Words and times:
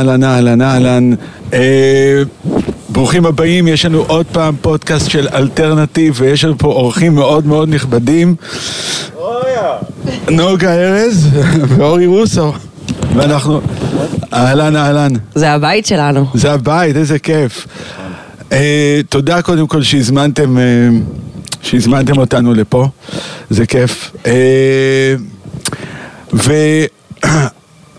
אהלן, 0.00 0.24
אהלן, 0.24 0.62
אהלן. 0.62 1.10
אה, 1.52 2.22
ברוכים 2.88 3.26
הבאים, 3.26 3.68
יש 3.68 3.84
לנו 3.84 4.04
עוד 4.08 4.26
פעם 4.32 4.54
פודקאסט 4.60 5.10
של 5.10 5.28
אלטרנטיב 5.34 6.14
ויש 6.18 6.44
לנו 6.44 6.58
פה 6.58 6.68
אורחים 6.68 7.14
מאוד 7.14 7.46
מאוד 7.46 7.68
נכבדים. 7.68 8.34
נוגה 10.30 10.74
ארז 10.74 11.28
ואורי 11.68 12.06
רוסו. 12.06 12.52
ואנחנו... 13.14 13.60
אהלן, 14.32 14.76
אהלן. 14.76 15.12
זה 15.34 15.50
הבית 15.50 15.86
שלנו. 15.86 16.26
זה 16.34 16.52
הבית, 16.52 16.96
איזה 16.96 17.18
כיף. 17.18 17.66
אה, 18.52 19.00
תודה 19.08 19.42
קודם 19.42 19.66
כל 19.66 19.82
שהזמנתם, 19.82 20.58
אה, 20.58 20.62
שהזמנתם 21.62 22.18
אותנו 22.18 22.54
לפה, 22.54 22.88
זה 23.50 23.66
כיף. 23.66 24.12
אה, 24.26 25.14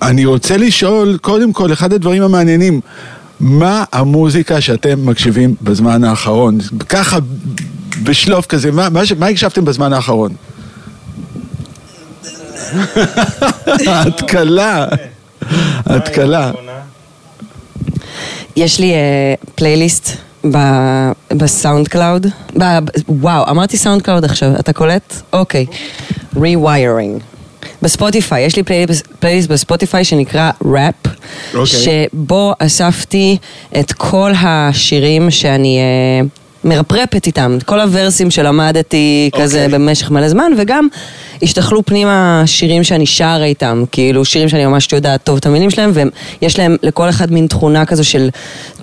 ואני 0.02 0.26
רוצה 0.26 0.58
לשאול, 0.58 1.18
קודם 1.22 1.54
כל, 1.54 1.74
אחד 1.74 1.94
הדברים 1.94 2.24
המעניינים, 2.24 2.82
מה 3.40 3.84
המוזיקה 3.92 4.62
שאתם 4.62 5.06
מקשיבים 5.06 5.56
בזמן 5.62 6.04
האחרון? 6.04 6.58
ככה, 6.90 7.18
בשלוף 8.04 8.46
כזה, 8.46 8.72
מה, 8.72 8.90
מה, 8.90 9.06
ש- 9.06 9.12
מה 9.12 9.28
הקשבתם 9.28 9.66
בזמן 9.66 9.94
האחרון? 9.94 10.32
התקלה, 13.88 14.86
התקלה. 15.86 16.52
יש 18.56 18.80
לי 18.80 18.94
אה, 18.94 18.98
פלייליסט 19.56 20.10
ב- 20.52 21.12
ב 21.32 21.88
SoundCloud. 21.88 22.28
ב- 22.60 22.80
וואו, 23.10 23.50
אמרתי 23.50 23.78
SoundCloud 23.78 24.26
עכשיו, 24.26 24.50
אתה 24.60 24.74
קולט? 24.74 25.14
אוקיי. 25.34 25.66
Rewiring. 26.36 27.31
בספוטיפיי, 27.82 28.46
יש 28.46 28.56
לי 28.56 28.64
פלייליסט, 28.64 29.08
פלייליסט 29.20 29.50
בספוטיפיי 29.50 30.04
שנקרא 30.04 30.52
ראפ, 30.66 30.96
אוקיי. 31.54 31.66
שבו 31.66 32.54
אספתי 32.60 33.38
את 33.80 33.92
כל 33.92 34.32
השירים 34.42 35.32
שאני 35.32 35.80
אה, 35.80 36.41
מרפרפת 36.64 37.28
איתם, 37.28 37.58
כל 37.66 37.80
הוורסים 37.80 38.32
שלמדתי 38.32 39.30
כזה 39.42 39.66
אוקיי. 39.66 39.80
במשך 39.80 40.12
מלא 40.12 40.30
זמן, 40.30 40.52
וגם 40.58 40.88
השתכלו 41.44 41.86
פנימה 41.86 42.44
שירים 42.46 42.84
שאני 42.84 43.06
שרה 43.06 43.44
איתם, 43.44 43.84
כאילו 43.92 44.26
שירים 44.26 44.50
שאני 44.50 44.66
ממש 44.66 44.88
יודעת 44.94 45.24
טוב 45.24 45.38
את 45.38 45.46
המילים 45.46 45.70
שלהם, 45.70 45.92
ויש 46.42 46.60
להם 46.60 46.76
לכל 46.84 47.10
אחד 47.10 47.32
מין 47.32 47.48
תכונה 47.48 47.86
כזו 47.86 48.04
של 48.04 48.30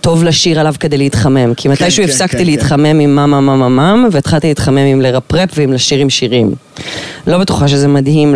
טוב 0.01 0.25
לשיר 0.25 0.61
עליו 0.61 0.75
כדי 0.81 0.99
להתחמם, 0.99 1.55
כי 1.55 1.69
מתישהו 1.69 2.05
כן, 2.05 2.11
הפסקתי 2.11 2.39
כן, 2.39 2.45
להתחמם 2.45 3.01
עם 3.01 3.15
מה 3.15 3.27
מה 3.27 3.41
מה 3.41 3.57
מה 3.57 3.69
מה, 3.69 3.95
והתחלתי 4.13 4.49
להתחמם 4.49 4.79
עם 4.79 5.01
לרפרפ 5.01 5.49
ועם 5.55 5.73
לשיר 5.73 5.99
עם 5.99 6.11
שירים. 6.11 6.51
לא 7.27 7.39
בטוחה 7.39 7.69
שזה 7.69 7.89
מדהים 7.89 8.35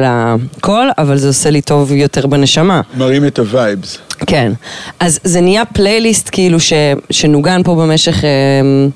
לקול, 0.59 0.91
אבל 0.99 1.17
זה 1.19 1.27
עושה 1.29 1.51
לי 1.51 1.61
טוב 1.61 1.93
יותר 1.93 2.27
בנשמה. 2.27 2.81
מראים 2.97 3.27
את 3.27 3.39
ה 3.39 3.47
vibes. 3.47 3.99
כן. 4.27 4.53
אז 5.01 5.19
זה 5.25 5.41
נהיה 5.41 5.65
פלייליסט 5.65 6.29
כאילו 6.33 6.61
ש, 6.61 6.73
שנוגן 7.11 7.63
פה 7.65 7.75
במשך... 7.75 8.25
אה, 8.25 8.29
הוא- 8.63 8.91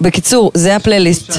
בקיצור, 0.00 0.50
זה 0.54 0.76
הפלייליסט 0.76 1.32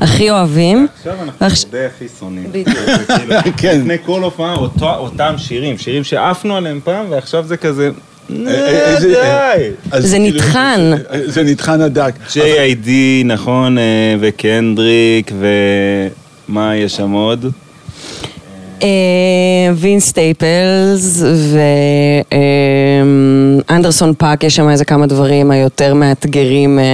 הכי 0.00 0.30
אוהבים. 0.30 0.86
עכשיו 0.98 1.12
אנחנו 1.22 1.46
די 1.70 1.84
הכי 1.84 2.04
שונאים. 2.18 2.46
בדיוק. 2.52 2.68
כאילו, 3.18 3.34
כן. 3.56 3.80
לפני 3.80 3.96
כל 4.06 4.22
הופעה 4.22 4.54
אותם 4.82 5.34
שירים, 5.38 5.78
שירים 5.78 6.04
שעפנו 6.04 6.56
עליהם 6.56 6.80
פעם 6.84 7.06
ועכשיו 7.10 7.44
זה 7.46 7.56
כזה, 7.56 7.90
"נו, 8.30 8.50
אה, 8.50 8.96
די. 9.00 9.70
אז 9.90 10.06
זה 10.06 10.16
כאילו, 10.16 10.36
נטחן. 10.38 10.90
זה- 11.26 11.42
נטחן 11.42 11.80
הדק. 11.80 12.12
J.I.D. 12.28 12.88
נכון, 13.24 13.78
אה, 13.78 13.82
וקנדריק, 14.20 15.32
ומה 16.48 16.76
יש 16.76 16.96
שם 16.96 17.10
עוד? 17.10 17.52
אה, 18.82 18.88
Vince 19.74 20.00
Staples 20.00 21.22
ו 23.68 23.73
Anderson 23.73 24.14
.Paak, 24.18 24.44
יש 24.44 24.56
שם 24.56 24.68
איזה 24.68 24.84
כמה 24.84 25.06
דברים 25.06 25.50
היותר 25.50 25.94
מאתגרים, 25.94 26.78
אה, 26.78 26.84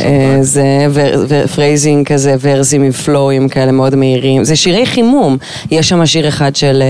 אה. 0.00 0.38
זה, 0.42 0.86
ו 1.28 1.37
phrasing 1.37 2.06
כזה, 2.06 2.34
verseים 2.40 2.82
עם 2.82 2.92
flowאים 2.92 3.48
כאלה 3.48 3.72
מאוד 3.72 3.94
מהירים. 3.94 4.44
זה 4.44 4.56
שירי 4.56 4.86
חימום. 4.86 5.36
יש 5.70 5.88
שם 5.88 6.06
שיר 6.06 6.28
אחד 6.28 6.56
של... 6.56 6.82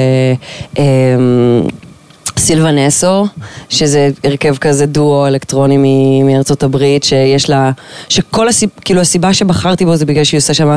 Sylvan 2.38 2.78
Esso, 2.78 3.26
שזה 3.68 4.10
הרכב 4.24 4.56
כזה 4.56 4.86
דואו 4.86 5.26
אלקטרוני 5.26 5.76
מ- 5.78 6.26
מארצות 6.26 6.62
הברית, 6.62 7.04
שיש 7.04 7.50
לה, 7.50 7.70
שכל 8.08 8.48
הסיב, 8.48 8.70
כאילו 8.84 9.00
הסיבה 9.00 9.34
שבחרתי 9.34 9.84
בו 9.84 9.96
זה 9.96 10.06
בגלל 10.06 10.24
שהיא 10.24 10.38
עושה 10.38 10.54
שם 10.54 10.76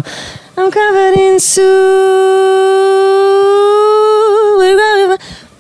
I'm 0.58 0.60
covered 0.60 1.18
in 1.18 1.56
soup, 1.56 1.60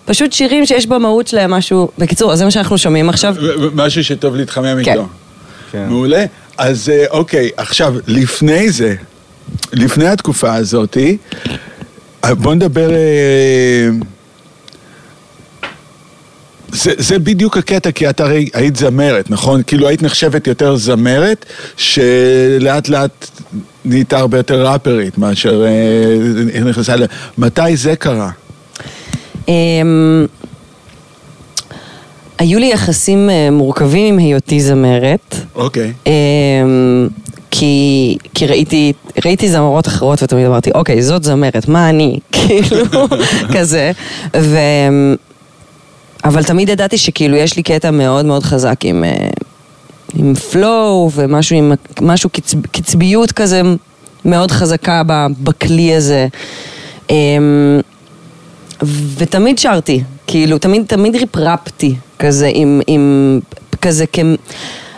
פשוט 0.05 0.33
שירים 0.33 0.65
שיש 0.65 0.87
במהות 0.87 1.27
שלהם 1.27 1.51
משהו, 1.51 1.89
בקיצור, 1.97 2.33
אז 2.33 2.37
זה 2.39 2.45
מה 2.45 2.51
שאנחנו 2.51 2.77
שומעים 2.77 3.09
עכשיו. 3.09 3.35
משהו 3.73 4.03
שטוב 4.03 4.35
להתחמם 4.35 4.83
כן. 4.83 4.91
איתו. 4.91 5.07
כן. 5.71 5.85
מעולה. 5.89 6.25
אז 6.57 6.89
אה, 6.89 7.05
אוקיי, 7.09 7.49
עכשיו, 7.57 7.95
לפני 8.07 8.69
זה, 8.71 8.95
לפני 9.73 10.07
התקופה 10.07 10.55
הזאתי, 10.55 11.17
אה, 12.23 12.35
בוא 12.35 12.53
נדבר... 12.55 12.89
אה, 12.91 13.89
זה, 16.71 16.91
זה 16.97 17.19
בדיוק 17.19 17.57
הקטע, 17.57 17.91
כי 17.91 18.09
את 18.09 18.19
הרי 18.19 18.49
היית 18.53 18.75
זמרת, 18.75 19.29
נכון? 19.29 19.61
כאילו 19.67 19.87
היית 19.87 20.03
נחשבת 20.03 20.47
יותר 20.47 20.75
זמרת, 20.75 21.45
שלאט 21.77 22.89
לאט 22.89 23.27
נהייתה 23.85 24.17
הרבה 24.17 24.37
יותר 24.37 24.67
ראפרית 24.67 25.17
מאשר 25.17 25.65
אה, 25.65 26.61
נכנסה 26.65 26.95
ל... 26.95 27.03
מתי 27.37 27.77
זה 27.77 27.95
קרה? 27.95 28.29
אמ, 29.47 30.25
היו 32.39 32.59
לי 32.59 32.71
יחסים 32.71 33.29
אה, 33.29 33.51
מורכבים 33.51 34.13
עם 34.13 34.19
היותי 34.19 34.59
זמרת. 34.59 35.35
אוקיי. 35.55 35.93
אמ, 36.05 37.07
כי, 37.51 38.17
כי 38.33 38.47
ראיתי, 38.47 38.93
ראיתי 39.25 39.49
זמרות 39.49 39.87
אחרות 39.87 40.23
ותמיד 40.23 40.45
אמרתי, 40.45 40.71
אוקיי, 40.75 41.01
זאת 41.01 41.23
זמרת, 41.23 41.67
מה 41.67 41.89
אני? 41.89 42.19
כאילו, 42.31 42.85
כזה. 43.55 43.91
אבל 46.23 46.43
תמיד 46.43 46.69
ידעתי 46.69 46.97
שכאילו 46.97 47.35
יש 47.37 47.57
לי 47.57 47.63
קטע 47.63 47.91
מאוד 47.91 48.25
מאוד 48.25 48.43
חזק 48.43 48.75
עם, 48.83 49.03
אה, 49.03 49.29
עם 50.15 50.35
פלואו 50.35 51.11
ומשהו 51.13 51.55
עם 51.55 51.73
משהו 52.01 52.29
קצב, 52.29 52.61
קצביות 52.61 53.31
כזה 53.31 53.61
מאוד 54.25 54.51
חזקה 54.51 55.01
בכלי 55.43 55.95
הזה. 55.95 56.27
אמ, 57.09 57.79
ותמיד 59.17 59.59
שרתי, 59.59 60.03
כאילו, 60.27 60.57
תמיד, 60.57 60.83
תמיד 60.87 61.15
ריפרפתי 61.15 61.95
כזה 62.19 62.51
עם, 62.53 62.81
עם 62.87 63.39
כזה 63.81 64.05
כ... 64.13 64.19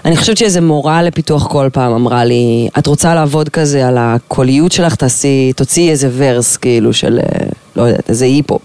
אני 0.05 0.17
חושבת 0.17 0.37
שאיזה 0.37 0.61
מורה 0.61 1.03
לפיתוח 1.03 1.47
כל 1.47 1.69
פעם 1.73 1.93
אמרה 1.93 2.25
לי, 2.25 2.69
את 2.77 2.87
רוצה 2.87 3.15
לעבוד 3.15 3.49
כזה 3.49 3.87
על 3.87 3.97
הקוליות 3.99 4.71
שלך, 4.71 4.95
תעשי, 4.95 5.51
תוציאי 5.55 5.89
איזה 5.89 6.09
ורס 6.17 6.57
כאילו 6.57 6.93
של, 6.93 7.19
אה, 7.19 7.45
לא 7.75 7.81
יודעת, 7.81 8.09
איזה 8.09 8.25
היפ-הופ. 8.25 8.61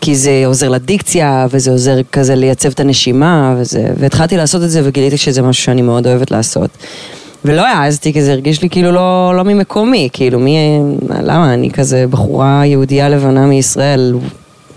כי 0.00 0.16
זה 0.16 0.42
עוזר 0.46 0.68
לדיקציה, 0.68 1.46
וזה 1.50 1.70
עוזר 1.70 2.02
כזה 2.12 2.34
לייצב 2.34 2.68
את 2.68 2.80
הנשימה, 2.80 3.54
וזה, 3.58 3.86
והתחלתי 3.98 4.36
לעשות 4.36 4.62
את 4.62 4.70
זה 4.70 4.80
וגיליתי 4.84 5.16
שזה 5.16 5.42
משהו 5.42 5.64
שאני 5.64 5.82
מאוד 5.82 6.06
אוהבת 6.06 6.30
לעשות. 6.30 6.70
ולא 7.44 7.66
העזתי, 7.66 8.12
כי 8.12 8.22
זה 8.22 8.32
הרגיש 8.32 8.62
לי 8.62 8.70
כאילו 8.70 8.92
לא, 8.92 9.32
לא 9.36 9.42
ממקומי, 9.42 10.08
כאילו 10.12 10.38
מי, 10.40 10.58
למה, 11.22 11.54
אני 11.54 11.70
כזה 11.70 12.06
בחורה 12.10 12.66
יהודייה 12.66 13.08
לבנה 13.08 13.46
מישראל, 13.46 14.14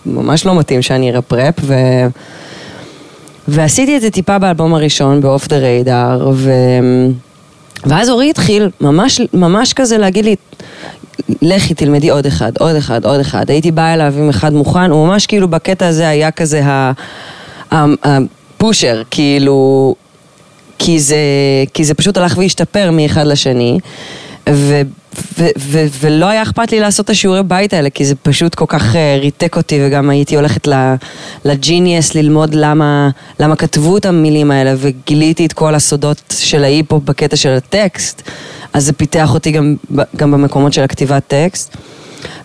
ממש 0.06 0.46
לא 0.46 0.56
מתאים 0.56 0.82
שאני 0.82 1.12
ארפרפ, 1.12 1.56
ו... 1.62 1.74
ועשיתי 3.48 3.98
את 3.98 4.02
זה 4.02 4.12
טיפה 4.12 4.40
באלבום 4.40 4.74
הראשון, 4.74 5.22
ב-off 5.22 5.46
the 5.46 5.86
radar, 5.86 6.24
ו... 6.34 6.52
ואז 7.86 8.10
אורי 8.10 8.30
התחיל 8.30 8.70
ממש, 8.82 9.22
ממש 9.34 9.74
כזה 9.74 9.98
להגיד 9.98 10.26
לי, 10.26 10.36
לכי 11.42 11.74
תלמדי 11.74 12.10
עוד 12.10 12.26
אחד, 12.26 12.52
עוד 12.60 12.76
אחד, 12.76 13.06
עוד 13.06 13.20
אחד. 13.20 13.50
הייתי 13.50 13.72
באה 13.72 13.94
אליו 13.94 14.14
עם 14.18 14.30
אחד 14.30 14.54
מוכן, 14.54 14.92
הוא 14.92 15.08
ממש 15.08 15.26
כאילו 15.26 15.48
בקטע 15.48 15.88
הזה 15.88 16.10
היה 16.10 16.32
כזה 16.32 16.62
הפושר, 17.72 19.04
כאילו, 19.12 19.96
כי 20.80 21.00
זה, 21.00 21.18
כי 21.74 21.84
זה 21.84 21.94
פשוט 21.94 22.18
הלך 22.18 22.38
והשתפר 22.38 22.92
מאחד 22.92 23.28
לשני, 23.28 23.80
ו, 24.50 24.82
ו, 25.40 25.48
ו, 25.58 25.86
ולא 26.00 26.26
היה 26.26 26.42
אכפת 26.42 26.72
לי 26.72 26.80
לעשות 26.80 27.06
את 27.06 27.10
השיעורי 27.10 27.44
בית 27.44 27.74
האלה, 27.74 27.90
כי 27.90 28.06
זה 28.06 28.16
פשוט 28.16 28.56
כל 28.56 28.66
כך 28.68 28.96
אה, 28.96 29.18
ריתק 29.22 29.58
אותי, 29.58 29.80
וגם 29.82 30.10
הייתי 30.10 30.36
הולכת 30.36 30.68
ל- 30.68 30.96
לג'יניאס 31.46 32.16
ללמוד 32.16 32.54
למה, 32.54 33.10
למה 33.40 33.56
כתבו 33.56 33.98
את 33.98 34.06
המילים 34.06 34.52
האלה, 34.52 34.74
וגיליתי 34.78 35.46
את 35.46 35.54
כל 35.54 35.76
הסודות 35.76 36.36
של 36.40 36.64
ההיפ-הופ 36.64 37.04
בקטע 37.04 37.36
של 37.36 37.50
הטקסט, 37.50 38.22
אז 38.74 38.86
זה 38.86 38.94
פיתח 38.94 39.34
אותי 39.34 39.52
גם, 39.52 39.76
גם 40.16 40.32
במקומות 40.32 40.74
של 40.74 40.82
הכתיבת 40.82 41.24
טקסט. 41.28 41.78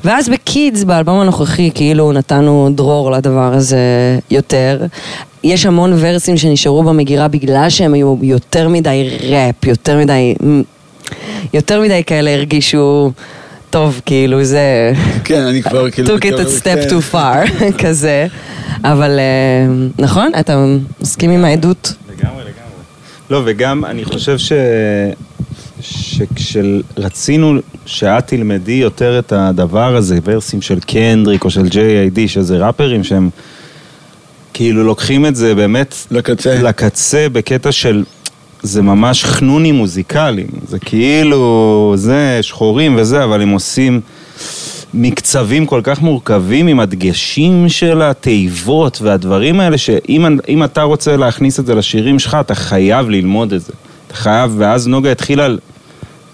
ואז 0.05 0.29
בקידס, 0.29 0.85
באלבום 0.85 1.21
הנוכחי, 1.21 1.71
כאילו 1.75 2.12
נתנו 2.12 2.71
דרור 2.75 3.11
לדבר 3.11 3.55
הזה 3.55 3.79
יותר. 4.31 4.87
יש 5.44 5.67
המון 5.67 5.93
ורסים 5.97 6.37
שנשארו 6.37 6.82
במגירה 6.82 7.29
בגלל 7.29 7.71
שהם 7.71 7.94
היו 7.94 8.17
יותר 8.23 8.69
מדי 8.69 9.19
ראפ, 9.31 9.65
יותר 9.65 9.99
מדי... 9.99 10.35
יותר 11.55 11.81
מדי 11.81 12.03
כאלה 12.06 12.35
הרגישו 12.35 13.12
טוב, 13.71 14.00
כאילו 14.06 14.44
זה... 14.44 14.93
כן, 15.25 15.43
אני 15.43 15.62
כבר 15.62 15.87
כאילו... 15.93 16.17
took 16.17 16.21
it 16.21 16.35
a 16.35 16.62
step 16.62 16.91
too 16.91 17.15
far, 17.15 17.62
כזה. 17.82 18.26
אבל 18.85 19.19
אה, 19.19 19.75
נכון, 19.99 20.32
אתה 20.41 20.65
מסכים 21.00 21.31
עם 21.31 21.44
העדות? 21.44 21.94
לגמרי, 22.09 22.43
לגמרי. 22.43 22.55
לא, 23.31 23.43
וגם 23.44 23.85
אני 23.85 24.05
חושב 24.05 24.38
ש... 24.38 24.53
שכשרצינו 25.85 27.55
שאת 27.87 28.27
תלמדי 28.27 28.73
יותר 28.73 29.19
את 29.19 29.33
הדבר 29.33 29.97
הזה, 29.97 30.19
ורסים 30.25 30.63
של 30.63 30.81
קנדריק 30.81 31.45
או 31.45 31.51
של 31.51 31.67
J.I.D, 31.67 32.19
שזה 32.27 32.67
ראפרים 32.67 33.05
שהם 33.05 33.31
כאילו 34.53 34.85
לוקחים 34.85 35.27
את 35.27 35.37
זה 35.37 35.55
באמת 35.55 35.95
לקצה. 36.11 36.63
לקצה 36.63 37.27
בקטע 37.33 37.73
של 37.73 38.05
זה 38.63 38.83
ממש 38.83 39.25
חנונים 39.25 39.75
מוזיקליים, 39.75 40.49
זה 40.69 40.79
כאילו, 40.79 41.93
זה 41.97 42.39
שחורים 42.43 42.97
וזה, 42.99 43.25
אבל 43.25 43.43
הם 43.43 43.51
עושים 43.51 44.01
מקצבים 44.95 45.67
כל 45.67 45.81
כך 45.85 46.03
מורכבים 46.03 46.67
עם 46.67 46.81
הדגשים 46.81 47.69
של 47.69 48.03
התיבות 48.03 49.03
והדברים 49.03 49.61
האלה, 49.61 49.79
שאם 49.79 50.65
אתה 50.65 50.83
רוצה 50.83 51.17
להכניס 51.17 51.61
את 51.61 51.67
זה 51.67 51.75
לשירים 51.75 52.19
שלך, 52.19 52.37
אתה 52.41 52.55
חייב 52.55 53.09
ללמוד 53.09 53.53
את 53.53 53.61
זה. 53.61 53.73
אתה 54.07 54.15
חייב, 54.17 54.55
ואז 54.59 54.89
נוגה 54.89 55.13
התחילה 55.13 55.49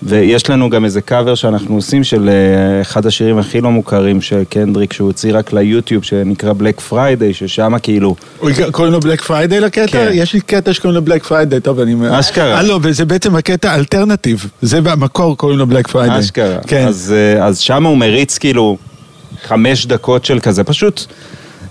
ויש 0.02 0.50
לנו 0.50 0.70
גם 0.70 0.85
איזה 0.85 1.00
קאבר 1.00 1.35
שאנחנו 1.35 1.75
עושים 1.75 2.05
של 2.05 2.29
אה, 2.29 2.81
אחד 2.81 3.06
השירים 3.06 3.38
הכי 3.38 3.61
לא 3.61 3.70
מוכרים 3.70 4.20
של 4.20 4.43
קנדריק, 4.49 4.93
שהוא 4.93 5.06
הוציא 5.06 5.32
רק 5.35 5.52
ליוטיוב, 5.52 6.05
שנקרא 6.05 6.52
Black 6.52 6.81
Friday, 6.81 7.34
ששם 7.35 7.73
כאילו... 7.82 8.17
קוראים 8.73 8.93
לו 8.93 9.00
Black 9.00 9.20
Friday 9.20 9.60
לקטע? 9.61 9.87
כן. 9.87 10.11
יש 10.12 10.32
לי 10.35 10.41
קטע 10.41 10.73
שקוראים 10.73 10.94
לו 10.94 11.02
Black 11.02 11.25
Friday, 11.25 11.60
טוב, 11.61 11.81
אני... 11.81 11.94
אשכרה. 12.11 12.56
אה, 12.56 12.62
לא, 12.62 12.79
וזה 12.82 13.05
בעצם 13.05 13.37
הקטע 13.37 13.75
alternative. 13.75 14.46
זה 14.62 14.81
במקור 14.81 15.37
קוראים 15.37 15.58
לו 15.58 15.67
Black 15.66 15.88
Friday. 15.88 16.20
אשכרה. 16.20 16.58
כן. 16.67 16.87
אז, 16.87 17.14
אה, 17.17 17.47
אז 17.47 17.58
שם 17.58 17.87
הוא 17.87 17.97
מריץ 17.97 18.38
כאילו 18.38 18.76
חמש 19.43 19.87
דקות 19.87 20.25
של 20.25 20.41
כזה, 20.41 20.64
פשוט... 20.64 21.06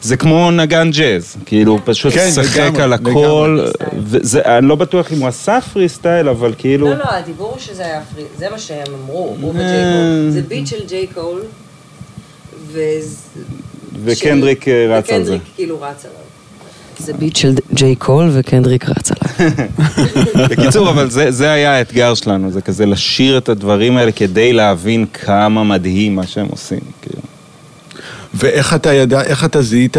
זה 0.01 0.17
כמו 0.17 0.51
נגן 0.51 0.91
ג'אז, 0.91 1.37
כאילו 1.45 1.71
הוא 1.71 1.79
פשוט 1.85 2.13
כן, 2.13 2.31
שחק 2.31 2.57
לגמרי, 2.57 2.83
על 2.83 2.93
הכל. 2.93 3.65
וזה, 4.03 4.41
אני 4.45 4.67
לא 4.67 4.75
בטוח 4.75 5.13
אם 5.13 5.19
הוא 5.19 5.27
עשה 5.27 5.61
פרי 5.61 5.89
סטייל, 5.89 6.29
אבל 6.29 6.53
כאילו... 6.57 6.87
לא, 6.89 6.97
לא, 6.97 7.03
הדיבור 7.09 7.49
הוא 7.49 7.59
שזה 7.59 7.85
היה 7.85 8.01
free, 8.13 8.23
זה 8.37 8.49
מה 8.49 8.59
שהם 8.59 8.93
אמרו, 9.03 9.35
הוא. 9.41 9.49
ו 9.49 9.61
J. 9.61 9.83
Cole. 9.93 10.29
זה 10.29 10.41
beat 10.41 10.67
של 10.67 10.85
J. 10.87 11.07
Cole, 11.07 11.41
וקנדריק 14.03 14.67
אה, 14.67 14.97
רץ 14.97 15.09
על 15.09 15.23
זה. 15.23 15.31
וקנדריק 15.31 15.41
כאילו 15.55 15.81
רץ 15.81 16.05
עליו. 16.05 16.29
זה 16.99 17.13
beat 17.13 17.35
של 17.35 17.53
J. 17.73 17.95
Cole 17.95 18.29
וקנדריק 18.33 18.89
רץ 18.89 19.11
עליו. 19.11 19.51
בקיצור, 20.49 20.89
אבל 20.89 21.09
זה, 21.09 21.31
זה 21.31 21.51
היה 21.51 21.75
האתגר 21.75 22.13
שלנו, 22.13 22.51
זה 22.51 22.61
כזה 22.61 22.85
לשיר 22.85 23.37
את 23.37 23.49
הדברים 23.49 23.97
האלה 23.97 24.11
כדי 24.11 24.53
להבין 24.53 25.05
כמה 25.13 25.63
מדהים 25.63 26.15
מה 26.15 26.27
שהם 26.27 26.47
עושים. 26.47 26.79
כאילו. 27.01 27.21
ואיך 28.33 28.73
אתה 28.73 28.93
ידע, 28.93 29.21
איך 29.21 29.45
אתה 29.45 29.61
זיהית 29.61 29.97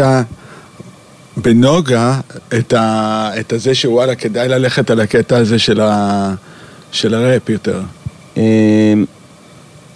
בנוגה 1.37 2.19
את, 2.57 2.73
ה, 2.73 3.29
את 3.39 3.53
הזה 3.53 3.75
שוואלה, 3.75 4.15
כדאי 4.15 4.47
ללכת 4.47 4.89
על 4.89 4.99
הקטע 4.99 5.37
הזה 5.37 5.59
של, 5.59 5.81
ה, 5.81 6.33
של 6.91 7.13
הראפ 7.13 7.49
יותר. 7.49 7.81
אמ, 8.37 9.05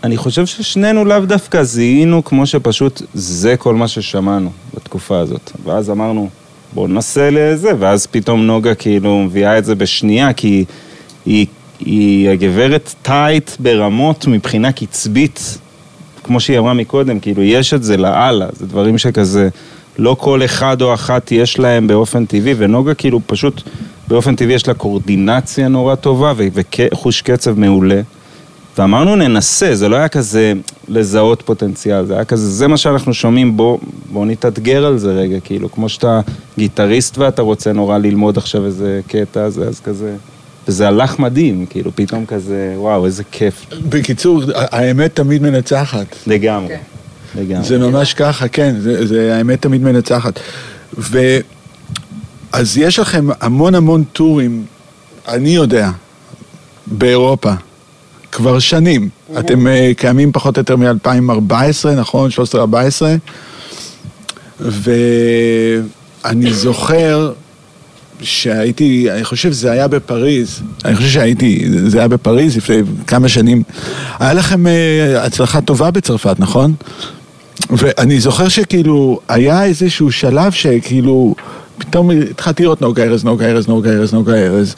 אני 0.04 0.18
חושב 0.18 0.46
ששנינו 0.46 1.06
לאו 1.06 1.20
דווקא 1.20 1.64
זיהינו 1.64 2.24
כמו 2.24 2.46
שפשוט 2.46 3.02
זה 3.14 3.58
כל 3.58 3.76
מה 3.76 3.88
ששמענו 3.88 4.52
בתקופה 4.74 5.20
הזאת. 5.20 5.52
ואז 5.64 5.90
אמרנו, 5.90 6.30
בואו 6.74 6.88
ננסה 6.88 7.30
לזה, 7.32 7.72
ואז 7.80 8.08
פתאום 8.08 8.46
נוגה 8.48 8.76
כאילו 8.76 9.20
מביאה 9.20 9.58
את 9.58 9.66
זה 9.66 9.76
בשנייה, 9.76 10.34
כי 10.34 10.66
היא, 11.26 11.48
היא 11.80 12.30
הגברת 12.30 12.94
טייט 13.02 13.52
ברמות 13.60 14.28
מבחינה 14.28 14.72
קצבית, 14.72 15.58
כמו 16.26 16.40
שהיא 16.40 16.60
אמרה 16.60 16.74
מקודם, 16.74 17.20
כאילו 17.20 17.44
יש 17.44 17.74
את 17.74 17.84
זה 17.84 17.98
לאללה, 17.98 18.48
זה 18.54 18.66
דברים 18.66 18.98
שכזה, 18.98 19.50
לא 19.98 20.16
כל 20.20 20.46
אחד 20.46 20.82
או 20.82 20.94
אחת 20.94 21.32
יש 21.32 21.60
להם 21.60 21.88
באופן 21.88 22.26
טבעי, 22.26 22.54
ונוגה 22.58 22.94
כאילו 22.94 23.20
פשוט 23.26 23.62
באופן 24.08 24.36
טבעי 24.36 24.56
יש 24.56 24.68
לה 24.68 24.74
קורדינציה 24.74 25.68
נורא 25.68 25.96
טובה 25.96 26.34
וחוש 26.38 27.22
קצב 27.22 27.60
מעולה. 27.60 28.02
ואמרנו 28.78 29.16
ננסה, 29.16 29.76
זה 29.76 29.90
לא 29.90 29.96
היה 29.96 30.08
כזה 30.08 30.54
לזהות 30.88 31.42
פוטנציאל, 31.42 32.06
זה 32.06 32.14
היה 32.14 32.26
כזה, 32.26 32.50
זה 32.50 32.68
מה 32.68 32.78
שאנחנו 32.78 33.14
שומעים, 33.14 33.58
בוא, 33.58 33.78
בוא 34.12 34.26
נתאתגר 34.26 34.86
על 34.86 34.98
זה 34.98 35.14
רגע, 35.14 35.40
כאילו, 35.40 35.72
כמו 35.72 35.90
שאתה 35.90 36.22
גיטריסט 36.58 37.18
ואתה 37.18 37.42
רוצה 37.42 37.74
נורא 37.74 37.98
ללמוד 37.98 38.38
עכשיו 38.38 38.66
איזה 38.66 39.02
קטע, 39.08 39.42
אז, 39.42 39.62
אז 39.68 39.80
כזה, 39.80 40.16
וזה 40.68 40.88
הלך 40.88 41.20
מדהים, 41.20 41.66
כאילו, 41.70 41.92
פתאום 41.96 42.26
כזה, 42.26 42.74
וואו, 42.78 43.06
איזה 43.06 43.24
כיף, 43.32 43.66
בקיצור, 43.90 44.42
האמת 44.56 45.16
תמיד 45.16 45.42
מנצחת. 45.42 46.16
לגמרי, 46.28 46.70
כן. 46.70 46.80
לגמרי. 47.42 47.68
זה 47.68 47.78
ממש 47.78 48.14
ככה, 48.14 48.48
כן, 48.48 48.76
זה, 48.80 49.06
זה 49.08 49.36
האמת 49.38 49.62
תמיד 49.62 49.82
מנצחת. 49.82 50.40
ו... 50.98 51.38
אז 52.56 52.78
יש 52.78 53.00
לכם 53.00 53.28
המון 53.42 53.76
המון 53.76 54.04
טורים, 54.04 54.66
אני 55.28 55.50
יודע, 55.50 55.90
באירופה, 56.88 57.52
כבר 58.32 58.60
שנים. 58.60 59.10
אתם 59.40 59.68
אה, 59.68 59.92
קיימים 59.98 60.32
פחות 60.32 60.58
או 60.58 60.62
יותר 60.62 60.76
מ-2014, 60.76 61.88
נכון? 61.98 62.30
13-14. 62.54 62.54
ואני 64.60 66.54
זוכר 66.54 67.34
שהייתי, 68.22 69.12
אני 69.12 69.24
חושב 69.24 69.52
שזה 69.52 69.72
היה 69.72 69.88
בפריז, 69.88 70.62
אני 70.86 70.96
חושב 70.96 71.10
שהייתי, 71.10 71.66
זה 71.88 72.00
היה 72.00 72.08
בפריז 72.08 72.58
לפני 72.58 72.82
כמה 73.08 73.30
שנים. 73.30 73.64
היה 74.20 74.34
לכם 74.34 74.68
אה, 74.68 75.26
הצלחה 75.26 75.62
טובה 75.62 75.92
בצרפת, 75.92 76.36
נכון? 76.40 76.74
ואני 77.70 78.20
זוכר 78.20 78.48
שכאילו, 78.48 79.20
היה 79.28 79.64
איזשהו 79.64 80.12
שלב 80.12 80.52
שכאילו, 80.52 81.36
פתאום 81.78 82.12
התחלתי 82.12 82.64
לראות 82.64 82.82
נוגה 82.82 83.04
ארז, 83.04 83.24
נוגה 83.24 83.46
ארז, 83.46 83.68
נוגה 83.68 83.92
ארז, 83.92 84.14
נוגה 84.14 84.34
ארז. 84.34 84.76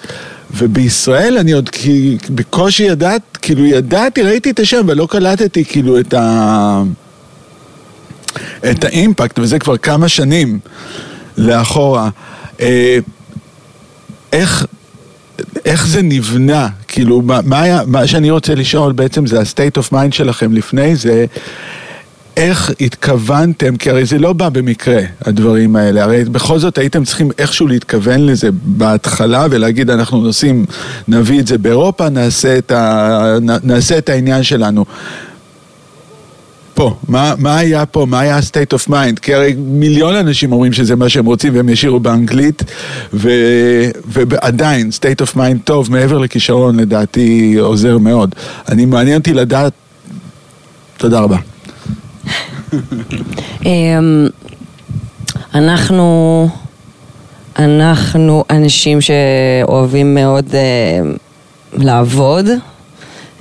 ובישראל 0.56 1.38
אני 1.38 1.52
עוד 1.52 1.70
כי, 1.70 2.18
בקושי 2.30 2.84
ידעת, 2.84 3.22
כאילו 3.42 3.66
ידעתי, 3.66 4.22
ראיתי 4.22 4.50
את 4.50 4.60
השם, 4.60 4.78
אבל 4.78 4.98
לא 4.98 5.08
קלטתי 5.12 5.66
כאילו 5.66 6.00
את 6.00 6.14
ה... 6.14 6.84
את 8.72 8.84
האימפקט, 8.84 9.40
וזה 9.40 9.60
כבר 9.60 9.78
כמה 9.78 10.10
שנים 10.10 10.60
לאחורה. 11.38 12.10
אה, 12.62 13.00
איך, 14.34 14.66
איך 15.66 15.88
זה 15.88 16.02
נבנה? 16.02 16.68
כאילו, 16.88 17.22
מה, 17.22 17.40
מה, 17.46 17.62
היה, 17.62 17.82
מה 17.88 18.08
שאני 18.08 18.32
רוצה 18.32 18.56
לשאול 18.56 18.94
בעצם 18.94 19.28
זה 19.28 19.40
ה-state 19.40 19.82
of 19.82 19.94
mind 19.94 20.12
שלכם 20.12 20.54
לפני 20.54 20.96
זה. 20.96 21.26
איך 22.38 22.72
התכוונתם, 22.82 23.78
כי 23.78 23.90
הרי 23.90 24.06
זה 24.06 24.20
לא 24.20 24.34
בא 24.34 24.50
במקרה, 24.50 25.00
הדברים 25.22 25.76
האלה, 25.76 26.04
הרי 26.04 26.24
בכל 26.24 26.60
זאת 26.60 26.78
הייתם 26.78 27.04
צריכים 27.04 27.32
איכשהו 27.38 27.68
להתכוון 27.68 28.26
לזה 28.26 28.50
בהתחלה 28.64 29.48
ולהגיד 29.50 29.90
אנחנו 29.90 30.22
נוסעים, 30.22 30.66
נביא 31.08 31.40
את 31.40 31.48
זה 31.48 31.58
באירופה, 31.58 32.10
נעשה 32.10 32.58
את, 32.58 32.72
ה, 32.72 33.38
נעשה 33.64 33.98
את 33.98 34.10
העניין 34.10 34.44
שלנו. 34.44 34.86
פה, 36.78 36.96
מה, 37.08 37.34
מה 37.38 37.58
היה 37.58 37.86
פה, 37.86 38.06
מה 38.06 38.20
היה 38.20 38.38
ה-state 38.38 38.74
of 38.78 38.90
mind? 38.90 39.20
כי 39.22 39.34
הרי 39.34 39.56
מיליון 39.58 40.16
אנשים 40.16 40.52
אומרים 40.52 40.74
שזה 40.74 40.96
מה 40.96 41.10
שהם 41.10 41.26
רוצים 41.26 41.56
והם 41.56 41.70
ישירו 41.70 42.00
באנגלית, 42.00 42.64
ו, 43.14 43.30
ועדיין, 44.06 44.90
state 44.90 45.26
of 45.26 45.36
mind 45.36 45.58
טוב, 45.64 45.92
מעבר 45.92 46.18
לכישרון 46.18 46.80
לדעתי 46.80 47.56
עוזר 47.60 47.98
מאוד. 47.98 48.36
אני 48.70 48.86
מעניין 48.86 49.18
אותי 49.18 49.34
לדעת, 49.34 49.74
תודה 50.98 51.20
רבה. 51.20 51.38
אמ, 53.66 54.28
אנחנו, 55.56 56.50
אנחנו 57.60 58.44
אנשים 58.50 59.00
שאוהבים 59.02 60.16
מאוד 60.16 60.46
אמ, 60.56 61.14
לעבוד. 61.74 62.46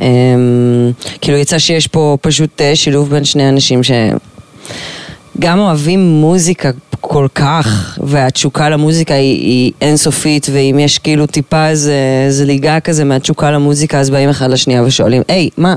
אמ, 0.01 0.93
כאילו 1.21 1.39
יצא 1.39 1.59
שיש 1.59 1.87
פה 1.87 2.17
פשוט 2.21 2.61
אה, 2.61 2.77
שילוב 2.77 3.11
בין 3.11 3.25
שני 3.25 3.49
אנשים 3.49 3.81
שגם 3.83 5.59
אוהבים 5.59 6.01
מוזיקה 6.01 6.71
כל 7.01 7.27
כך, 7.35 7.99
והתשוקה 8.03 8.69
למוזיקה 8.69 9.15
היא, 9.15 9.41
היא 9.41 9.73
אינסופית, 9.81 10.47
ואם 10.53 10.79
יש 10.79 10.99
כאילו 10.99 11.27
טיפה 11.27 11.69
איזה, 11.69 11.95
איזה 12.27 12.45
ליגה 12.45 12.81
כזה 12.81 13.05
מהתשוקה 13.05 13.51
למוזיקה, 13.51 14.01
אז 14.01 14.11
באים 14.11 14.29
אחד 14.29 14.51
לשנייה 14.51 14.83
ושואלים, 14.83 15.23
היי, 15.29 15.49
מה, 15.57 15.75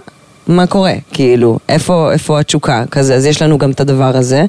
מה 0.49 0.67
קורה? 0.67 0.93
כאילו, 1.13 1.59
איפה, 1.69 2.11
איפה 2.11 2.39
התשוקה? 2.39 2.83
כזה, 2.91 3.15
אז 3.15 3.25
יש 3.25 3.41
לנו 3.41 3.57
גם 3.57 3.71
את 3.71 3.79
הדבר 3.79 4.17
הזה. 4.17 4.45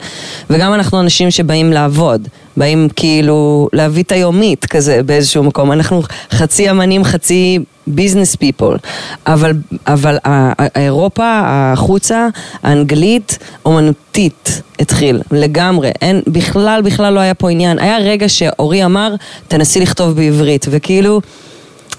וגם 0.50 0.74
אנחנו 0.74 1.00
אנשים 1.00 1.30
שבאים 1.30 1.72
לעבוד, 1.72 2.28
באים 2.56 2.88
כאילו 2.96 3.68
להביא 3.72 4.02
את 4.02 4.12
היומית 4.12 4.66
כזה 4.66 5.02
באיזשהו 5.02 5.42
מקום. 5.42 5.72
אנחנו 5.72 6.02
חצי 6.30 6.70
אמנים, 6.70 7.04
חצי 7.04 7.58
ביזנס 7.86 8.36
פיפול. 8.36 8.76
אבל, 9.26 9.52
אבל 9.86 10.18
האירופה, 10.24 11.40
החוצה, 11.44 12.28
האנגלית, 12.62 13.38
אומנותית 13.64 14.62
התחיל, 14.78 15.20
לגמרי. 15.30 15.90
אין, 16.02 16.22
בכלל, 16.26 16.82
בכלל 16.82 17.12
לא 17.12 17.20
היה 17.20 17.34
פה 17.34 17.50
עניין. 17.50 17.78
היה 17.78 17.98
רגע 17.98 18.28
שאורי 18.28 18.84
אמר, 18.84 19.14
תנסי 19.48 19.80
לכתוב 19.80 20.16
בעברית, 20.16 20.66
וכאילו... 20.70 21.20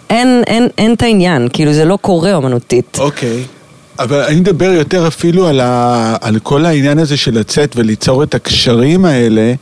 אין, 0.10 0.44
אין, 0.48 0.68
אין 0.78 0.94
את 0.94 1.02
העניין, 1.02 1.48
כאילו 1.54 1.74
זה 1.74 1.86
לא 1.86 1.98
קורה 2.02 2.34
אומנותית. 2.34 2.98
אוקיי. 3.00 3.44
אבל 4.04 4.24
אני 4.24 4.40
מדבר 4.40 4.72
יותר 4.72 5.08
אפילו 5.08 5.48
על, 5.48 5.60
ה, 5.60 6.16
על 6.22 6.40
כל 6.40 6.66
העניין 6.66 7.00
הזה 7.00 7.18
של 7.18 7.40
לצאת 7.40 7.76
וליצור 7.76 8.24
את 8.24 8.36
הקשרים 8.36 9.06
האלה. 9.06 9.54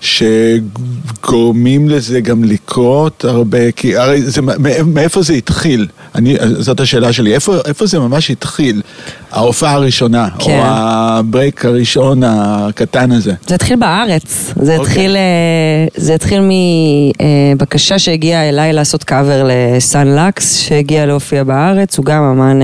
שגורמים 0.00 1.88
לזה 1.88 2.20
גם 2.20 2.44
לקרות 2.44 3.24
הרבה, 3.24 3.72
כי 3.72 3.96
הרי 3.96 4.22
זה, 4.22 4.40
מאיפה 4.86 5.22
זה 5.22 5.34
התחיל? 5.34 5.86
אני, 6.14 6.36
זאת 6.58 6.80
השאלה 6.80 7.12
שלי, 7.12 7.34
איפה, 7.34 7.56
איפה 7.66 7.86
זה 7.86 7.98
ממש 7.98 8.30
התחיל? 8.30 8.82
ההופעה 9.30 9.72
הראשונה, 9.72 10.28
כן. 10.38 10.50
או 10.50 10.62
הברייק 10.64 11.64
הראשון 11.64 12.22
הקטן 12.24 13.12
הזה. 13.12 13.32
זה 13.46 13.54
התחיל 13.54 13.76
בארץ, 13.76 14.52
זה 14.56 14.76
okay. 14.76 14.78
אוקיי. 14.78 14.80
התחיל, 14.80 15.16
אה, 15.16 15.86
זה 15.96 16.14
התחיל 16.14 16.40
מבקשה 17.54 17.98
שהגיעה 17.98 18.48
אליי 18.48 18.72
לעשות 18.72 19.04
קאבר 19.04 19.48
לסאן 19.48 20.08
לקס, 20.08 20.56
שהגיע 20.56 21.06
להופיע 21.06 21.44
בארץ, 21.44 21.98
הוא 21.98 22.04
גם 22.04 22.22
אמן... 22.22 22.60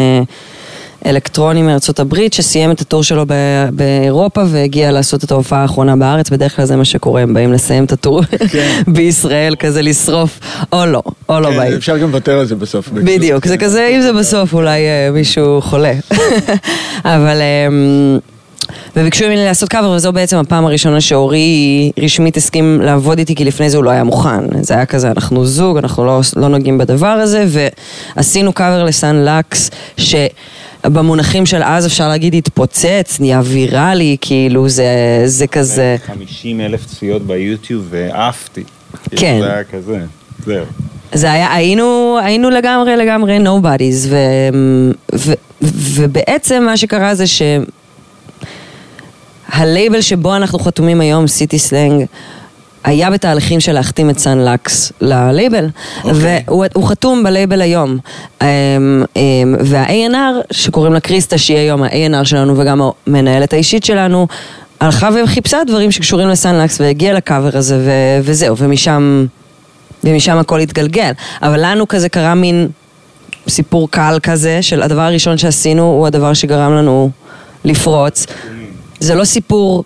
אלקטרוני 1.06 1.62
מארצות 1.62 2.00
הברית, 2.00 2.32
שסיים 2.32 2.70
את 2.70 2.80
הטור 2.80 3.02
שלו 3.02 3.24
באירופה 3.72 4.42
והגיע 4.46 4.92
לעשות 4.92 5.24
את 5.24 5.30
ההופעה 5.30 5.62
האחרונה 5.62 5.96
בארץ, 5.96 6.30
בדרך 6.30 6.56
כלל 6.56 6.64
זה 6.64 6.76
מה 6.76 6.84
שקורה, 6.84 7.22
הם 7.22 7.34
באים 7.34 7.52
לסיים 7.52 7.84
את 7.84 7.92
הטור 7.92 8.22
כן. 8.24 8.82
בישראל, 8.94 9.54
כזה 9.58 9.82
לשרוף, 9.82 10.40
או 10.72 10.86
לא, 10.86 11.02
או 11.28 11.40
לא 11.40 11.50
כן, 11.50 11.56
באים. 11.56 11.72
אפשר 11.72 11.98
גם 11.98 12.08
לוותר 12.08 12.38
על 12.38 12.46
זה 12.46 12.54
בסוף. 12.54 12.88
בדיוק, 12.88 13.46
זה 13.46 13.56
כזה, 13.56 13.88
אם 13.96 14.02
זה 14.02 14.12
בסוף 14.12 14.54
אולי 14.54 14.80
אה, 14.80 15.10
מישהו 15.12 15.60
חולה. 15.60 15.92
אבל... 17.04 17.36
אמ, 17.68 18.18
וביקשו 18.96 19.24
ממני 19.24 19.44
לעשות 19.44 19.68
קאבר, 19.68 19.90
וזו 19.90 20.12
בעצם 20.12 20.36
הפעם 20.36 20.66
הראשונה 20.66 21.00
שאורי 21.00 21.90
רשמית 22.02 22.36
הסכים 22.36 22.80
לעבוד 22.80 23.18
איתי, 23.18 23.34
כי 23.34 23.44
לפני 23.44 23.70
זה 23.70 23.76
הוא 23.76 23.84
לא 23.84 23.90
היה 23.90 24.04
מוכן. 24.04 24.62
זה 24.62 24.74
היה 24.74 24.86
כזה, 24.86 25.10
אנחנו 25.10 25.46
זוג, 25.46 25.76
אנחנו 25.76 26.04
לא, 26.04 26.20
לא 26.36 26.48
נוגעים 26.48 26.78
בדבר 26.78 27.06
הזה, 27.06 27.44
ועשינו 28.16 28.52
קאבר 28.52 28.84
לסאן 28.84 29.24
לקס, 29.24 29.70
ש... 29.96 30.14
במונחים 30.88 31.46
של 31.46 31.62
אז 31.62 31.86
אפשר 31.86 32.08
להגיד 32.08 32.34
התפוצץ, 32.34 33.16
נהיה 33.20 33.40
ויראלי, 33.44 34.16
כאילו 34.20 34.68
זה, 34.68 34.86
זה 35.24 35.46
כזה... 35.46 35.96
50 36.06 36.60
אלף 36.60 36.86
צפיות 36.86 37.22
ביוטיוב 37.22 37.86
ועפתי. 37.90 38.64
כאילו, 39.10 39.22
כן. 39.22 39.38
זה 39.40 39.52
היה 39.52 39.64
כזה, 39.64 40.00
זהו. 40.44 40.64
זה 41.12 41.32
היה, 41.32 41.54
היינו, 41.54 42.18
היינו 42.22 42.50
לגמרי 42.50 42.96
לגמרי 42.96 43.38
nobodies, 43.38 44.08
ו, 44.08 44.16
ו, 45.14 45.32
ובעצם 45.62 46.62
מה 46.66 46.76
שקרה 46.76 47.14
זה 47.14 47.24
שהלייבל 49.52 50.00
שבו 50.00 50.36
אנחנו 50.36 50.58
חתומים 50.58 51.00
היום, 51.00 51.26
City 51.26 51.58
Slang, 51.58 52.06
היה 52.86 53.10
בתהליכים 53.10 53.60
של 53.60 53.72
להחתים 53.72 54.10
את 54.10 54.18
Son 54.18 54.38
Lux 54.38 54.92
ל 55.00 55.10
label, 55.10 55.66
okay. 55.66 56.04
okay. 56.04 56.44
והוא 56.74 56.88
חתום 56.88 57.22
בלייבל 57.22 57.62
היום. 57.62 57.98
אמ, 58.42 58.46
אמ, 59.16 59.56
וה- 59.60 59.97
A&R, 59.97 60.46
שקוראים 60.50 60.92
לה 60.92 61.00
קריסטה, 61.00 61.38
שהיא 61.38 61.58
היום 61.58 61.82
ה- 61.82 61.99
A&R 61.99 62.24
שלנו 62.24 62.58
וגם 62.58 62.80
המנהלת 63.06 63.52
האישית 63.52 63.84
שלנו, 63.84 64.26
הלכה 64.80 65.08
וחיפשה 65.24 65.58
דברים 65.66 65.90
שקשורים 65.92 66.28
לסאן 66.28 66.54
לקס 66.54 66.80
והגיעה 66.80 67.14
לקאבר 67.14 67.58
הזה 67.58 67.76
ו- 67.76 68.20
וזהו, 68.22 68.56
ומשם, 68.56 69.26
ומשם 70.04 70.38
הכל 70.38 70.60
התגלגל. 70.60 71.12
אבל 71.42 71.60
לנו 71.64 71.88
כזה 71.88 72.08
קרה 72.08 72.34
מין 72.34 72.68
סיפור 73.48 73.90
קל 73.90 74.18
כזה, 74.22 74.62
של 74.62 74.82
הדבר 74.82 75.00
הראשון 75.00 75.38
שעשינו 75.38 75.82
הוא 75.82 76.06
הדבר 76.06 76.32
שגרם 76.32 76.72
לנו 76.72 77.10
לפרוץ. 77.64 78.26
זה 79.00 79.14
לא 79.14 79.24
סיפור 79.24 79.84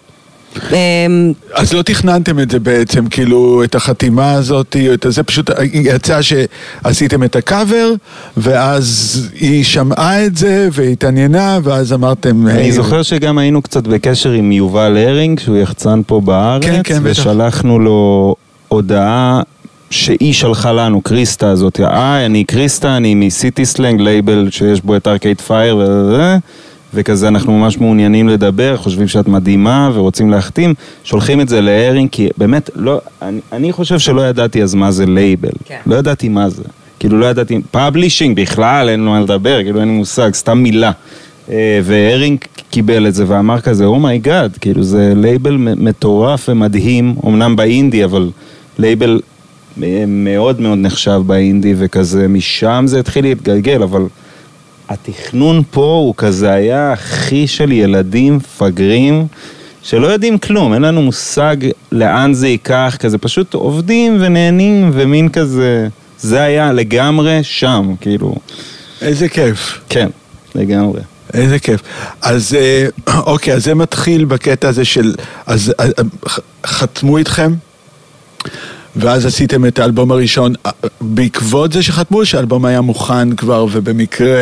אז 1.54 1.72
לא 1.72 1.82
תכננתם 1.82 2.38
את 2.38 2.50
זה 2.50 2.60
בעצם, 2.60 3.06
כאילו, 3.06 3.64
את 3.64 3.74
החתימה 3.74 4.32
הזאת, 4.32 4.76
או 4.88 4.94
את 4.94 5.06
זה, 5.08 5.22
פשוט 5.22 5.50
יצא 5.72 6.20
שעשיתם 6.22 7.24
את 7.24 7.36
הקאבר, 7.36 7.92
ואז 8.36 9.20
היא 9.34 9.64
שמעה 9.64 10.26
את 10.26 10.36
זה, 10.36 10.68
והתעניינה, 10.72 11.58
ואז 11.62 11.92
אמרתם... 11.92 12.46
אני 12.48 12.72
זוכר 12.72 13.02
שגם 13.02 13.38
היינו 13.38 13.62
קצת 13.62 13.86
בקשר 13.86 14.30
עם 14.30 14.52
יובל 14.52 14.96
הרינג, 14.96 15.40
שהוא 15.40 15.56
יחצן 15.56 16.00
פה 16.06 16.20
בארץ, 16.20 16.64
כן, 16.64 16.80
כן, 16.84 17.00
ושלחנו 17.02 17.78
לו 17.78 18.34
הודעה 18.68 19.42
שהיא 19.90 20.32
שלחה 20.32 20.72
לנו, 20.72 21.00
קריסטה 21.00 21.50
הזאת, 21.50 21.80
אה, 21.80 22.26
אני 22.26 22.44
קריסטה, 22.44 22.96
אני 22.96 23.14
מ 23.14 23.25
City 23.25 23.66
Slang, 23.66 24.00
label 24.00 24.48
שיש 24.50 24.80
בו 24.80 24.96
את 24.96 25.08
Arcade 25.08 25.40
Fire, 25.40 25.76
וזה. 25.76 26.38
וכזה 26.94 27.28
אנחנו 27.28 27.58
ממש 27.58 27.78
מעוניינים 27.78 28.28
לדבר, 28.28 28.76
חושבים 28.76 29.08
שאת 29.08 29.28
מדהימה 29.28 29.90
ורוצים 29.94 30.30
להחתים, 30.30 30.74
שולחים 31.04 31.40
את 31.40 31.48
זה 31.48 31.60
להרינג, 31.60 32.08
כי 32.12 32.28
באמת, 32.36 32.70
לא, 32.74 33.00
אני, 33.22 33.40
אני 33.52 33.72
חושב 33.72 33.98
שלא 33.98 34.28
ידעתי 34.28 34.62
אז 34.62 34.74
מה 34.74 34.90
זה 34.90 35.06
לייבל. 35.06 35.50
כן. 35.64 35.78
לא 35.86 35.96
ידעתי 35.96 36.28
מה 36.28 36.50
זה. 36.50 36.62
כאילו 36.98 37.18
לא 37.18 37.26
ידעתי, 37.26 37.60
publishing 37.70 38.40
בכלל 38.40 38.88
אין 38.88 39.00
לו 39.00 39.10
מה 39.10 39.20
לדבר, 39.20 39.62
כאילו 39.62 39.80
אין 39.80 39.88
לי 39.88 39.94
מושג, 39.94 40.34
סתם 40.34 40.58
מילה. 40.58 40.90
אה, 41.50 41.80
והרינג 41.84 42.38
קיבל 42.70 43.06
את 43.06 43.14
זה 43.14 43.24
ואמר 43.28 43.60
כזה, 43.60 43.84
oh 43.84 44.02
my 44.02 44.19
God, 44.19 44.54
oh 44.54 44.58
כאילו 44.58 44.82
זה 44.82 45.12
לייבל 45.16 45.56
מטורף 45.56 46.48
ומדהים, 46.48 47.14
אמנם 47.26 47.56
באינדי, 47.56 48.04
אבל 48.04 48.30
לייבל 48.78 49.20
אה, 49.82 50.04
מאוד 50.06 50.60
מאוד 50.60 50.78
נחשב 50.78 51.22
באינדי 51.26 51.74
וכזה, 51.78 52.28
משם 52.28 52.84
זה 52.86 53.00
התחיל 53.00 53.24
להתגלגל, 53.24 53.82
אבל... 53.82 54.02
התכנון 54.90 55.62
פה 55.70 56.00
הוא 56.04 56.14
כזה 56.16 56.50
היה 56.50 56.92
הכי 56.92 57.46
של 57.46 57.72
ילדים 57.72 58.36
מפגרים 58.36 59.26
שלא 59.82 60.06
יודעים 60.06 60.38
כלום, 60.38 60.74
אין 60.74 60.82
לנו 60.82 61.02
מושג 61.02 61.56
לאן 61.92 62.34
זה 62.34 62.48
ייקח, 62.48 62.96
כזה 63.00 63.18
פשוט 63.18 63.54
עובדים 63.54 64.16
ונהנים 64.20 64.90
ומין 64.94 65.28
כזה, 65.28 65.88
זה 66.18 66.40
היה 66.40 66.72
לגמרי 66.72 67.38
שם, 67.42 67.94
כאילו. 68.00 68.34
איזה 69.02 69.28
כיף. 69.28 69.80
כן, 69.88 70.08
לגמרי. 70.54 71.00
איזה 71.34 71.58
כיף. 71.58 71.80
אז 72.22 72.54
אה, 72.54 72.86
אוקיי, 73.32 73.54
אז 73.54 73.64
זה 73.64 73.74
מתחיל 73.74 74.24
בקטע 74.24 74.68
הזה 74.68 74.84
של, 74.84 75.14
אז 75.46 75.74
אה, 75.80 75.86
חתמו 76.66 77.18
איתכם? 77.18 77.52
ואז 78.96 79.26
עשיתם 79.26 79.66
את 79.66 79.78
האלבום 79.78 80.12
הראשון 80.12 80.54
בעקבות 81.00 81.72
זה 81.72 81.82
שחתמו, 81.82 82.26
שהאלבום 82.26 82.64
היה 82.64 82.80
מוכן 82.80 83.36
כבר 83.36 83.66
ובמקרה... 83.72 84.38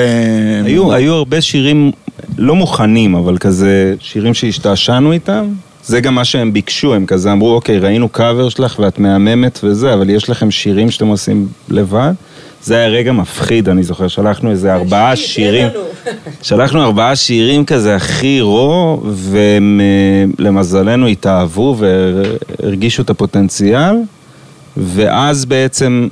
היו, 0.64 0.92
היו 0.92 1.14
הרבה 1.14 1.40
שירים 1.40 1.92
לא 2.38 2.54
מוכנים, 2.54 3.14
אבל 3.14 3.38
כזה 3.38 3.94
שירים 4.00 4.34
שהשתעשענו 4.34 5.12
איתם. 5.12 5.46
זה 5.84 6.00
גם 6.00 6.14
מה 6.14 6.24
שהם 6.24 6.52
ביקשו, 6.52 6.94
הם 6.94 7.06
כזה 7.06 7.32
אמרו, 7.32 7.54
אוקיי, 7.54 7.78
ראינו 7.78 8.08
קאבר 8.08 8.48
שלך 8.48 8.78
ואת 8.78 8.98
מהממת 8.98 9.60
וזה, 9.64 9.94
אבל 9.94 10.10
יש 10.10 10.30
לכם 10.30 10.50
שירים 10.50 10.90
שאתם 10.90 11.06
עושים 11.06 11.48
לבד. 11.68 12.12
זה 12.62 12.76
היה 12.76 12.88
רגע 12.88 13.12
מפחיד, 13.12 13.68
אני 13.68 13.82
זוכר, 13.82 14.08
שלחנו 14.08 14.50
איזה 14.50 14.74
ארבעה 14.74 15.16
שירים. 15.16 15.68
שלחנו 16.42 16.82
ארבעה 16.82 17.16
שירים 17.16 17.64
כזה 17.64 17.96
הכי 17.96 18.40
רו, 18.40 19.02
והם 19.04 19.80
למזלנו 20.38 21.06
התאהבו 21.06 21.76
והרגישו 21.78 23.02
את 23.02 23.10
הפוטנציאל. 23.10 23.94
ואז 24.78 25.44
בעצם 25.44 26.08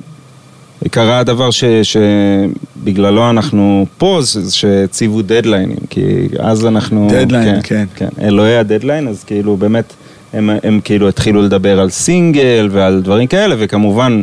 קרה 0.91 1.19
הדבר 1.19 1.51
ש, 1.51 1.63
שבגללו 1.83 3.29
אנחנו 3.29 3.85
פה, 3.97 4.19
שהציבו 4.49 5.21
דדליינים, 5.21 5.77
כי 5.89 6.27
אז 6.39 6.65
אנחנו... 6.65 7.07
דדליין, 7.11 7.55
כן. 7.55 7.59
כן. 7.63 7.85
כן. 7.95 8.25
אלוהי 8.25 8.57
הדדליין, 8.57 9.07
אז 9.07 9.23
כאילו 9.23 9.57
באמת, 9.57 9.93
הם, 10.33 10.49
הם 10.63 10.79
כאילו 10.83 11.07
התחילו 11.07 11.41
לדבר 11.41 11.79
על 11.79 11.89
סינגל 11.89 12.69
ועל 12.71 13.01
דברים 13.01 13.27
כאלה, 13.27 13.55
וכמובן, 13.59 14.21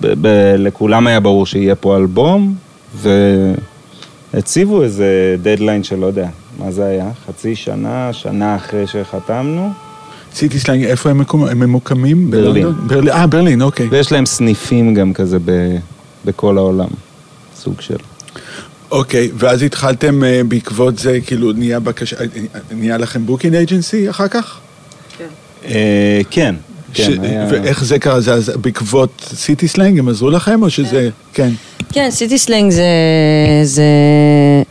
ב, 0.00 0.06
ב, 0.20 0.54
לכולם 0.58 1.06
היה 1.06 1.20
ברור 1.20 1.46
שיהיה 1.46 1.74
פה 1.74 1.96
אלבום, 1.96 2.54
והציבו 4.34 4.82
איזה 4.82 5.36
דדליין 5.42 5.82
שלא 5.82 6.06
יודע, 6.06 6.28
מה 6.58 6.70
זה 6.70 6.84
היה? 6.84 7.10
חצי 7.26 7.56
שנה, 7.56 8.12
שנה 8.12 8.56
אחרי 8.56 8.86
שחתמנו. 8.86 9.87
City 10.38 10.58
Slang, 10.58 10.84
איפה 10.84 11.10
הם, 11.10 11.18
מקומ... 11.18 11.44
הם 11.44 11.58
ממוקמים? 11.58 12.30
ברלין. 12.30 12.66
ברלין. 12.86 13.08
אה, 13.08 13.26
ברלין, 13.26 13.62
אוקיי. 13.62 13.86
ויש 13.90 14.12
להם 14.12 14.26
סניפים 14.26 14.94
גם 14.94 15.12
כזה 15.12 15.38
ב... 15.44 15.76
בכל 16.24 16.58
העולם, 16.58 16.88
סוג 17.56 17.80
של. 17.80 17.96
אוקיי, 18.90 19.30
ואז 19.34 19.62
התחלתם 19.62 20.22
uh, 20.22 20.46
בעקבות 20.46 20.98
זה, 20.98 21.18
כאילו 21.26 21.52
נהיה 21.52 21.80
בקשה, 21.80 22.16
אה, 22.20 22.26
נהיה 22.70 22.98
לכם 22.98 23.26
booking 23.26 23.54
agency 23.54 24.10
אחר 24.10 24.28
כך? 24.28 24.58
כן. 25.18 25.24
Uh, 25.62 25.68
כן. 26.30 26.54
ש... 26.94 27.00
כן, 27.00 27.24
היה... 27.24 27.46
ואיך 27.50 27.84
זה 27.84 27.98
קרה? 27.98 28.20
זה 28.20 28.58
בעקבות 28.58 29.32
City 29.34 29.68
Slang 29.68 29.98
הם 29.98 30.08
עזרו 30.08 30.30
לכם 30.30 30.62
או 30.62 30.70
שזה... 30.70 31.10
כן. 31.32 31.50
כן, 31.92 32.10
City 32.10 32.38
Slang 32.38 32.70
זה, 32.70 32.82
זה, 33.62 33.82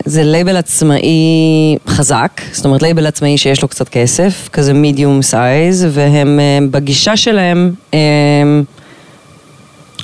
זה 0.05 0.23
לייבל 0.23 0.57
עצמאי 0.57 1.77
חזק, 1.87 2.41
זאת 2.51 2.65
אומרת 2.65 2.81
לייבל 2.81 3.07
עצמאי 3.07 3.37
שיש 3.37 3.61
לו 3.61 3.67
קצת 3.67 3.89
כסף, 3.89 4.49
כזה 4.53 4.73
medium 4.73 5.21
size, 5.21 5.87
והם 5.91 6.39
בגישה 6.71 7.17
שלהם, 7.17 7.71
הם, 7.93 8.63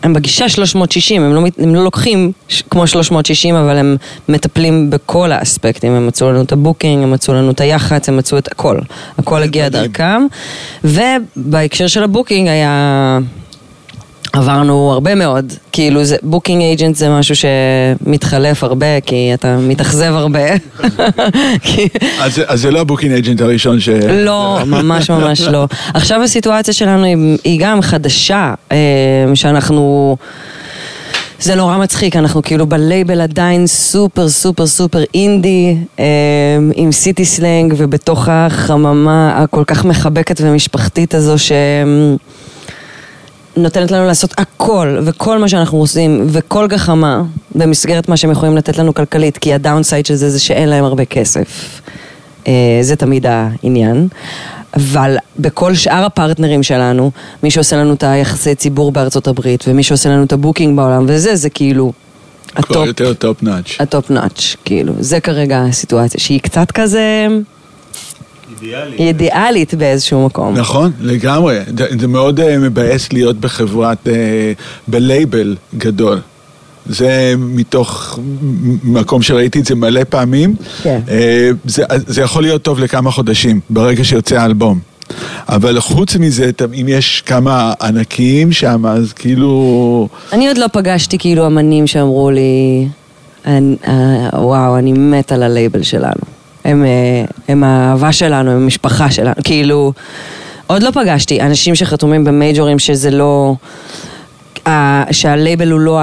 הם 0.03 0.13
בגישה 0.13 0.50
360, 0.50 1.24
הם 1.24 1.34
לא, 1.34 1.41
הם 1.58 1.75
לא 1.75 1.84
לוקחים 1.84 2.32
כמו 2.70 2.88
360, 2.88 3.55
אבל 3.55 3.77
הם 3.77 3.98
מטפלים 4.29 4.89
בכל 4.89 5.32
האספקטים, 5.32 5.91
הם 5.91 6.08
מצאו 6.08 6.32
לנו 6.32 6.41
את 6.41 6.51
ה 6.51 6.57
booking, 6.57 7.03
הם 7.03 7.12
מצאו 7.12 7.34
לנו 7.34 7.51
את 7.51 7.62
היח"צ, 7.62 8.10
הם 8.10 8.17
מצאו 8.17 8.38
את 8.38 8.51
הכל, 8.51 8.79
הכל 9.17 9.43
הגיע 9.43 9.70
דרכם, 9.70 10.22
ובהקשר 10.84 11.88
של 11.88 12.03
ה 12.03 12.09
booking 12.09 12.48
היה... 12.48 13.20
עברנו 14.34 14.92
הרבה 14.94 15.16
מאוד, 15.16 15.54
כאילו 15.72 16.04
זה, 16.04 16.16
booking 16.24 16.62
agent 16.62 16.96
זה 16.96 17.10
משהו 17.10 17.36
שמתחלף 17.36 18.63
הרבה, 18.63 19.02
כי 19.06 19.32
אתה 19.34 19.58
מתאכזב 19.58 20.13
הרבה. 20.16 20.40
אז 22.24 22.42
אז 22.48 22.62
זה 22.62 22.72
לא 22.72 22.80
ה 22.79 22.84
booking 22.84 23.13
agent 23.13 23.41
הראשון 23.42 23.80
ש... 23.80 23.90
לא, 23.90 24.60
ממש 24.66 25.10
ממש 25.10 25.42
לא. 25.42 25.68
עכשיו 25.94 26.24
הסיטואציה 26.24 26.74
שלנו 26.74 27.04
היא, 27.04 27.38
היא 27.44 27.60
גם 27.63 27.82
חדשה, 27.82 28.54
אה, 28.72 28.78
שאנחנו... 29.34 30.18
זה 31.40 31.56
נורא 31.56 31.78
מצחיק, 31.78 32.16
אנחנו 32.16 32.42
כאילו 32.42 32.68
בלייבל 32.68 33.22
עדיין 33.22 33.68
super 33.67 34.29
super 34.29 34.67
super 34.67 35.03
indie, 35.13 35.75
אה, 36.00 36.06
עם 36.75 36.92
City 36.91 37.25
Slang, 37.25 37.74
ובתוך 37.78 38.28
החממה 38.32 39.44
הכל 39.44 39.63
כך 39.68 39.86
מחבקת 39.86 40.42
ומשפחתית 40.42 41.16
הזו, 41.16 41.40
ש... 41.40 41.52
נותנת 43.57 43.91
לנו 43.91 44.07
לעשות 44.07 44.33
הכל, 44.38 44.98
וכל 45.03 45.39
מה 45.39 45.50
שאנחנו 45.50 45.77
עושים, 45.77 46.27
וכל 46.29 46.67
גחמה, 46.67 47.24
במסגרת 47.55 48.10
מה 48.10 48.17
שהם 48.17 48.31
יכולים 48.31 48.57
לתת 48.57 48.77
לנו 48.77 48.93
כלכלית, 48.93 49.38
כי 49.38 49.53
ה 49.53 49.59
downside 49.59 50.05
של 50.05 50.15
זה 50.15 50.29
זה 50.29 50.39
שאין 50.39 50.69
להם 50.69 50.83
הרבה 50.83 51.05
כסף. 51.05 51.81
אה, 52.48 52.79
זה 52.81 52.95
תמיד 52.95 53.25
העניין. 53.29 54.07
אבל 54.75 55.17
בכל 55.39 55.74
שאר 55.74 56.05
ה 56.05 56.11
partnerים 56.11 56.63
שלנו, 56.63 57.12
מי 57.43 57.51
שעושה 57.51 57.77
לנו 57.77 57.93
את 57.93 58.03
היחסי 58.03 58.55
ציבור 58.55 58.91
בארצות 58.91 59.27
הברית, 59.27 59.63
ומי 59.67 59.83
שעושה 59.83 60.10
לנו 60.10 60.24
את 60.24 60.33
ה 60.34 60.39
booking 60.39 60.77
בעולם, 60.77 61.05
וזה, 61.07 61.36
זה 61.36 61.50
כאילו 61.50 61.93
כבר 62.55 62.63
ה 62.63 62.68
top, 62.68 62.88
יותר 62.88 63.13
top 63.13 63.43
notch. 63.43 63.75
ה 63.79 63.88
top 63.88 64.12
notch, 64.12 64.55
כאילו. 64.65 64.93
זה 65.00 65.19
כרגע 65.19 65.62
הסיטואציה, 65.62 66.19
שהיא 66.19 66.39
קצת 66.39 66.72
כזה 66.72 67.27
אידיאלית 69.00 69.74
באיזשהו 69.74 70.25
מקום. 70.25 70.53
נכון, 70.58 70.91
לגמרי. 71.01 71.60
זה, 71.77 71.86
זה 72.00 72.08
מאוד 72.08 72.39
uh, 72.39 72.43
מבאס 72.60 73.13
להיות 73.13 73.38
בחברת, 73.38 74.08
uh, 74.08 74.10
בלייבל 74.88 75.55
גדול. 75.77 76.20
זה 76.86 77.34
מתוך 77.38 78.20
מקום 78.84 79.22
שראיתי 79.22 79.60
את 79.60 79.65
זה 79.65 79.75
מלא 79.75 80.01
פעמים. 80.10 80.55
כן. 80.84 81.00
Uh, 81.08 81.12
זה, 81.65 81.84
זה 82.08 82.22
יכול 82.22 82.43
להיות 82.43 82.62
טוב 82.62 82.79
לכמה 82.79 83.12
חודשים, 83.12 83.60
ברגע 83.70 84.03
שיוצא 84.03 84.36
האלבום. 84.36 84.79
אבל 85.50 85.79
חוץ 85.79 86.15
מזה, 86.15 86.51
אם 86.82 86.86
יש 86.89 87.24
כמה 87.25 87.74
ענקיים 87.82 88.51
שם, 88.51 88.86
אז 88.86 89.13
כאילו... 89.13 90.08
אני 90.34 90.48
עוד 90.48 90.58
לא 90.58 90.65
פגשתי 90.74 91.17
כאילו 91.17 91.46
אמנים 91.48 91.88
שאמרו 91.88 92.32
לי, 92.32 92.88
"אני- 93.46 93.75
אה, 93.88 93.93
וואו, 94.34 94.77
אני 94.77 94.93
מת 94.93 95.32
על 95.32 95.43
הלייבל 95.43 95.84
שלנו. 95.84 96.22
הם, 96.65 96.86
אה, 96.86 97.25
הם 97.48 97.63
האהבה 97.63 98.12
שלנו, 98.12 98.51
הם 98.51 98.58
המשפחה 98.58 99.12
שלנו. 99.12 99.34
כאילו, 99.43 99.93
עוד 100.67 100.84
לא 100.84 100.91
פגשתי 100.91 101.41
אנשים 101.41 101.75
שחתומים 101.75 102.24
במייג'ורים 102.24 102.79
שזה 102.79 103.12
לא... 103.12 103.55
שהלייבל 105.12 105.72
הוא 105.72 105.79
לא 105.79 106.00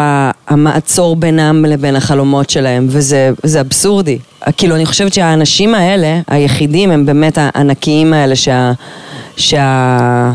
המעצור 0.49 1.17
בינם 1.17 1.65
לבין 1.65 1.97
החלומות 1.97 2.51
שלהם, 2.51 2.87
וזה 2.89 3.31
זה 3.43 3.61
אבסורדי. 3.61 4.19
כאילו, 4.57 4.77
אני 4.77 4.87
חושבת 4.87 5.15
שהאנשים 5.15 5.75
האלה, 5.75 6.21
היחידים, 6.29 6.91
הם 6.91 7.07
באמת 7.07 7.39
הענקיים 7.41 8.13
האלה 8.13 8.37
שה... 8.37 8.73
שה... 9.37 10.33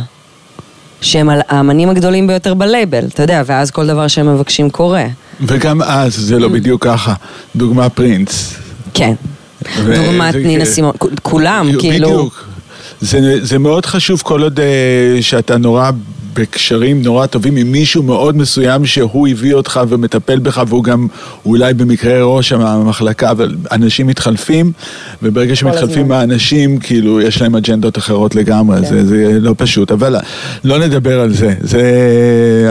שהם 1.01 1.29
האמנים 1.47 1.89
הגדולים 1.89 2.27
ביותר 2.27 2.53
בלייבל, 2.53 3.05
אתה 3.05 3.23
יודע, 3.23 3.43
ואז 3.45 3.71
כל 3.71 3.88
דבר 3.88 4.07
שהם 4.07 4.35
מבקשים 4.35 4.69
קורה. 4.69 5.05
וגם 5.41 5.81
אז 5.81 6.15
זה 6.15 6.39
לא 6.39 6.47
בדיוק 6.47 6.83
ככה. 6.83 7.13
דוגמה 7.55 7.89
פרינס. 7.89 8.53
כן. 8.93 9.13
דוגמת 9.86 10.36
נינה 10.36 10.65
סימון, 10.65 10.91
כולם, 11.21 11.69
כאילו... 11.80 12.10
בדיוק. 12.10 12.45
זה, 13.01 13.45
זה 13.45 13.60
מאוד 13.60 13.86
חשוב 13.86 14.21
כל 14.21 14.41
עוד 14.41 14.60
אה, 14.60 15.21
שאתה 15.21 15.58
נורא 15.58 15.91
בקשרים 16.36 17.01
נורא 17.01 17.25
טובים 17.25 17.56
עם 17.56 17.71
מישהו 17.71 18.04
מאוד 18.04 18.38
מסוים 18.38 18.86
שהוא 18.86 19.28
הביא 19.28 19.54
אותך 19.54 19.80
ומטפל 19.89 20.39
בך 20.39 20.63
והוא 20.67 20.84
גם 20.84 21.08
אולי 21.45 21.73
במקרה 21.73 22.23
ראש 22.23 22.51
המחלקה, 22.51 23.32
אבל 23.32 23.56
אנשים 23.71 24.08
מתחלפים 24.08 24.71
וברגע 25.23 25.56
שמתחלפים. 25.56 26.12
האנשים 26.12 26.80
כאילו 26.80 27.21
יש 27.21 27.41
להם 27.41 27.56
אג'נדות 27.56 27.97
אחרות 27.97 28.36
לגמרי, 28.36 28.78
כן. 28.78 28.86
זה, 28.86 29.06
זה 29.06 29.39
לא 29.39 29.56
פשוט, 29.58 29.91
אבל 29.91 30.15
לא 30.63 30.80
נדבר 30.80 31.19
על 31.19 31.34
זה, 31.34 31.54
זה 31.62 31.82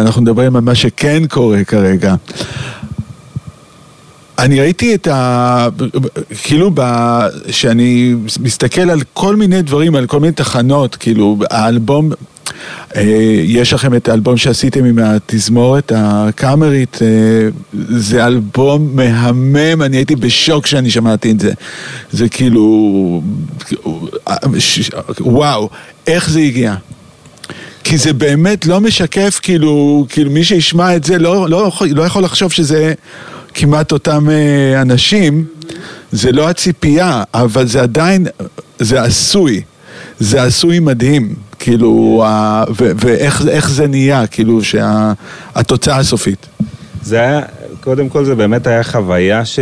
אנחנו 0.02 0.22
מדברים 0.22 0.56
על 0.56 0.62
מה 0.62 0.74
שכן 0.74 1.22
קורה 1.28 1.64
כרגע. 1.64 2.14
אני 4.38 4.60
ראיתי 4.60 4.94
את 4.94 5.06
ה... 5.06 5.68
כאילו, 6.42 6.70
ב... 6.74 6.80
שאני 7.50 8.14
מסתכל 8.40 8.90
על 8.90 9.00
כל 9.12 9.36
מיני 9.36 9.62
דברים, 9.62 9.94
על 9.94 10.06
כל 10.06 10.20
מיני 10.20 10.32
תחנות, 10.32 10.96
כאילו, 10.96 11.38
האלבום, 11.50 12.10
אה, 12.96 13.02
יש 13.44 13.72
לכם 13.72 13.94
את 13.94 14.08
האלבום 14.08 14.36
שעשיתם 14.36 14.84
עם 14.84 14.98
התזמורת 14.98 15.92
הקאמרית, 15.96 16.98
אה, 17.02 17.48
זה 17.88 18.26
אלבום 18.26 18.96
מהמם, 18.96 19.82
אני 19.82 19.96
הייתי 19.96 20.16
בשוק 20.16 20.64
כשאני 20.64 20.90
שמעתי 20.90 21.30
את 21.30 21.40
זה. 21.40 21.52
זה 22.12 22.28
כאילו, 22.28 23.22
וואו, 25.20 25.68
איך 26.06 26.30
זה 26.30 26.40
הגיע? 26.40 26.74
כי 27.84 27.98
זה 27.98 28.12
באמת 28.12 28.66
לא 28.66 28.80
משקף, 28.80 29.40
כאילו, 29.42 30.06
כאילו 30.08 30.30
מי 30.30 30.44
שישמע 30.44 30.96
את 30.96 31.04
זה 31.04 31.18
לא, 31.18 31.50
לא, 31.50 31.72
לא 31.90 32.02
יכול 32.02 32.22
לחשוב 32.22 32.52
שזה 32.52 32.94
כמעט 33.54 33.92
אותם 33.92 34.30
אה, 34.30 34.82
אנשים, 34.82 35.44
זה 36.12 36.32
לא 36.32 36.48
הציפייה, 36.48 37.22
אבל 37.34 37.66
זה 37.66 37.82
עדיין, 37.82 38.26
זה 38.78 39.02
עשוי, 39.02 39.62
זה 40.18 40.42
עשוי 40.42 40.78
מדהים, 40.78 41.34
כאילו, 41.58 42.24
ואיך 42.76 43.46
איך 43.48 43.70
זה 43.70 43.86
נהיה, 43.86 44.26
כאילו, 44.26 44.60
שהתוצאה 44.64 45.96
הסופית. 45.96 46.46
זה 47.02 47.20
היה, 47.20 47.40
קודם 47.84 48.08
כל 48.08 48.24
זה 48.24 48.34
באמת 48.34 48.66
היה 48.66 48.82
חוויה 48.82 49.44
ש... 49.44 49.58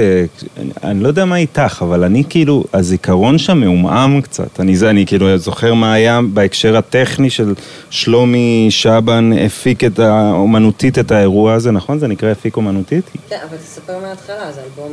אני, 0.82 1.02
לא 1.02 1.08
יודע 1.08 1.24
מה 1.24 1.36
איתך, 1.36 1.82
אבל 1.82 2.04
אני 2.04 2.24
כאילו, 2.28 2.64
הזיכרון 2.72 3.38
שם 3.38 3.58
מעומעם 3.58 4.20
קצת. 4.20 4.60
אני 4.60 4.76
זה, 4.76 4.90
אני 4.90 5.06
כאילו 5.06 5.38
זוכר 5.38 5.74
מה 5.74 5.92
היה 5.92 6.20
בהקשר 6.32 6.76
הטכני 6.76 7.30
של 7.30 7.54
שלומי 7.90 8.66
שבן 8.70 9.30
הפיק 9.46 9.84
את 9.84 9.98
האומנותית 9.98 10.98
את 10.98 11.12
האירוע 11.12 11.54
הזה, 11.54 11.70
נכון? 11.70 11.98
זה 11.98 12.08
נקרא 12.08 12.30
הפיק 12.30 12.56
אומנותית? 12.56 13.10
כן, 13.28 13.36
אבל 13.48 13.56
תספר 13.56 13.98
מההתחלה, 14.02 14.52
זה 14.52 14.60
אלבום, 14.60 14.92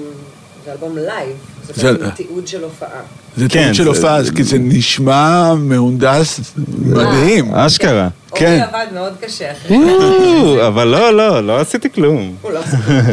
זה 0.70 0.86
אלבום 0.86 0.98
לייב, 0.98 1.30
זה- 1.76 1.94
בעצם 1.94 2.10
תיעוד 2.10 2.48
של 2.48 2.64
הופעה. 2.64 2.90
זה 3.38 3.46
כן, 3.50 3.62
תיעוד 3.62 3.76
של 3.76 3.84
זה- 3.84 3.90
הופעה, 3.90 4.20
כי 4.36 4.44
זה 4.44 4.58
נשמע 4.60 5.54
מהונדס 5.56 6.40
מדהים. 6.86 7.54
אשכרה. 7.56 8.08
כן. 8.36 8.62
עבד 8.70 8.86
מאוד 8.94 9.14
קשה 9.22 9.52
אחרי 9.52 9.78
או, 9.78 10.68
אבל 10.68 10.88
לא, 10.88 11.14
לא, 11.14 11.48
לא 11.48 11.60
עשיתי 11.60 11.90
כלום. 11.90 12.36
לא 12.44 12.60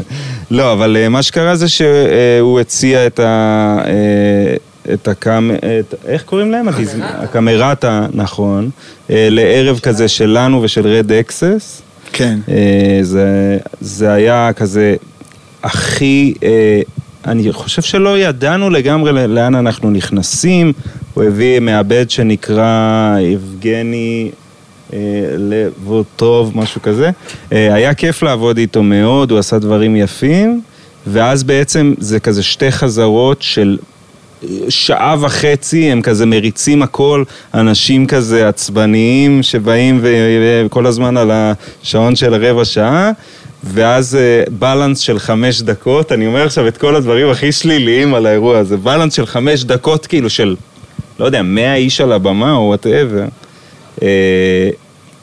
לא, 0.50 0.72
אבל 0.72 0.96
אה, 0.96 1.08
מה 1.08 1.22
שקרה 1.22 1.56
זה 1.56 1.66
שהוא 1.68 2.60
הציע 2.60 3.06
את 3.06 3.18
ה... 3.20 3.24
אה, 3.86 4.56
את 4.94 5.08
הקאמ... 5.08 5.50
את- 5.80 5.94
איך 6.06 6.22
קוראים 6.22 6.50
להם? 6.52 6.66
הקמרטה, 7.02 8.06
נכון. 8.12 8.70
אה, 9.10 9.28
לערב 9.30 9.78
כזה 9.78 10.08
שלנו 10.08 10.62
ושל 10.62 10.86
רד 10.86 11.12
אקסס. 11.12 11.82
כן. 12.12 12.38
אה, 12.48 12.54
זה, 13.02 13.26
זה 13.80 14.12
היה 14.12 14.50
כזה 14.56 14.94
הכי, 15.62 16.34
אה, 16.42 16.80
אני 17.26 17.52
חושב 17.52 17.82
שלא 17.82 18.18
ידענו 18.18 18.70
לגמרי 18.70 19.12
לאן 19.28 19.54
אנחנו 19.54 19.90
נכנסים, 19.90 20.72
הוא 21.14 21.24
הביא 21.24 21.60
מעבד 21.60 22.10
שנקרא 22.10 23.18
יבגני 23.20 24.30
אה, 24.92 24.98
לבוטוב, 25.38 26.52
משהו 26.54 26.82
כזה. 26.82 27.10
אה, 27.52 27.74
היה 27.74 27.94
כיף 27.94 28.22
לעבוד 28.22 28.58
איתו 28.58 28.82
מאוד, 28.82 29.30
הוא 29.30 29.38
עשה 29.38 29.58
דברים 29.58 29.96
יפים, 29.96 30.60
ואז 31.06 31.44
בעצם 31.44 31.94
זה 31.98 32.20
כזה 32.20 32.42
שתי 32.42 32.72
חזרות 32.72 33.42
של 33.42 33.78
שעה 34.68 35.16
וחצי 35.20 35.92
הם 35.92 36.02
כזה 36.02 36.26
מריצים 36.26 36.82
הכל, 36.82 37.24
אנשים 37.54 38.06
כזה 38.06 38.48
עצבניים 38.48 39.42
שבאים 39.42 40.00
וכל 40.02 40.86
הזמן 40.86 41.16
על 41.16 41.30
השעון 41.32 42.16
של 42.16 42.34
הרבע 42.34 42.64
שעה, 42.64 43.10
ואז 43.72 44.16
אה, 44.16 44.44
בלנס 44.58 44.98
של 44.98 45.18
חמש 45.18 45.62
דקות, 45.62 46.12
אני 46.12 46.26
אומר 46.26 46.44
עכשיו 46.44 46.68
את 46.68 46.76
כל 46.76 46.96
הדברים 46.96 47.30
הכי 47.30 47.52
שליליים 47.52 48.14
על 48.14 48.26
האירוע 48.26 48.58
הזה, 48.58 48.76
בלנס 48.76 49.14
של 49.14 49.26
חמש 49.26 49.64
דקות 49.64 50.06
כאילו 50.06 50.30
של, 50.30 50.56
לא 51.18 51.24
יודע, 51.24 51.42
מאה 51.42 51.74
איש 51.74 52.00
על 52.00 52.12
הבמה 52.12 52.52
או 52.52 52.60
וואטאבר. 52.60 53.24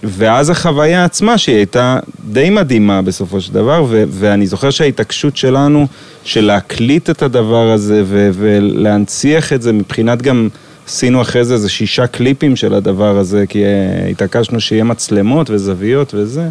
ואז 0.03 0.49
החוויה 0.49 1.05
עצמה, 1.05 1.37
שהיא 1.37 1.55
הייתה 1.55 1.99
די 2.31 2.49
מדהימה 2.49 3.01
בסופו 3.01 3.41
של 3.41 3.53
דבר, 3.53 3.85
ו- 3.89 4.03
ואני 4.09 4.47
זוכר 4.47 4.69
שההתעקשות 4.69 5.37
שלנו 5.37 5.87
של 6.23 6.45
להקליט 6.45 7.09
את 7.09 7.21
הדבר 7.21 7.71
הזה 7.71 8.01
ו- 8.05 8.29
ולהנציח 8.33 9.53
את 9.53 9.61
זה 9.61 9.73
מבחינת 9.73 10.21
גם, 10.21 10.49
עשינו 10.87 11.21
אחרי 11.21 11.45
זה 11.45 11.53
איזה 11.53 11.69
שישה 11.69 12.07
קליפים 12.07 12.55
של 12.55 12.73
הדבר 12.73 13.17
הזה, 13.17 13.45
כי 13.49 13.63
אה, 13.63 14.09
התעקשנו 14.09 14.61
שיהיה 14.61 14.83
מצלמות 14.83 15.49
וזוויות 15.49 16.13
וזה. 16.13 16.49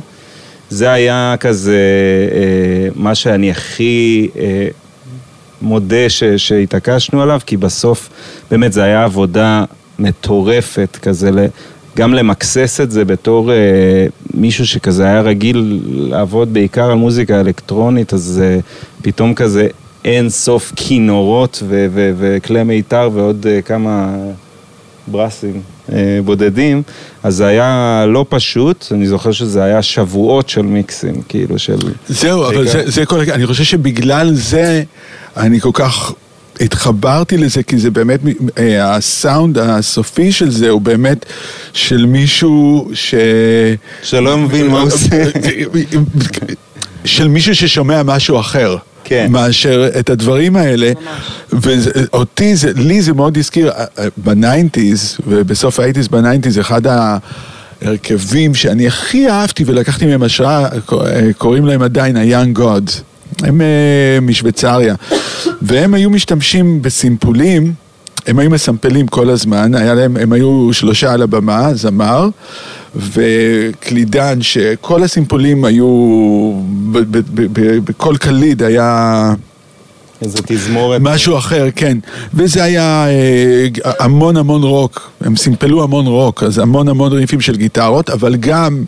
זה 0.72 0.92
היה 0.92 1.34
כזה 1.40 1.78
אה, 2.32 2.88
מה 2.94 3.14
שאני 3.14 3.50
הכי 3.50 4.28
אה, 4.38 4.68
מודה 5.62 6.08
שהתעקשנו 6.36 7.22
עליו, 7.22 7.40
כי 7.46 7.56
בסוף 7.56 8.08
באמת 8.50 8.72
זה 8.72 8.82
היה 8.82 9.04
עבודה 9.04 9.64
מטורפת 9.98 10.98
כזה. 11.02 11.30
גם 11.96 12.14
למקסס 12.14 12.80
את 12.80 12.90
זה 12.90 13.04
בתור 13.04 13.52
אה, 13.52 13.56
מישהו 14.34 14.66
שכזה 14.66 15.04
היה 15.04 15.20
רגיל 15.20 15.80
לעבוד 15.86 16.52
בעיקר 16.52 16.90
על 16.90 16.96
מוזיקה 16.96 17.40
אלקטרונית, 17.40 18.14
אז 18.14 18.42
פתאום 19.02 19.34
כזה 19.34 19.68
אין 20.04 20.30
סוף 20.30 20.72
כינורות 20.76 21.62
וכלי 21.68 22.62
מיתר 22.62 23.10
ועוד 23.12 23.46
כמה 23.64 24.16
ברסים 25.06 25.60
בודדים, 26.24 26.82
אז 27.22 27.36
זה 27.36 27.46
היה 27.46 28.04
לא 28.08 28.26
פשוט, 28.28 28.86
אני 28.90 29.06
זוכר 29.06 29.32
שזה 29.32 29.64
היה 29.64 29.82
שבועות 29.82 30.48
של 30.48 30.62
מיקסים, 30.62 31.22
כאילו 31.28 31.58
של... 31.58 31.78
זהו, 32.08 32.48
אבל 32.48 32.68
זה, 32.68 32.82
זה 32.86 33.06
כל... 33.06 33.20
אני 33.20 33.46
חושב 33.46 33.64
שבגלל 33.64 34.34
זה 34.34 34.82
אני 35.36 35.60
כל 35.60 35.70
כך 35.72 36.12
התחברתי 36.60 37.36
לזה, 37.36 37.62
כי 37.62 37.78
זה 37.78 37.90
באמת, 37.90 38.20
אה, 38.58 38.94
הסאונד 38.94 39.58
הסופי 39.58 40.32
של 40.32 40.50
זה 40.50 40.70
הוא 40.70 40.80
באמת 40.80 41.26
של 41.72 42.06
מישהו 42.06 42.90
ש... 42.94 43.14
שלא 44.02 44.38
מבין 44.38 44.68
מה 44.68 44.80
הוא 44.80 44.86
עושה. 44.86 45.24
של 47.04 47.28
מישהו 47.28 47.54
ששומע 47.54 48.02
משהו 48.02 48.40
אחר. 48.40 48.76
כן. 49.04 49.26
מאשר 49.30 49.88
את 49.98 50.10
הדברים 50.10 50.56
האלה. 50.56 50.92
ואותי, 51.52 52.56
זה, 52.56 52.72
לי 52.76 53.02
זה 53.02 53.12
מאוד 53.12 53.38
הזכיר, 53.38 53.70
אה, 53.70 53.84
אה, 53.98 54.08
ב 54.16 54.27
nineties, 54.27 55.18
ובסוף 55.26 55.80
ה 55.80 55.84
eighties 55.84 56.08
ב 56.08 56.13
nineties, 56.13 56.58
אחד 56.58 56.82
ההרכבים 57.82 58.54
שאני 58.54 58.86
הכי 58.86 59.30
אהבתי 59.30 59.64
ולקחתי 59.66 60.06
מהם 60.06 60.22
השראה, 60.22 60.68
אה, 60.92 61.32
קוראים 61.38 61.66
להם 61.66 61.82
עדיין 61.82 62.16
ה-young 62.16 62.58
gods. 62.58 63.00
הם 63.42 63.60
משוויצריה. 64.22 64.94
והם 65.62 65.94
היו 65.94 66.10
משתמשים 66.10 66.82
בסימפולים. 66.82 67.72
הם 68.26 68.38
היו 68.38 68.50
מסמפלים 68.50 69.06
כל 69.06 69.30
הזמן, 69.30 69.74
היה 69.74 69.94
להם, 69.94 70.16
הם 70.16 70.32
היו 70.32 70.68
שלושה 70.72 71.12
על 71.12 71.22
הבמה, 71.22 71.74
זמר 71.74 72.28
וקלידן, 72.96 74.42
שכל 74.42 75.02
הסימפולים 75.02 75.64
היו, 75.64 76.52
בכל 77.84 78.16
קליד 78.16 78.62
היה... 78.62 79.34
איזה 80.22 80.38
תזמורת. 80.46 81.00
משהו 81.04 81.38
אחר, 81.38 81.66
כן. 81.76 81.98
וזה 82.34 82.64
היה 82.64 83.06
אה, 83.08 83.92
המון 83.98 84.36
המון 84.36 84.62
רוק, 84.62 85.10
הם 85.20 85.36
סימפלו 85.36 85.82
המון 85.82 86.06
רוק, 86.06 86.42
אז 86.42 86.58
המון 86.58 86.88
המון 86.88 87.12
ריפים 87.12 87.40
של 87.40 87.56
גיטרות, 87.56 88.10
אבל 88.10 88.36
גם 88.36 88.84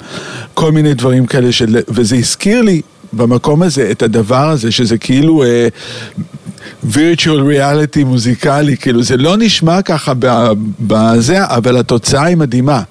כל 0.55 0.73
מיני 0.73 0.95
דברים 0.95 1.27
כאלה 1.27 1.53
של... 1.53 1.77
וזה 1.89 2.17
הזכיר 2.17 2.63
לי 2.63 2.81
במקום 3.13 3.63
הזה 3.63 3.91
את 3.91 4.03
הדבר 4.03 4.49
הזה, 4.49 4.73
שזה 4.73 4.99
כאילו... 4.99 5.45
אה, 5.45 5.69
וירטואל 6.85 7.41
ריאליטי 7.41 8.05
מוזיקלי, 8.05 8.77
כאילו 8.77 9.03
זה 9.03 9.17
לא 9.17 9.37
נשמע 9.37 9.83
ככה 9.83 10.13
בזה, 10.81 11.45
אבל 11.45 11.77
התוצאה 11.77 12.25
היא 12.25 12.37
מדהימה. 12.37 12.83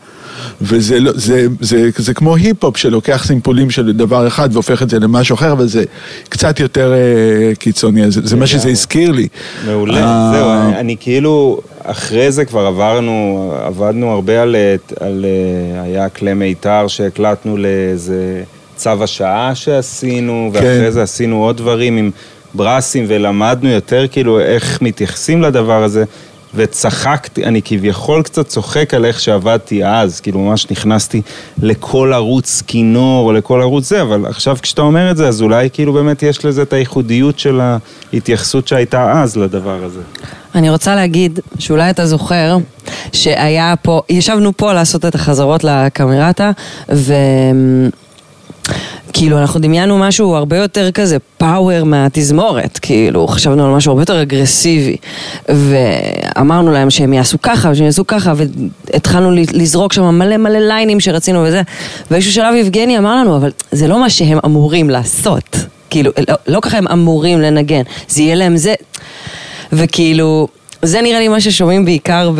וזה 0.61 0.99
לא, 0.99 1.11
זה, 1.15 1.17
זה, 1.19 1.47
זה, 1.59 1.89
זה 1.97 2.13
כמו 2.13 2.35
היפ-הופ 2.35 2.77
שלוקח 2.77 3.23
סימפולים 3.27 3.69
של 3.69 3.91
דבר 3.91 4.27
אחד 4.27 4.49
והופך 4.53 4.83
את 4.83 4.89
זה 4.89 4.99
למשהו 4.99 5.33
אחר, 5.33 5.51
אבל 5.51 5.67
זה 5.67 5.83
קצת 6.29 6.59
יותר 6.59 6.93
uh, 6.93 7.55
קיצוני, 7.59 8.11
זה, 8.11 8.21
זה 8.23 8.35
מה 8.35 8.47
שזה 8.47 8.69
הזכיר 8.69 9.11
לי. 9.11 9.27
מעולה, 9.65 10.31
uh, 10.31 10.35
זהו, 10.35 10.49
אני, 10.51 10.79
אני 10.79 10.95
כאילו, 10.99 11.61
אחרי 11.83 12.31
זה 12.31 12.45
כבר 12.45 12.65
עברנו, 12.65 13.53
עבדנו 13.65 14.11
הרבה 14.11 14.41
על, 14.41 14.55
על 14.99 15.25
uh, 15.25 15.81
היה 15.83 16.09
כלי 16.09 16.33
מיתר 16.33 16.87
שהקלטנו 16.87 17.57
לאיזה 17.57 18.43
צו 18.75 19.03
השעה 19.03 19.55
שעשינו, 19.55 20.51
כן. 20.53 20.59
ואחרי 20.59 20.91
זה 20.91 21.03
עשינו 21.03 21.43
עוד 21.43 21.57
דברים 21.57 21.97
עם... 21.97 22.11
ברסים 22.53 23.05
ולמדנו 23.07 23.69
יותר 23.69 24.05
כאילו 24.11 24.39
איך 24.39 24.81
מתייחסים 24.81 25.41
לדבר 25.41 25.83
הזה 25.83 26.03
וצחקתי, 26.55 27.45
אני 27.45 27.61
כביכול 27.65 28.23
קצת 28.23 28.47
צוחק 28.47 28.93
על 28.93 29.05
איך 29.05 29.19
שעבדתי 29.19 29.85
אז, 29.85 30.19
כאילו 30.19 30.39
ממש 30.39 30.71
נכנסתי 30.71 31.21
לכל 31.61 32.13
ערוץ 32.13 32.63
כינור, 32.67 33.33
לכל 33.33 33.61
ערוץ 33.61 33.89
זה, 33.89 34.01
אבל 34.01 34.25
עכשיו 34.25 34.57
כשאתה 34.61 34.81
אומר 34.81 35.11
את 35.11 35.17
זה, 35.17 35.27
אז 35.27 35.41
אולי 35.41 35.69
כאילו 35.73 35.93
באמת 35.93 36.23
יש 36.23 36.45
לזה 36.45 36.61
את 36.61 36.73
הייחודיות 36.73 37.39
של 37.39 37.61
ההתייחסות 38.13 38.67
שהייתה 38.67 39.21
אז 39.21 39.37
לדבר 39.37 39.83
הזה. 39.83 40.01
אני 40.55 40.69
רוצה 40.69 40.95
להגיד 40.95 41.39
שאולי 41.59 41.89
אתה 41.89 42.05
זוכר 42.05 42.57
שהיה 43.13 43.73
פה, 43.81 44.01
ישבנו 44.09 44.51
פה 44.57 44.73
לעשות 44.73 45.05
את 45.05 45.15
החזרות 45.15 45.63
לקמרטה, 45.63 46.51
ו... 46.91 47.13
כאילו, 49.13 49.39
אנחנו 49.39 49.59
דמיינו 49.59 49.97
משהו 49.97 50.35
הרבה 50.35 50.57
יותר 50.57 50.91
כזה 50.91 51.17
פאוור 51.37 51.83
מהתזמורת, 51.83 52.79
כאילו, 52.81 53.27
חשבנו 53.27 53.65
על 53.65 53.71
משהו 53.71 53.91
הרבה 53.91 54.01
יותר 54.01 54.21
אגרסיבי. 54.21 54.97
ואמרנו 55.49 56.71
להם 56.71 56.89
שהם 56.89 57.13
יעשו 57.13 57.41
ככה, 57.41 57.75
שהם 57.75 57.85
יעשו 57.85 58.07
ככה, 58.07 58.33
והתחלנו 58.35 59.31
לזרוק 59.31 59.93
שם 59.93 60.03
מלא 60.03 60.37
מלא 60.37 60.59
ליינים 60.59 60.99
שרצינו 60.99 61.43
וזה. 61.47 61.61
באיזשהו 62.11 62.33
שלב 62.33 62.55
יבגני 62.55 62.97
אמר 62.97 63.15
לנו, 63.15 63.37
אבל 63.37 63.51
זה 63.71 63.87
לא 63.87 63.99
מה 63.99 64.09
שהם 64.09 64.39
אמורים 64.45 64.89
לעשות. 64.89 65.57
כאילו, 65.89 66.11
לא, 66.29 66.35
לא 66.47 66.59
ככה 66.59 66.77
הם 66.77 66.87
אמורים 66.87 67.41
לנגן, 67.41 67.81
זה 68.07 68.21
יהיה 68.21 68.35
להם 68.35 68.57
זה. 68.57 68.73
וכאילו... 69.73 70.47
זה 70.83 71.01
נראה 71.01 71.19
לי 71.19 71.27
מה 71.27 71.41
ששומעים 71.41 71.85
בעיקר 71.85 72.31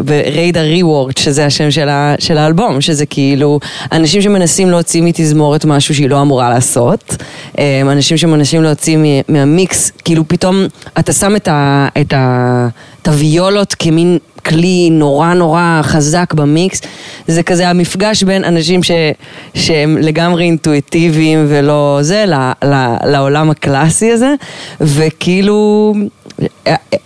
בריידה 0.00 0.62
ריוורד, 0.62 1.16
שזה 1.18 1.46
השם 1.46 1.70
של, 1.70 1.88
ה, 1.88 2.14
של 2.18 2.38
האלבום, 2.38 2.80
שזה 2.80 3.06
כאילו 3.06 3.60
אנשים 3.92 4.22
שמנסים 4.22 4.70
להוציא 4.70 5.02
מתזמורת 5.02 5.64
משהו 5.64 5.94
שהיא 5.94 6.10
לא 6.10 6.22
אמורה 6.22 6.50
לעשות, 6.50 7.16
אמ, 7.58 7.90
אנשים 7.90 8.16
שמנסים 8.16 8.62
להוציא 8.62 8.98
מהמיקס, 9.28 9.92
כאילו 10.04 10.28
פתאום 10.28 10.66
אתה 10.98 11.12
שם 11.12 11.36
את, 11.36 11.48
ה, 11.48 11.88
את, 12.00 12.12
ה, 12.12 12.68
את 13.02 13.08
הוויולות 13.08 13.74
כמין 13.74 14.18
כלי 14.46 14.88
נורא 14.90 15.34
נורא 15.34 15.80
חזק 15.82 16.34
במיקס, 16.34 16.80
זה 17.28 17.42
כזה 17.42 17.68
המפגש 17.68 18.22
בין 18.22 18.44
אנשים 18.44 18.82
ש, 18.82 18.90
שהם 19.54 19.98
לגמרי 20.00 20.44
אינטואיטיביים 20.44 21.46
ולא 21.48 21.98
זה, 22.02 22.24
ל, 22.26 22.34
ל, 22.64 22.94
לעולם 23.04 23.50
הקלאסי 23.50 24.12
הזה, 24.12 24.34
וכאילו 24.80 25.94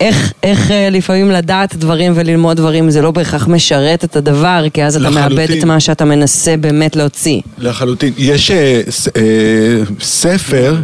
איך, 0.01 0.33
איך 0.43 0.71
אה, 0.71 0.89
לפעמים 0.91 1.31
לדעת 1.31 1.77
דברים 1.77 2.13
וללמוד 2.15 2.57
דברים 2.57 2.91
זה 2.91 3.03
לא 3.03 3.11
בהכרח 3.11 3.49
משרת 3.49 4.05
את 4.05 4.17
הדבר, 4.17 4.65
כי 4.75 4.85
אז 4.85 4.97
אתה 4.97 5.11
לחלוטין. 5.11 5.37
מאבד 5.37 5.51
את 5.51 5.65
מה 5.65 5.81
שאתה 5.81 6.05
מנסה 6.05 6.57
באמת 6.57 6.97
להוציא. 6.97 7.41
לחלוטין. 7.59 8.13
יש 8.19 8.51
אה, 8.51 8.81
אה, 9.17 9.83
ספר, 10.01 10.77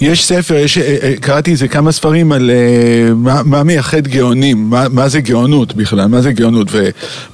יש 0.00 0.24
ספר, 0.24 0.54
יש, 0.54 0.78
אה, 0.78 0.96
אה, 1.02 1.14
קראתי 1.20 1.50
איזה 1.50 1.68
כמה 1.68 1.92
ספרים 1.92 2.32
על 2.32 2.50
אה, 2.50 3.14
מה, 3.14 3.42
מה 3.44 3.62
מייחד 3.62 4.08
גאונים, 4.08 4.70
מה, 4.70 4.88
מה 4.88 5.08
זה 5.08 5.20
גאונות 5.20 5.74
בכלל, 5.74 6.06
מה 6.06 6.20
זה 6.20 6.32
גאונות, 6.32 6.68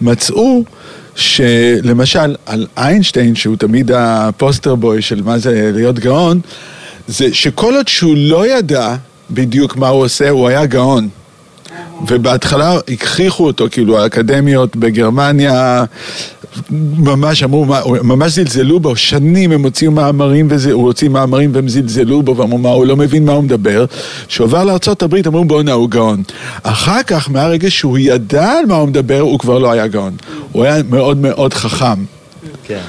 ומצאו 0.01 0.64
שלמשל 1.17 2.37
על 2.47 2.67
איינשטיין, 2.77 3.35
שהוא 3.35 3.57
תמיד 3.57 3.90
הפוסטר 3.95 4.75
בוי 4.75 5.03
של 5.03 5.23
מה 5.23 5.38
זה 5.38 5.71
להיות 5.75 5.99
גאון, 5.99 6.40
זה 7.09 7.35
שכל 7.35 7.75
עוד 7.75 7.88
שהוא 7.88 8.14
לא 8.17 8.47
ידע 8.47 8.95
בדיוק 9.30 9.76
מה 9.76 9.88
הוא 9.88 10.04
עושה, 10.04 10.30
הוא 10.30 10.48
היה 10.48 10.66
גאון. 10.66 11.08
ובהתחלה 12.08 12.78
הכריחו 12.88 13.46
אותו, 13.46 13.66
כאילו 13.70 13.98
האקדמיות 13.98 14.76
בגרמניה 14.76 15.84
ממש 16.98 17.42
אמרו, 17.42 17.66
ממש 18.02 18.32
זלזלו 18.32 18.80
בו, 18.80 18.96
שנים 18.96 19.52
הם 19.52 19.62
הוציאו 19.62 19.92
מאמרים 19.92 20.46
וזה, 20.50 20.72
הוא 20.72 20.84
הוציא 20.84 21.08
מאמרים 21.08 21.50
והם 21.54 21.68
זלזלו 21.68 22.22
בו 22.22 22.37
ואמרו 22.37 22.58
מה, 22.58 22.68
הוא 22.68 22.87
לא 22.87 22.96
מבין 22.96 23.24
מה 23.24 23.32
הוא 23.32 23.44
מדבר. 23.44 23.84
כשהוא 24.28 24.46
עבר 24.46 24.64
לארה"ב 24.64 25.14
אמרו 25.26 25.44
בואנה 25.44 25.72
הוא 25.72 25.90
גאון. 25.90 26.22
אחר 26.62 27.02
כך, 27.02 27.30
מהרגע 27.30 27.70
שהוא 27.70 27.98
ידע 27.98 28.50
על 28.50 28.66
מה 28.66 28.74
הוא 28.74 28.88
מדבר, 28.88 29.20
הוא 29.20 29.38
כבר 29.38 29.58
לא 29.58 29.72
היה 29.72 29.87
גאון. 29.87 30.16
הוא 30.52 30.64
היה 30.64 30.82
מאוד 30.90 31.16
מאוד 31.16 31.54
חכם. 31.54 32.04
כן. 32.66 32.80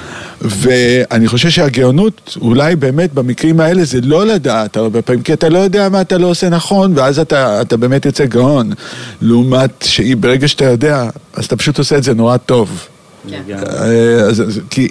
ואני 0.50 1.28
חושב 1.28 1.50
שהגאונות, 1.50 2.36
אולי 2.40 2.76
באמת 2.76 3.14
במקרים 3.14 3.60
האלה 3.60 3.84
זה 3.84 4.00
לא 4.02 4.26
לדעת 4.26 4.76
הרבה 4.76 5.02
פעמים, 5.02 5.22
כי 5.22 5.32
אתה 5.32 5.48
לא 5.48 5.58
יודע 5.58 5.88
מה 5.88 6.00
אתה 6.00 6.18
לא 6.18 6.26
עושה 6.26 6.48
נכון, 6.48 6.92
ואז 6.96 7.18
אתה, 7.18 7.62
אתה 7.62 7.76
באמת 7.76 8.06
יוצא 8.06 8.24
גאון. 8.24 8.72
לעומת 9.20 9.84
שברגע 9.88 10.48
שאתה 10.48 10.64
יודע, 10.64 11.08
אז 11.34 11.44
אתה 11.44 11.56
פשוט 11.56 11.78
עושה 11.78 11.96
את 11.96 12.02
זה 12.02 12.14
נורא 12.14 12.36
טוב. 12.36 12.86
כן. 13.30 13.56
אה, 13.58 14.20
אז, 14.20 14.60
כי 14.70 14.88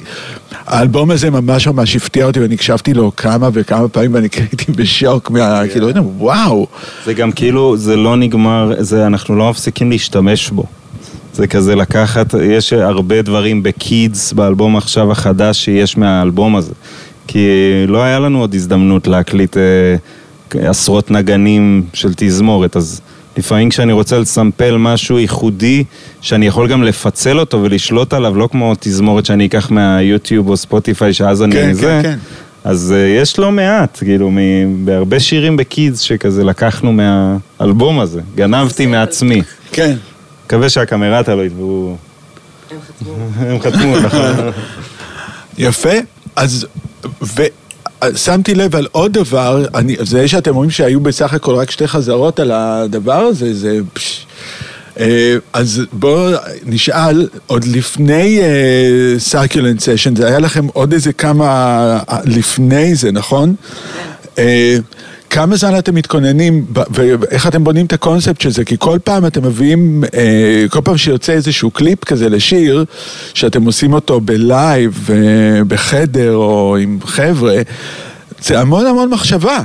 האלבום 0.65 1.12
הזה 1.12 1.30
ממש 1.30 1.68
ממש 1.68 1.96
הפתיע 1.96 2.26
אותי 2.26 2.39
ואני 2.39 2.56
הקשבתי 2.56 2.94
לו 2.94 3.12
כמה 3.15 3.50
וכמה 3.54 3.88
פעמים 3.88 4.13
ואני 4.13 4.28
הייתי 4.38 4.72
בשוק 4.72 5.30
מה... 5.30 5.62
כן. 5.63 5.72
כאילו, 5.72 5.89
וואו. 6.18 6.68
זה 7.06 7.13
גם 7.13 7.32
כאילו, 7.32 7.78
זה 7.78 7.96
לא 7.96 8.18
נגמר, 8.18 8.74
זה, 8.80 9.08
אנחנו 9.08 9.36
לא 9.36 9.50
מפסיקים 9.50 9.91
להשתמש 9.91 10.50
בו. 10.50 10.65
זה 11.36 11.48
כזה 11.48 11.76
לקחת, 11.76 12.34
יש 12.43 12.74
הרבה 12.74 13.21
דברים 13.21 13.63
בקידס, 13.63 14.34
באלבום 14.34 14.78
עכשיו 14.78 15.12
החדש 15.12 15.65
שיש 15.65 15.98
מהאלבום 15.98 16.56
הזה. 16.56 16.74
כי 17.28 17.48
לא 17.88 18.04
היה 18.04 18.19
לנו 18.19 18.39
עוד 18.39 18.56
הזדמנות 18.56 19.08
להקליט 19.08 19.58
אה, 19.58 20.69
עשרות 20.69 21.12
נגנים 21.12 21.84
של 21.93 22.10
תזמורת, 22.15 22.76
אז 22.76 23.02
לפעמים 23.38 23.69
כשאני 23.69 23.93
רוצה 23.93 24.19
לסמפל 24.19 24.78
משהו 24.78 25.19
ייחודי, 25.19 25.84
שאני 26.21 26.48
יכול 26.48 26.67
גם 26.67 26.84
לפצל 26.84 27.39
אותו 27.39 27.63
ולשלוט 27.63 28.13
עליו, 28.13 28.38
לא 28.38 28.50
כמו 28.52 28.74
תזמורת 28.80 29.26
שאני 29.26 29.45
אקח 29.45 29.71
מהיוטיוב 29.71 30.50
או 30.50 30.58
ספוטיפיי, 30.58 31.13
שאז 31.13 31.43
אני 31.43 31.56
כן, 31.56 31.74
זה. 31.74 31.82
כן, 31.82 32.02
כן. 32.04 32.17
אז 32.63 32.93
uh, 32.95 33.24
יש 33.24 33.39
לא 33.39 33.52
מעט, 33.52 34.04
כאילו, 34.06 34.32
בהרבה 34.84 35.19
שירים 35.19 35.58
בקידס 35.58 36.00
שכזה 36.00 36.43
לקחנו 36.43 36.93
מהאלבום 36.93 38.00
הזה, 38.00 38.21
גנבתי 38.36 38.86
מעצמי. 38.86 39.41
כן. 39.71 39.95
מקווה 40.45 40.69
שהקמרטה 40.69 41.36
לא 41.36 41.45
יתבעו 41.45 41.97
הם 43.38 43.60
חתמו, 43.62 43.99
נכון. 43.99 44.51
יפה. 45.58 45.89
אז, 46.36 46.65
ושמתי 47.21 48.55
לב 48.55 48.75
על 48.75 48.88
עוד 48.91 49.13
דבר, 49.13 49.65
אני, 49.75 49.95
זה 49.99 50.27
שאתם 50.27 50.51
אומרים 50.51 50.71
שהיו 50.71 50.99
בסך 50.99 51.34
הכל 51.34 51.55
רק 51.55 51.71
שתי 51.71 51.88
חזרות 51.88 52.39
על 52.39 52.51
הדבר 52.51 53.19
הזה, 53.19 53.53
זה... 53.53 53.79
פש, 53.93 54.25
אה, 54.99 55.36
אז 55.53 55.81
בואו 55.93 56.38
נשאל, 56.65 57.27
עוד 57.47 57.65
לפני 57.65 58.39
סרקולנט 59.17 59.79
אה, 59.80 59.84
סשן, 59.84 60.15
זה 60.15 60.27
היה 60.27 60.39
לכם 60.39 60.67
עוד 60.73 60.93
איזה 60.93 61.13
כמה 61.13 61.99
אה, 62.08 62.13
לפני 62.25 62.95
זה, 62.95 63.12
נכון? 63.12 63.55
אה, 64.36 64.39
כמה 65.36 65.56
זמן 65.56 65.78
אתם 65.78 65.95
מתכוננים, 65.95 66.65
ואיך 66.89 67.48
אתם 67.48 67.63
בונים 67.63 67.86
את 67.86 67.93
הקונספט 67.93 68.41
של 68.41 68.52
זה? 68.52 68.65
כי 68.65 68.76
כל 68.80 69.00
פעם 69.04 69.26
אתם 69.26 69.45
מביאים, 69.45 70.04
אה, 70.13 70.65
כל 70.69 70.82
פעם 70.84 70.98
שיוצא 70.98 71.34
איזשהו 71.34 71.71
קליפ 71.71 72.04
כזה 72.04 72.30
לשיר, 72.30 72.86
שאתם 73.34 73.65
עושים 73.65 73.93
אותו 73.93 74.21
בלייב, 74.21 75.10
אה, 75.10 75.63
בחדר 75.63 76.36
או 76.36 76.78
עם 76.78 77.00
חבר'ה, 77.06 77.62
זה 78.41 78.60
המון 78.60 78.86
המון 78.86 79.10
מחשבה. 79.10 79.60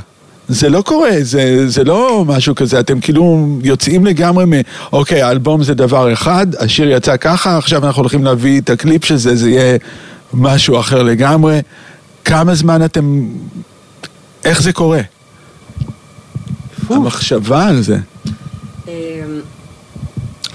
זה 0.49 0.69
לא 0.69 0.83
קורה, 0.83 1.11
זה, 1.21 1.69
זה 1.69 1.85
לא 1.85 2.25
משהו 2.27 2.55
כזה, 2.55 2.81
אתם 2.81 3.01
כאילו 3.01 3.49
יוצאים 3.63 4.07
לגמרי 4.07 4.45
מ... 4.45 4.53
אוקיי, 4.93 5.23
האלבום 5.23 5.63
זה 5.63 5.75
דבר 5.75 6.13
אחד, 6.13 6.47
השיר 6.59 6.91
יצא 6.91 7.17
ככה, 7.17 7.59
עכשיו 7.59 7.87
אנחנו 7.87 8.03
הולכים 8.03 8.25
להביא 8.25 8.61
את 8.61 8.71
הקליפ 8.71 9.05
של 9.05 9.17
זה, 9.17 9.37
זה 9.37 9.51
יהיה 9.51 9.79
משהו 10.35 10.81
אחר 10.81 11.03
לגמרי. 11.03 11.61
כמה 12.25 12.55
זמן 12.55 12.85
אתם... 12.85 13.29
איך 14.45 14.63
זה 14.63 14.73
קורה? 14.73 15.01
המחשבה 16.91 17.67
על 17.67 17.81
זה. 17.83 17.97
אמ, 18.89 18.93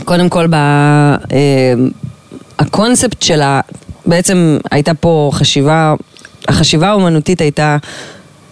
קודם 0.06 0.30
כל, 0.30 0.48
ב... 0.48 0.56
אמ, 0.56 1.90
הקונספט 2.60 3.22
שלה, 3.22 3.62
בעצם 4.06 4.58
הייתה 4.72 4.94
פה 4.94 5.30
חשיבה, 5.34 5.94
החשיבה 6.48 6.90
האומנותית 6.90 7.42
הייתה, 7.42 7.78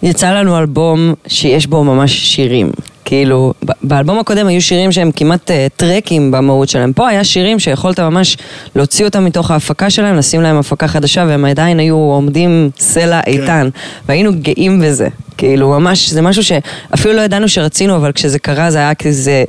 יצא 0.04 0.32
לנו 0.32 0.58
אלבום 0.58 1.14
שיש 1.26 1.66
בו 1.66 1.84
ממש 1.84 2.12
שירים. 2.12 2.70
כאילו, 3.04 3.52
באלבום 3.82 4.18
הקודם 4.18 4.46
היו 4.46 4.62
שירים 4.62 4.92
שהם 4.92 5.10
כמעט 5.16 5.50
uh, 5.50 5.54
טרקים 5.76 6.30
במהות 6.30 6.68
שלהם. 6.68 6.92
פה 6.92 7.08
היה 7.08 7.24
שירים 7.24 7.58
שיכולת 7.58 8.00
ממש 8.00 8.36
להוציא 8.76 9.04
אותם 9.04 9.24
מתוך 9.24 9.50
ההפקה 9.50 9.90
שלהם, 9.90 10.16
לשים 10.16 10.42
להם 10.42 10.56
הפקה 10.56 10.88
חדשה, 10.88 11.24
והם 11.28 11.44
עדיין 11.44 11.78
היו 11.78 11.96
עומדים 11.96 12.70
סלע 12.78 13.20
כן. 13.22 13.30
איתן. 13.30 13.68
והיינו 14.08 14.30
גאים 14.34 14.80
בזה. 14.80 15.08
כאילו, 15.36 15.68
ממש, 15.68 16.10
זה 16.10 16.22
משהו 16.22 16.44
שאפילו 16.44 17.14
לא 17.14 17.20
ידענו 17.20 17.48
שרצינו, 17.48 17.96
אבל 17.96 18.12
כשזה 18.12 18.38
קרה 18.38 18.70
זה 18.70 18.78
היה 18.78 18.94
כזה... 18.94 19.44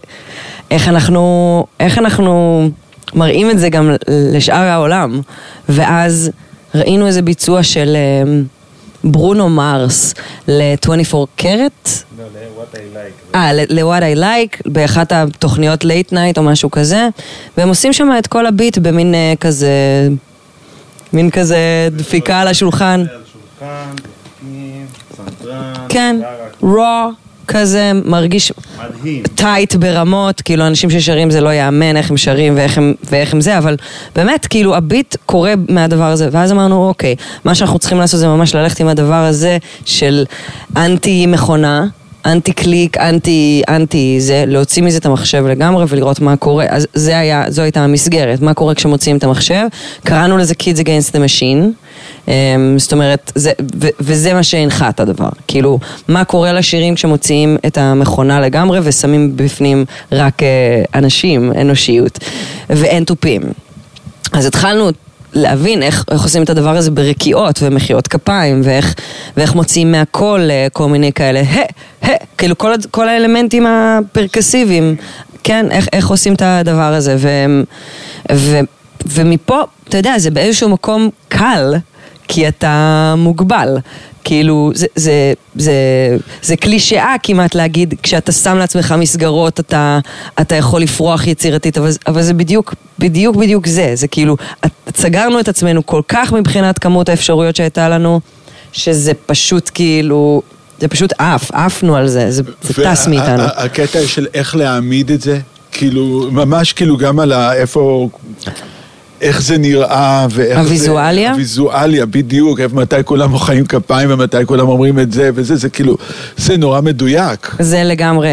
איך 0.72 0.88
אנחנו... 0.88 1.66
איך 1.80 1.98
אנחנו 1.98 2.70
מראים 3.14 3.52
את 3.52 3.60
זה 3.60 3.70
גם 3.70 3.92
לשאר 4.32 4.68
העולם. 4.68 5.22
ואז 5.70 6.32
ראינו 6.76 7.08
איזה 7.08 7.22
ביצוע 7.22 7.64
של... 7.64 7.98
Uh, 8.24 8.55
ברונו 9.06 9.50
מרס 9.50 10.14
ל-24 10.48 11.16
קרט. 11.36 11.90
לא, 12.18 12.24
ל-What 12.24 12.76
I 12.76 12.78
Like. 12.78 13.36
אה, 13.36 13.54
ל-What 13.54 14.02
I 14.02 14.20
Like, 14.20 14.72
באחת 14.72 15.12
התוכניות 15.12 15.84
late 15.84 16.12
night 16.12 16.38
או 16.38 16.44
משהו 16.44 16.72
כזה, 16.72 17.08
והם 17.58 17.70
עושים 17.70 17.94
שם 17.94 18.10
את 18.20 18.28
כל 18.28 18.46
הביט 18.46 18.78
במין 18.78 19.14
uh, 19.14 19.38
כזה, 19.38 20.08
מין 21.14 21.32
כזה 21.32 21.88
דפיקה 21.92 22.42
על 22.42 22.48
השולחן. 22.48 23.06
כן, 25.90 26.20
raw. 26.64 27.25
כזה 27.48 27.92
מרגיש 28.06 28.54
מדהים. 28.78 29.24
טייט 29.36 29.76
ברמות, 29.76 30.42
כאילו 30.42 30.68
אנשים 30.68 30.90
ששרים 30.90 31.32
זה 31.32 31.42
לא 31.42 31.54
יאמן 31.54 31.98
איך 31.98 32.12
הם 32.12 32.18
שרים 32.18 32.54
ואיך 32.58 32.78
הם, 32.78 32.94
ואיך 33.04 33.34
הם 33.34 33.42
זה, 33.42 33.58
אבל 33.58 33.78
באמת, 34.16 34.46
כאילו 34.46 34.76
הביט 34.76 35.16
קורה 35.26 35.54
מהדבר 35.70 36.12
הזה, 36.12 36.30
ואז 36.32 36.52
אמרנו, 36.52 36.88
אוקיי, 36.88 37.16
מה 37.46 37.56
שאנחנו 37.56 37.80
צריכים 37.80 37.98
לעשות 37.98 38.20
זה 38.20 38.28
ממש 38.28 38.56
ללכת 38.56 38.80
עם 38.80 38.88
הדבר 38.88 39.14
הזה 39.14 39.58
של 39.86 40.26
אנטי 40.78 41.26
מכונה. 41.26 41.86
אנטי 42.26 42.54
קליק, 42.54 42.98
אנטי, 42.98 43.62
אנטי 43.70 44.16
זה, 44.20 44.44
להוציא 44.48 44.84
מזה 44.84 44.98
את 44.98 45.06
המחשב 45.06 45.46
לגמרי 45.46 45.86
ולראות 45.88 46.20
מה 46.20 46.36
קורה. 46.36 46.66
אז 46.70 46.88
זה 46.94 47.20
היה, 47.20 47.44
זו 47.48 47.62
הייתה 47.62 47.84
המסגרת, 47.84 48.42
מה 48.42 48.54
קורה 48.54 48.76
כשמוציאים 48.76 49.18
את 49.18 49.24
המחשב. 49.24 49.66
קראנו 50.04 50.38
לזה 50.38 50.54
Kids 50.54 50.80
Against 50.80 51.12
the 51.12 51.18
Machine. 51.18 51.85
Um, 52.26 52.30
זאת 52.78 52.94
אומרת, 52.94 53.32
זה, 53.36 53.52
ו, 53.80 53.88
וזה 54.00 54.34
מה 54.34 54.44
שהנחה 54.44 54.90
את 54.90 55.00
הדבר. 55.00 55.30
כאילו, 55.48 55.80
מה 56.08 56.24
קורה 56.24 56.54
לשירים 56.54 56.96
כשמוציאים 56.96 57.58
את 57.68 57.78
המכונה 57.78 58.40
לגמרי 58.40 58.80
ושמים 58.84 59.32
בפנים 59.36 59.86
רק 60.12 60.42
uh, 60.42 60.46
אנשים, 60.96 61.52
אנושיות, 61.62 62.20
ואין 62.70 63.04
תופים. 63.04 63.42
אז 64.34 64.46
התחלנו 64.46 64.90
להבין 65.34 65.84
איך, 65.84 66.04
איך 66.12 66.24
עושים 66.24 66.44
את 66.44 66.50
הדבר 66.50 66.78
הזה 66.78 66.92
ברקיעות 66.92 67.60
ומחיאות 67.62 68.08
כפיים, 68.08 68.62
ואיך, 68.64 68.96
ואיך 69.38 69.56
מוציאים 69.56 69.92
מהקול 69.92 70.52
אה, 70.52 70.68
כל 70.74 70.88
מיני 70.88 71.14
כאלה, 71.14 71.42
ה, 71.42 71.60
ה, 72.06 72.10
כאילו 72.38 72.58
כל, 72.58 72.74
כל 72.92 73.10
האלמנטים 73.10 73.66
הפרקסיביים, 73.68 74.96
כן, 75.44 75.66
איך, 75.72 75.88
איך 75.94 76.08
עושים 76.08 76.34
את 76.34 76.42
הדבר 76.42 76.94
הזה, 76.94 77.16
ו, 77.20 77.30
ו, 78.32 78.60
ומפה, 79.06 79.62
אתה 79.90 79.98
יודע, 79.98 80.14
זה 80.18 80.32
באיזשהו 80.32 80.70
מקום 80.70 81.10
קל, 81.28 81.76
כי 82.28 82.48
אתה 82.48 83.14
מוגבל. 83.18 83.78
כאילו, 84.24 84.72
זה, 84.76 84.88
זה, 84.96 85.34
זה, 85.56 85.74
זה 86.42 86.56
קלישאה 86.56 87.16
כמעט 87.24 87.56
להגיד, 87.56 87.94
כשאתה 88.04 88.32
שם 88.32 88.58
לעצמך 88.58 88.96
מסגרות, 88.98 89.60
אתה, 89.60 90.00
אתה 90.42 90.56
יכול 90.56 90.82
לפרוח 90.82 91.28
יצירתית, 91.28 91.78
אבל, 91.78 91.90
אבל 92.08 92.22
זה 92.22 92.34
בדיוק, 92.34 92.74
בדיוק, 93.00 93.36
בדיוק 93.36 93.68
זה. 93.68 93.92
זה 93.94 94.08
כאילו, 94.08 94.38
סגרנו 94.96 95.40
את 95.40 95.48
עצמנו 95.48 95.86
כל 95.86 96.02
כך 96.08 96.34
מבחינת 96.34 96.80
כמות 96.80 97.10
האפשרויות 97.10 97.56
שהייתה 97.56 97.90
לנו, 97.90 98.20
שזה 98.72 99.12
פשוט 99.26 99.70
כאילו... 99.74 100.42
זה 100.80 100.88
פשוט 100.88 101.14
עף, 101.18 101.52
עפנו 101.52 101.96
על 101.96 102.08
זה, 102.08 102.32
זה, 102.32 102.44
זה 102.62 102.74
טס 102.84 103.08
מאיתנו. 103.08 103.44
הקטע 103.44 104.00
של 104.08 104.28
איך 104.34 104.56
להעמיד 104.56 105.12
את 105.12 105.22
זה, 105.22 105.40
כאילו, 105.72 106.28
ממש 106.32 106.74
כאילו 106.74 106.98
גם 106.98 107.20
על 107.20 107.34
איפה... 107.34 108.10
איך 109.26 109.42
זה 109.42 109.58
נראה, 109.58 110.28
ואיך 110.32 110.58
הוויזואליה? 110.58 111.28
זה... 111.28 111.32
הוויזואליה, 111.32 112.06
בדיוק, 112.06 112.60
מתי 112.74 112.96
כולם 113.06 113.30
מוחאים 113.30 113.66
כפיים 113.66 114.10
ומתי 114.12 114.46
כולם 114.46 114.68
אומרים 114.68 115.00
את 115.00 115.12
זה 115.12 115.30
וזה, 115.36 115.56
זה 115.56 115.70
כאילו, 115.70 115.98
זה 116.38 116.58
נורא 116.58 116.82
מדויק. 116.82 117.56
זה 117.60 117.84
לגמרי, 117.84 118.30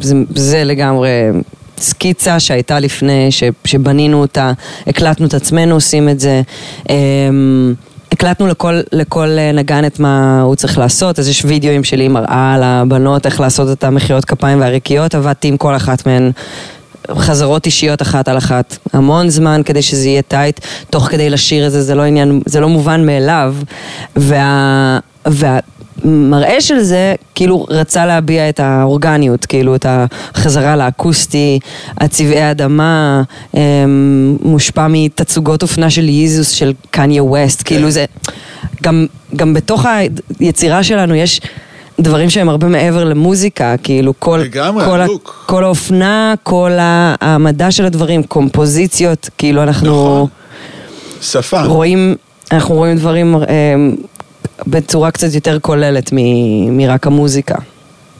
זה, 0.00 0.14
זה 0.34 0.64
לגמרי 0.64 1.10
סקיצה 1.78 2.40
שהייתה 2.40 2.80
לפני, 2.80 3.26
ש, 3.30 3.44
שבנינו 3.64 4.20
אותה, 4.20 4.52
הקלטנו 4.86 5.26
את 5.26 5.34
עצמנו 5.34 5.74
עושים 5.74 6.08
את 6.08 6.20
זה. 6.20 6.42
אמ, 6.88 7.74
הקלטנו 8.12 8.46
לכל, 8.46 8.80
לכל 8.92 9.28
נגן 9.54 9.84
את 9.84 10.00
מה 10.00 10.42
הוא 10.42 10.54
צריך 10.54 10.78
לעשות, 10.78 11.18
אז 11.18 11.28
יש 11.28 11.44
וידאוים 11.44 11.84
שלי 11.84 12.08
מראה 12.08 12.54
על 12.54 12.62
הבנות 12.62 13.26
איך 13.26 13.40
לעשות 13.40 13.78
את 13.78 13.84
המחיאות 13.84 14.24
כפיים 14.24 14.60
והריקיות, 14.60 15.14
עבדתי 15.14 15.48
עם 15.48 15.56
כל 15.56 15.76
אחת 15.76 16.06
מהן 16.06 16.30
חזרות 17.14 17.66
אישיות 17.66 18.02
אחת 18.02 18.28
על 18.28 18.38
אחת, 18.38 18.76
המון 18.92 19.28
זמן 19.28 19.60
כדי 19.64 19.82
שזה 19.82 20.08
יהיה 20.08 20.22
טייט, 20.22 20.60
תוך 20.90 21.04
כדי 21.04 21.30
לשיר 21.30 21.66
את 21.66 21.72
זה, 21.72 21.82
זה 21.82 21.94
לא 21.94 22.02
עניין, 22.02 22.40
זה 22.46 22.60
לא 22.60 22.68
מובן 22.68 23.06
מאליו, 23.06 23.54
וה... 24.16 24.98
וה 25.26 25.58
מראה 26.04 26.60
של 26.60 26.80
זה, 26.80 27.14
כאילו 27.34 27.66
רצה 27.70 28.06
להביע 28.06 28.48
את 28.48 28.60
האורגניות, 28.60 29.46
כאילו 29.46 29.74
את 29.74 29.86
החזרה 29.88 30.76
לאקוסטי, 30.76 31.58
הצבעי 31.98 32.50
אדמה, 32.50 33.22
אמ, 33.54 33.60
מושפע 34.42 34.86
מתצוגות 34.90 35.62
אופנה 35.62 35.90
של 35.90 36.08
ייזוס 36.08 36.50
של 36.50 36.72
קניה 36.90 37.24
ווסט, 37.24 37.62
כאילו 37.64 37.90
זה, 37.90 38.04
גם, 38.82 39.06
גם 39.36 39.54
בתוך 39.54 39.86
היצירה 40.40 40.82
שלנו 40.82 41.14
יש 41.14 41.40
דברים 42.00 42.30
שהם 42.30 42.48
הרבה 42.48 42.66
מעבר 42.66 43.04
למוזיקה, 43.04 43.74
כאילו 43.82 44.14
כל, 44.18 44.40
לגמרי, 44.44 44.84
כל, 44.84 45.00
ה, 45.00 45.06
כל 45.46 45.64
האופנה, 45.64 46.34
כל 46.42 46.70
המדע 47.20 47.70
של 47.70 47.84
הדברים, 47.84 48.22
קומפוזיציות, 48.22 49.30
כאילו 49.38 49.62
אנחנו... 49.62 49.86
נכון. 49.86 50.26
שפה. 51.20 51.62
רואים, 51.62 52.14
אנחנו 52.52 52.74
רואים 52.74 52.96
דברים 52.96 53.36
אה, 53.36 53.42
בצורה 54.66 55.10
קצת 55.10 55.34
יותר 55.34 55.58
כוללת 55.60 56.10
מ, 56.12 56.16
מרק 56.76 57.06
המוזיקה. 57.06 57.54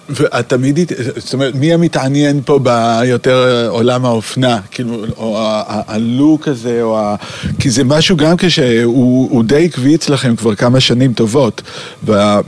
ואת 0.08 0.48
תמיד, 0.48 0.92
זאת 1.16 1.34
אומרת, 1.34 1.54
מי 1.54 1.74
המתעניין 1.74 2.40
פה 2.44 2.58
ביותר 2.58 3.66
עולם 3.68 4.04
האופנה? 4.04 4.58
כאילו, 4.70 5.04
או 5.16 5.38
הלוק 5.68 6.48
הזה, 6.48 6.82
או 6.82 6.98
ה... 6.98 7.16
כי 7.58 7.70
זה 7.70 7.84
משהו 7.84 8.16
גם 8.16 8.36
כשהוא 8.36 9.44
די 9.44 9.64
עקבי 9.64 9.94
אצלכם 9.94 10.36
כבר 10.36 10.54
כמה 10.54 10.80
שנים 10.80 11.12
טובות, 11.12 11.62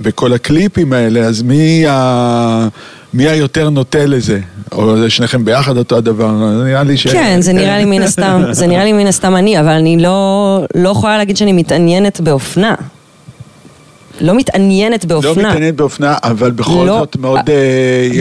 בכל 0.01 0.33
הקליפים 0.33 0.93
האלה, 0.93 1.21
אז 1.21 1.43
מי, 1.43 1.85
ה... 1.89 2.69
מי 3.15 3.29
היותר 3.29 3.71
נוטה 3.71 4.07
לזה? 4.07 4.41
או 4.73 4.99
זה 4.99 5.11
שניכם 5.11 5.45
ביחד 5.45 5.77
אותו 5.77 5.97
הדבר? 5.97 6.31
נראה 6.65 6.83
לי 6.83 6.97
ש... 6.97 7.07
כן, 7.07 7.41
זה 7.41 7.53
נראה 7.53 7.79
לי 7.79 7.85
מן 7.85 8.03
הסתם, 8.03 8.43
זה 8.51 8.67
נראה 8.67 8.85
לי 8.85 8.93
מן 8.93 9.07
הסתם 9.07 9.37
אני, 9.37 9.61
אבל 9.61 9.69
אני 9.69 9.97
לא, 10.01 10.65
לא 10.75 10.89
יכולה 10.89 11.17
להגיד 11.17 11.37
שאני 11.37 11.53
מתעניינת 11.53 12.21
באופנה. 12.21 12.75
לא 14.21 14.35
מתעניינת 14.35 15.05
באופנה. 15.05 15.33
לא 15.43 15.49
מתעניינת 15.49 15.75
באופנה, 15.77 16.15
אבל 16.23 16.51
בכל 16.51 16.85
לא. 16.87 16.99
זאת 16.99 17.17
מאוד, 17.17 17.51
אה, 17.51 17.55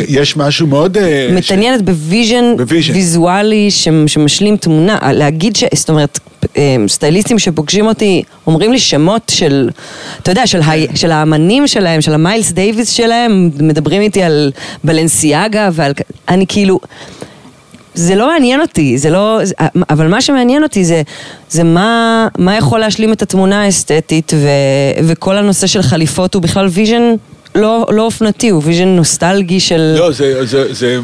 יש 0.08 0.38
משהו 0.38 0.68
מאוד... 0.68 0.98
אה, 0.98 1.28
מתעניינת 1.32 1.82
ב 1.82 1.93
vision 1.93 2.58
ב 2.58 2.62
vision. 2.62 2.94
ויזואלי 2.94 3.72
ש- 3.72 3.88
שמשלים 4.08 4.58
תמונה. 4.58 5.00
להגיד 5.14 5.56
ש... 5.56 5.64
זאת 5.76 5.90
אומרת, 5.90 6.20
אה, 6.58 6.76
סטייליסטים 6.88 7.40
שפוגשים 7.40 7.86
אותי 7.88 8.24
אומרים 8.48 8.72
לי 8.72 8.80
שמות 8.80 9.22
של, 9.36 9.70
אתה 10.22 10.32
יודע, 10.32 10.48
של, 10.48 10.62
ה- 10.62 10.96
של 10.96 11.12
האמנים 11.12 11.68
שלהם, 11.68 12.02
של 12.02 12.14
המיילס 12.14 12.52
דייוויס 12.52 12.90
שלהם, 12.92 13.50
מדברים 13.60 14.02
איתי 14.02 14.24
על 14.24 14.52
בלנסיאגה 14.84 15.70
ועל... 15.74 15.92
אני 16.30 16.46
כאילו... 16.48 16.80
זה 17.98 18.16
לא 18.16 18.28
מעניין 18.28 18.62
אותי, 18.62 18.98
זה 18.98 19.10
לא... 19.10 19.40
אבל 19.90 20.08
מה 20.08 20.22
שמעניין 20.22 20.64
אותי 20.64 20.86
זה, 20.86 21.02
זה 21.50 21.64
מה, 21.64 22.28
מה 22.38 22.56
יכול 22.56 22.80
להשלים 22.80 23.14
את 23.14 23.22
התמונה 23.22 23.64
האסתטית, 23.64 24.34
ו, 24.36 24.48
וכל 25.04 25.38
הנושא 25.38 25.68
של 25.68 25.82
חליפות 25.82 26.34
הוא 26.34 26.42
בכלל 26.42 26.68
vision 26.68 27.16
לא, 27.56 27.86
לא 27.90 28.06
אופנתי, 28.06 28.50
הוא 28.50 28.62
vision 28.66 28.88
נוסטלגי 28.88 29.60
של... 29.60 29.96
לא, 29.98 30.12
זה, 30.12 30.46
זה, 30.46 30.74
זה, 30.74 31.00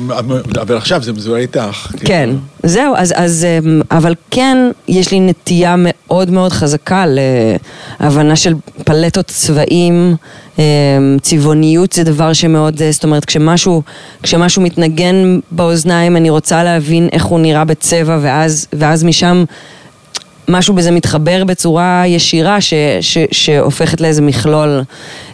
אבל 0.61 0.77
עכשיו 0.77 1.03
זה 1.03 1.13
מזוהה 1.13 1.41
איתך. 1.41 1.91
כן, 2.05 2.29
זהו, 2.63 2.95
אז, 2.97 3.13
אז, 3.15 3.45
אמ, 3.45 3.81
אבל 3.91 4.15
כן, 4.31 4.57
יש 4.87 5.11
לי 5.11 5.19
נטייה 5.19 5.75
מאוד 5.77 6.31
מאוד 6.31 6.51
חזקה 6.51 7.05
להבנה 7.99 8.35
של 8.35 8.53
פלטות 8.85 9.25
צבעים, 9.25 10.15
אמ, 10.59 10.63
צבעוניות 11.21 11.91
זה 11.91 12.03
דבר 12.03 12.33
שמאוד, 12.33 12.81
אה, 12.81 12.91
זאת 12.91 13.03
אומרת, 13.03 13.25
כשמשהו, 13.25 13.81
כשמשהו 14.23 14.61
מתנגן 14.61 15.39
באוזניים, 15.51 16.17
אני 16.17 16.29
רוצה 16.29 16.63
להבין 16.63 17.09
איך 17.11 17.25
הוא 17.25 17.39
נראה 17.39 17.65
בצבע, 17.65 18.17
ואז, 18.21 18.67
ואז 18.73 19.03
משם... 19.03 19.43
משהו 20.47 20.73
בזה 20.73 20.91
מתחבר 20.91 21.43
בצורה 21.43 22.03
ישירה 22.07 22.61
ש, 22.61 22.73
ש, 23.01 23.17
שהופכת 23.31 24.01
לאיזה 24.01 24.21
מכלול. 24.21 24.81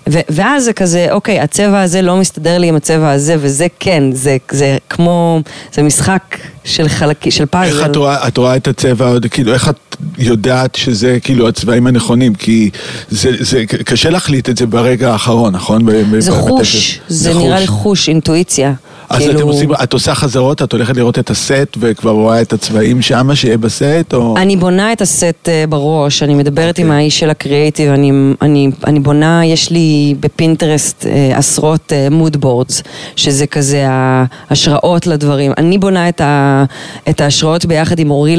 ו, 0.10 0.20
ואז 0.30 0.64
זה 0.64 0.74
כזה, 0.74 1.08
אוקיי, 1.12 1.40
הצבע 1.40 1.82
הזה 1.82 2.02
לא 2.02 2.18
מסתדר 2.18 2.58
לי 2.58 2.68
עם 2.68 2.76
הצבע 2.76 3.12
הזה, 3.12 3.36
וזה 3.40 3.68
כן, 3.80 4.04
זה, 4.12 4.38
זה 4.52 4.78
כמו, 4.90 5.42
זה 5.74 5.84
משחק 5.84 6.38
של 6.64 6.88
חלקים, 6.88 7.32
של 7.32 7.46
פאזל. 7.46 7.80
איך 7.80 7.90
את 7.90 7.96
רואה, 7.96 8.28
את 8.28 8.38
רואה 8.38 8.56
את 8.56 8.68
הצבע 8.68 9.14
כאילו, 9.32 9.54
איך 9.54 9.70
את 9.70 9.96
יודעת 10.18 10.76
שזה 10.76 11.18
כאילו 11.24 11.48
הצבעים 11.48 11.88
הנכונים? 11.88 12.36
כי 12.36 12.70
זה, 13.10 13.32
זה 13.40 13.66
קשה 13.66 14.10
להחליט 14.10 14.50
את 14.50 14.58
זה 14.58 14.66
ברגע 14.66 15.12
האחרון, 15.12 15.56
נכון? 15.56 15.86
ב- 15.86 15.92
ב- 15.92 16.20
זה 16.20 16.32
בטקס. 16.32 16.42
חוש, 16.42 17.00
זה 17.08 17.34
נראה 17.34 17.60
לי 17.60 17.68
חוש, 17.68 18.10
אינטואיציה. 18.10 18.74
אז 19.10 19.22
כאילו- 19.22 19.40
אתם 19.40 19.48
עושים, 19.48 19.74
את 19.84 19.94
עושה 19.94 20.16
חזרות, 20.16 20.62
את 20.62 20.74
הולכת 20.74 20.98
לראות 20.98 21.20
את 21.20 21.30
הסט 21.30 21.78
וכבר 21.80 22.12
רואה 22.12 22.42
את 22.42 22.54
הצבעים 22.54 23.02
שמה 23.02 23.36
שיהיה 23.36 23.58
בסט, 23.58 24.14
או... 24.14 24.36
אני 24.38 24.56
בונה 24.58 24.94
את 24.94 25.02
הסט 25.02 25.50
אה, 25.50 25.64
בראש, 25.70 26.24
אני 26.24 26.36
מדברת 26.36 26.70
אוקיי. 26.70 26.86
עם 26.86 26.92
האיש 26.92 27.20
של 27.20 27.30
הקריאייטיב, 27.30 27.92
אני, 27.92 28.12
אני, 28.42 28.70
אני 28.88 29.00
בונה, 29.00 29.46
יש 29.46 29.72
לי 29.72 30.16
בפינטרסט 30.20 31.06
אה, 31.06 31.38
עשרות 31.38 31.94
mood 32.12 32.38
boards, 32.38 32.84
שזה 33.16 33.48
כזה 33.48 33.86
ההשראות 33.90 35.08
לדברים. 35.08 35.52
אני 35.58 35.78
בונה 35.78 36.10
את, 36.10 36.22
ה, 36.22 36.64
את 37.10 37.22
ההשראות 37.22 37.66
ביחד 37.66 38.00
עם 38.00 38.12
אורי 38.12 38.36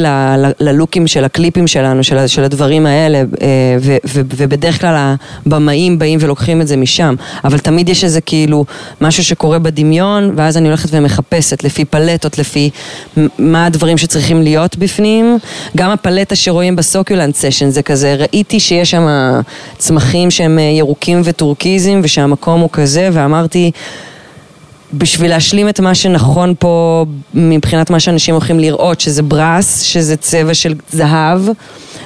ללוקים 0.60 1.06
של 1.06 1.24
הקליפים 1.24 1.66
שלנו, 1.66 2.04
של, 2.04 2.26
של 2.26 2.44
הדברים 2.44 2.86
האלה, 2.86 3.18
אה, 3.18 3.24
ו, 3.80 3.96
ו, 4.08 4.20
ובדרך 4.36 4.80
כלל 4.80 5.14
הבמאים 5.46 5.98
באים 5.98 6.18
ולוקחים 6.22 6.60
את 6.60 6.68
זה 6.68 6.76
משם. 6.76 7.14
אבל 7.44 7.58
תמיד 7.58 7.88
יש 7.88 8.04
איזה 8.04 8.20
כאילו 8.20 8.64
משהו 9.00 9.24
שקורה 9.24 9.58
בדמיון, 9.58 10.32
ואז 10.36 10.59
אני 10.60 10.68
הולכת 10.68 10.88
ומחפשת 10.92 11.64
לפי 11.64 11.84
פלטות, 11.84 12.38
לפי 12.38 12.70
מה 13.38 13.66
הדברים 13.66 13.98
שצריכים 13.98 14.42
להיות 14.42 14.76
בפנים. 14.76 15.38
גם 15.76 15.90
הפלטה 15.90 16.36
שרואים 16.36 16.76
בסוקולנט 16.76 17.34
סשן 17.34 17.70
זה 17.70 17.82
כזה, 17.82 18.14
ראיתי 18.14 18.60
שיש 18.60 18.90
שם 18.90 19.06
צמחים 19.78 20.30
שהם 20.30 20.58
אה, 20.58 20.64
ירוקים 20.64 21.20
וטורקיזים 21.24 22.00
ושהמקום 22.04 22.60
הוא 22.60 22.70
כזה, 22.72 23.08
ואמרתי... 23.12 23.70
בשביל 24.92 25.30
להשלים 25.30 25.68
את 25.68 25.80
מה 25.80 25.94
שנכון 25.94 26.54
פה 26.58 27.04
מבחינת 27.34 27.90
מה 27.90 28.00
שאנשים 28.00 28.34
הולכים 28.34 28.60
לראות, 28.60 29.00
שזה 29.00 29.22
ברס, 29.22 29.80
שזה 29.80 30.16
צבע 30.16 30.54
של 30.54 30.74
זהב, 30.92 31.40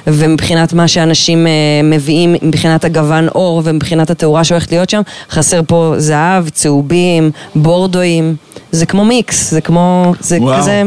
ומבחינת 0.07 0.73
מה 0.73 0.87
שאנשים 0.87 1.47
אה, 1.47 1.51
מביאים, 1.83 2.35
מבחינת 2.41 2.85
הגוון 2.85 3.27
אור 3.27 3.61
ומבחינת 3.65 4.09
התאורה 4.09 4.43
שהולכת 4.43 4.71
להיות 4.71 4.89
שם, 4.89 5.01
חסר 5.29 5.61
פה 5.67 5.93
זהב, 5.97 6.49
צהובים, 6.49 7.31
בורדואים, 7.55 8.35
זה 8.71 8.85
כמו 8.85 9.05
מיקס, 9.05 9.51
זה 9.51 9.61
כמו, 9.61 10.13
זה 10.19 10.37
וואו. 10.41 10.57
כזה... 10.57 10.83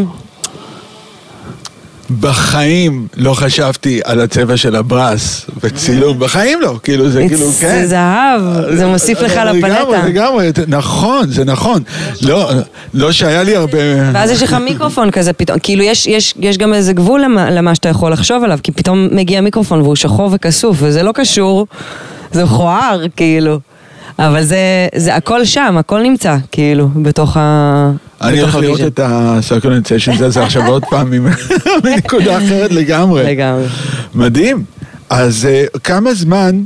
בחיים 2.20 3.06
לא 3.16 3.34
חשבתי 3.34 4.00
על 4.04 4.20
הצבע 4.20 4.56
של 4.56 4.76
הברס 4.76 5.46
בצילום, 5.62 6.18
בחיים 6.18 6.60
לא, 6.60 6.78
כאילו 6.82 7.10
זה 7.10 7.24
כאילו, 7.28 7.50
זה 7.50 7.60
כן. 7.60 7.86
זהב, 7.86 8.40
זה 8.76 8.86
מוסיף 8.86 9.20
לך 9.20 9.32
לגמרי, 9.36 9.58
לפלטה. 9.58 10.06
לגמרי, 10.06 10.50
נכון, 10.68 11.30
זה 11.30 11.44
נכון. 11.44 11.82
לא, 12.22 12.50
לא 12.94 13.12
שהיה 13.12 13.42
לי 13.42 13.56
הרבה... 13.56 13.78
ואז 14.12 14.30
יש 14.30 14.42
לך 14.42 14.54
מיקרופון 14.54 15.10
כזה 15.10 15.32
פתאום, 15.32 15.58
כאילו 15.58 15.82
יש, 15.82 16.06
יש, 16.06 16.34
יש 16.38 16.58
גם 16.58 16.74
איזה 16.74 16.92
גבול 16.92 17.20
למה, 17.24 17.50
למה 17.50 17.74
שאתה 17.74 17.88
יכול 17.88 18.12
לחשוב 18.12 18.44
עליו, 18.44 18.58
כי 18.62 18.72
פתאום 18.72 19.08
מגיע 19.12 19.40
מיקרופון 19.40 19.80
והוא 19.82 19.96
שחור 19.96 20.30
וכסוף, 20.32 20.76
וזה 20.80 21.02
לא 21.02 21.12
קשור, 21.12 21.66
זה 22.32 22.44
מכוער, 22.44 23.02
כאילו. 23.16 23.60
אבל 24.18 24.42
זה, 24.44 24.58
זה 24.96 25.14
הכל 25.14 25.44
שם, 25.44 25.76
הכל 25.78 26.02
נמצא, 26.02 26.36
כאילו, 26.52 26.88
בתוך 27.02 27.36
ה... 27.36 27.90
אני 28.22 28.40
הולך 28.40 28.54
לראות. 28.54 28.80
את 28.80 29.00
סשן 29.86 30.24
הזה 30.24 30.42
עכשיו 30.42 30.66
עוד 30.66 30.84
פעם 30.90 31.12
עם- 31.12 31.28
מנקודה 31.84 32.38
אחרת 32.38 32.72
לגמרי. 32.72 33.22
לגמרי. 33.24 33.66
מדהים. 34.14 34.64
אז 35.10 35.46
אה, 35.50 35.64
כמה 35.84 36.14
זמן... 36.14 36.62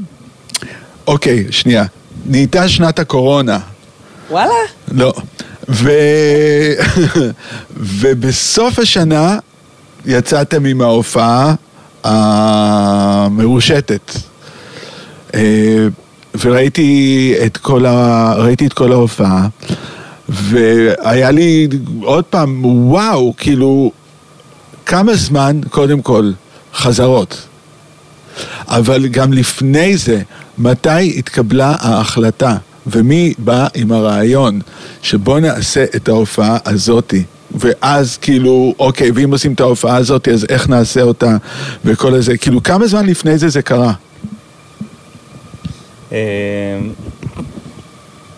אוקיי, 1.07 1.45
שנייה. 1.51 1.85
נהייתה 2.27 2.69
שנת 2.69 2.99
הקורונה. 2.99 3.59
וואלה? 4.31 4.53
לא. 4.93 5.13
ו... 5.69 5.91
ובסוף 7.77 8.79
השנה 8.79 9.39
יצאתם 10.07 10.65
עם 10.65 10.81
ההופעה 10.81 11.55
המרושתת. 13.35 14.13
וראיתי 16.41 17.35
את 17.47 17.57
כל, 17.57 17.87
ה... 17.87 18.33
ראיתי 18.37 18.67
את 18.67 18.73
כל 18.73 18.93
ההופעה, 18.93 19.49
והיה 20.29 21.31
לי 21.31 21.69
עוד 22.03 22.25
פעם, 22.25 22.65
וואו, 22.65 23.35
כאילו, 23.37 23.93
כמה 24.87 25.15
זמן, 25.15 25.61
קודם 25.71 26.03
כל, 26.03 26.31
חזרות. 26.75 27.47
אבל 28.69 29.07
גם 29.07 29.33
לפני 29.33 29.97
זה, 29.97 30.23
מתי 30.59 31.19
התקבלה 31.19 31.75
ההחלטה? 31.81 32.57
ומי 32.87 33.35
בא 33.39 33.67
עם 33.75 33.93
הרעיון 33.93 34.61
שבוא 35.03 35.41
נעשה 35.41 35.85
את 35.97 36.09
ההופעה 36.09 36.59
הזאתי? 36.67 37.23
ואז 37.55 38.17
כאילו, 38.17 38.75
אוקיי, 38.79 39.11
ואם 39.15 39.33
עושים 39.33 39.53
את 39.53 39.61
ההופעה 39.61 39.97
הזאת, 39.97 40.29
אז 40.29 40.47
איך 40.49 40.69
נעשה 40.69 41.03
אותה? 41.03 41.37
וכל 41.85 42.15
הזה, 42.15 42.37
כאילו, 42.37 42.63
כמה 42.63 42.87
זמן 42.87 43.07
לפני 43.07 43.39
זה 43.39 43.49
זה 43.49 43.63
קרה? 43.63 43.93
אמ, 46.13 46.17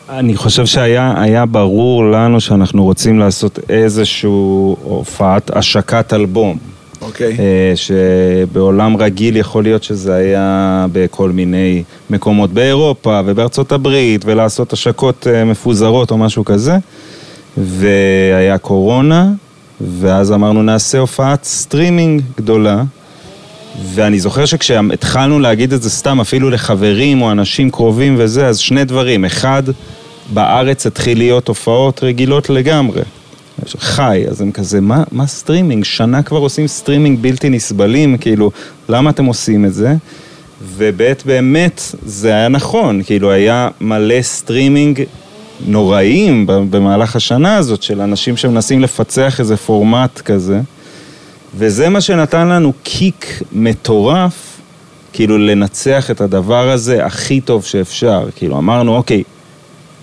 אני 0.08 0.37
חושב 0.37 0.66
שהיה 0.66 1.14
היה 1.16 1.46
ברור 1.46 2.10
לנו 2.10 2.40
שאנחנו 2.40 2.84
רוצים 2.84 3.18
לעשות 3.18 3.58
איזושהי 3.68 4.30
הופעת 4.82 5.56
השקת 5.56 6.12
אלבום. 6.12 6.58
אוקיי. 7.02 7.37
אה, 7.38 7.72
שבעולם 7.76 8.96
רגיל 8.96 9.37
יכול 9.37 9.62
להיות 9.62 9.83
שזה 9.83 10.14
היה 10.14 10.87
בכל 10.92 11.31
מיני 11.31 11.83
מקומות 12.10 12.50
באירופה 12.50 13.20
ובארצות 13.25 13.72
הברית 13.72 14.25
ולעשות 14.25 14.72
השקות 14.72 15.27
אה, 15.27 15.44
מפוזרות 15.44 16.10
או 16.10 16.18
משהו 16.18 16.44
כזה 16.44 16.77
והיה 17.56 18.58
קורונה 18.58 19.33
ואז 19.81 20.33
אמרנו 20.33 20.62
נעשה 20.62 20.98
הופעת 20.98 21.44
סטרימינג 21.44 22.22
גדולה 22.37 22.83
ואני 23.83 24.20
זוכר 24.20 24.44
שכשהתחלנו 24.44 25.38
להגיד 25.38 25.72
את 25.72 25.83
זה 25.83 25.90
סתם 25.90 26.20
אפילו 26.20 26.50
לחברים 26.50 27.22
או 27.22 27.33
אנשים 27.33 27.70
קרובים 27.70 28.14
וזה 28.18 28.46
אז 28.46 28.58
שני 28.58 28.85
דברים, 28.85 29.25
אחד 29.25 29.62
בארץ 30.33 30.87
התחיל 30.87 31.18
להיות 31.18 31.48
הופעות 31.48 32.02
רגילות 32.02 32.50
לגמרי 32.50 33.02
חי, 33.79 34.25
אז 34.29 34.40
הם 34.40 34.52
כזה, 34.52 34.81
מה, 34.81 35.02
מה 35.12 35.27
סטרימינג? 35.27 35.85
שנה 35.85 36.22
כבר 36.22 36.38
עושים 36.38 36.66
סטרימינג 36.66 37.18
בלתי 37.20 37.48
נסבלים, 37.48 38.18
כאילו, 38.18 38.50
למה 38.88 39.10
אתם 39.10 39.25
עושים 39.25 39.64
את 39.64 39.75
זה? 39.75 39.94
ובעת 40.62 41.22
באמת 41.27 41.83
זה 42.06 42.35
היה 42.35 42.48
נכון, 42.48 43.02
כאילו 43.02 43.31
היה 43.31 43.68
מלא 43.81 44.22
סטרימינג 44.22 45.02
נוראים 45.66 46.46
במהלך 46.46 47.16
השנה 47.16 47.56
הזאת 47.56 47.83
של 47.83 48.00
אנשים 48.00 48.37
שמנסים 48.37 48.81
לפצח 48.81 49.40
איזה 49.40 49.56
פורמט 49.56 50.20
כזה, 50.20 50.60
וזה 51.57 51.88
מה 51.88 52.00
שנתן 52.00 52.48
לנו 52.48 52.73
kick 52.83 53.42
מטורף, 53.52 54.61
כאילו 55.13 55.38
לנצח 55.38 56.11
את 56.11 56.21
הדבר 56.21 56.71
הזה 56.71 57.07
הכי 57.07 57.40
טוב 57.40 57.65
שאפשר, 57.65 58.29
כאילו 58.37 58.59
אמרנו, 58.59 58.96
אוקיי, 58.96 59.23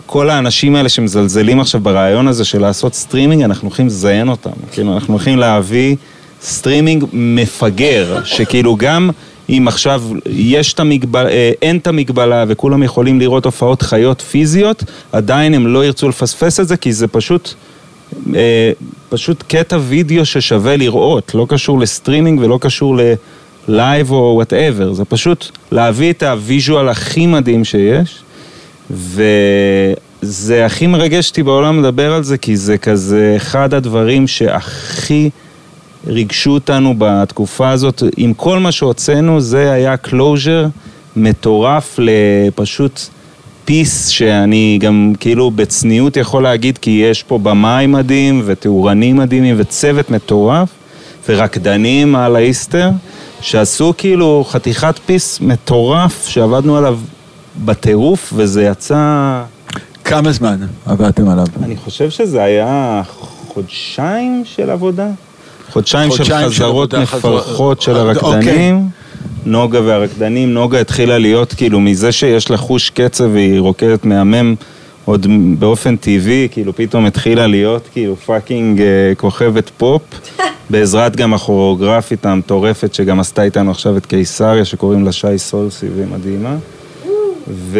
כל 0.05 0.29
האנשים 0.29 0.75
האלה 0.75 0.89
שמזלזלים 0.89 1.59
עכשיו 1.59 1.81
ברעיון 1.81 2.27
הזה 2.27 2.45
של 2.45 2.61
לעשות 2.61 2.93
סטרימינג, 2.93 3.43
אנחנו 3.43 3.67
הולכים 3.67 3.87
לזיין 3.87 4.29
אותם. 4.29 4.49
כאילו, 4.71 4.93
אנחנו 4.93 5.13
הולכים 5.13 5.37
להביא 5.37 5.95
סטרימינג 6.41 7.05
מפגר, 7.13 8.19
שכאילו 8.23 8.75
גם 8.75 9.09
אם 9.49 9.67
עכשיו 9.67 10.03
יש 10.29 10.73
את 10.73 10.79
המגבלה, 10.79 11.29
אין 11.61 11.77
את 11.77 11.87
המגבלה 11.87 12.45
וכולם 12.47 12.83
יכולים 12.83 13.19
לראות 13.19 13.45
הופעות 13.45 13.81
חיות 13.81 14.21
פיזיות, 14.21 14.83
עדיין 15.11 15.53
הם 15.53 15.67
לא 15.67 15.85
ירצו 15.85 16.09
לפספס 16.09 16.59
את 16.59 16.67
זה 16.67 16.77
כי 16.77 16.93
זה 16.93 17.07
פשוט, 17.07 17.53
אה, 18.35 18.71
פשוט 19.09 19.43
קטע 19.47 19.77
וידאו 19.81 20.25
ששווה 20.25 20.77
לראות, 20.77 21.35
לא 21.35 21.45
קשור 21.49 21.79
לסטרימינג 21.79 22.39
ולא 22.39 22.57
קשור 22.61 22.97
ללייב 23.67 24.11
או 24.11 24.31
whatever, 24.35 24.93
זה 24.93 25.05
פשוט 25.05 25.49
להביא 25.71 26.11
את 26.11 26.23
ה 26.23 26.32
visual 26.32 26.89
הכי 26.89 27.25
מדהים 27.25 27.63
שיש, 27.65 28.23
וזה 28.91 30.65
הכי 30.65 30.87
מרגש 30.87 31.29
אותי 31.29 31.43
בעולם 31.43 31.79
לדבר 31.79 32.13
על 32.13 32.23
זה, 32.23 32.37
כי 32.37 32.57
זה 32.57 32.77
כזה 32.77 33.33
אחד 33.37 33.73
הדברים 33.73 34.27
שהכי... 34.27 35.29
ריגשו 36.07 36.51
אותנו 36.51 36.95
בתקופה 36.97 37.69
הזאת, 37.69 38.03
עם 38.17 38.33
כל 38.33 38.59
מה 38.59 38.71
שהוצאנו, 38.71 39.41
זה 39.41 39.71
היה 39.71 39.97
closure 39.97 40.67
מטורף 41.15 41.99
לפשוט 42.01 43.01
piece 43.71 44.07
שאני 44.07 44.77
גם 44.81 45.13
כאילו 45.19 45.51
בצניעות 45.51 46.17
יכול 46.17 46.43
להגיד 46.43 46.77
כי 46.77 46.89
יש 46.89 47.23
פה 47.23 47.37
במאי 47.37 47.87
מדהים 47.87 48.41
ותאורנים 48.45 49.17
מדהימים 49.17 49.55
וצוות 49.57 50.09
מטורף 50.09 50.69
ורקדנים 51.29 52.15
על 52.15 52.35
האיסטר 52.35 52.89
שעשו 53.41 53.93
כאילו 53.97 54.45
חתיכת 54.49 54.99
piece 55.05 55.39
מטורף 55.41 56.27
שעבדנו 56.27 56.77
עליו 56.77 56.99
בטירוף 57.65 58.33
וזה 58.35 58.63
יצא... 58.63 59.43
כמה 60.03 60.31
זמן 60.31 60.57
עבדתם 60.85 61.29
עליו? 61.29 61.45
אני 61.63 61.75
חושב 61.77 62.09
שזה 62.09 62.43
היה 62.43 63.01
חודשיים 63.47 64.43
של 64.45 64.69
עבודה. 64.69 65.07
חודשיים 65.71 66.11
של 66.11 66.23
חזרות 66.23 66.95
מפרכות 66.95 67.81
של 67.81 67.97
אוקיי. 67.97 68.31
הרקדנים. 68.31 69.00
נוגה 69.45 69.81
והרקדנים, 69.81 70.53
נוגה 70.53 70.81
התחילה 70.81 71.17
להיות 71.17 71.53
כאילו 71.53 71.79
מזה 71.79 72.11
שיש 72.11 72.49
לה 72.49 72.57
חוש 72.57 72.89
קצב 72.89 73.29
והיא 73.33 73.59
רוקדת 73.59 74.05
מהמם 74.05 74.55
עוד 75.05 75.27
באופן 75.59 75.95
טבעי, 75.95 76.47
כאילו 76.51 76.75
פתאום 76.75 77.05
התחילה 77.05 77.47
להיות 77.47 77.89
כאילו 77.91 78.15
fucking 78.15 78.81
אה, 78.81 78.85
כוכבת 79.17 79.71
פופ. 79.77 80.01
בעזרת 80.69 81.15
גם 81.15 81.33
הכוריאוגרפית 81.33 82.25
המטורפת 82.25 82.93
שגם 82.93 83.19
עשתה 83.19 83.43
איתנו 83.43 83.71
עכשיו 83.71 83.97
את 83.97 84.05
קיסריה 84.05 84.65
שקוראים 84.65 85.05
לה 85.05 85.11
שי 85.11 85.37
סולסי 85.37 85.85
והיא 85.95 86.07
מדהימה. 86.11 86.55
ו, 87.47 87.79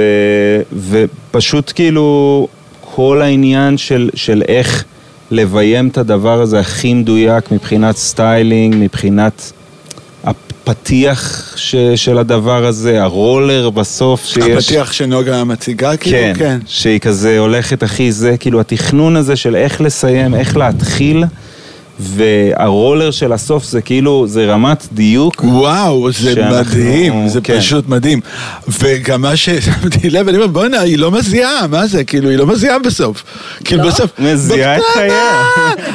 ופשוט 0.89 1.71
כאילו 1.75 2.47
כל 2.95 3.21
העניין 3.21 3.77
של, 3.77 4.09
של 4.15 4.43
איך 4.47 4.83
לביים 5.31 5.87
את 5.87 5.97
הדבר 5.97 6.41
הזה 6.41 6.59
הכי 6.59 6.93
מדויק 6.93 7.51
מבחינת 7.51 7.97
סטיילינג, 7.97 8.75
מבחינת 8.79 9.51
הפתיח 10.63 11.53
ש, 11.55 11.75
של 11.95 12.17
הדבר 12.17 12.65
הזה, 12.65 13.03
הרולר 13.03 13.69
בסוף 13.69 14.25
שיש... 14.25 14.67
הפתיח 14.67 14.91
שנוגה 14.91 15.43
מציגה 15.43 15.97
כאילו? 15.97 16.17
כן, 16.17 16.33
כן, 16.39 16.59
שהיא 16.67 16.99
כזה 16.99 17.39
הולכת 17.39 17.83
הכי 17.83 18.11
זה, 18.11 18.37
כאילו 18.37 18.59
התכנון 18.59 19.15
הזה 19.15 19.35
של 19.35 19.55
איך 19.55 19.81
לסיים, 19.81 20.35
איך 20.35 20.57
להתחיל. 20.57 21.23
והרולר 22.01 23.11
של 23.11 23.33
הסוף 23.33 23.63
זה 23.63 23.81
כאילו, 23.81 24.27
זה 24.27 24.45
רמת 24.45 24.87
דיוק. 24.91 25.43
וואו, 25.43 26.11
זה 26.11 26.33
שאנחנו, 26.33 26.79
מדהים, 26.79 27.27
זה 27.27 27.41
כן. 27.41 27.57
פשוט 27.59 27.89
מדהים. 27.89 28.19
וגם 28.81 29.21
מה 29.21 29.35
ששמתי 29.35 30.09
לב, 30.09 30.27
אני 30.27 30.37
אומר, 30.37 30.47
בואנה, 30.47 30.79
היא 30.79 30.97
לא 30.97 31.11
מזיעה, 31.11 31.67
מה 31.67 31.87
זה? 31.87 32.03
כאילו, 32.03 32.29
היא 32.29 32.37
לא 32.37 32.47
מזיעה 32.47 32.79
בסוף. 32.79 33.23
כאילו, 33.63 33.83
לא? 33.83 33.89
בסוף... 33.89 34.11
מזיעה 34.19 34.77
את 34.77 34.81
חייה. 34.93 35.43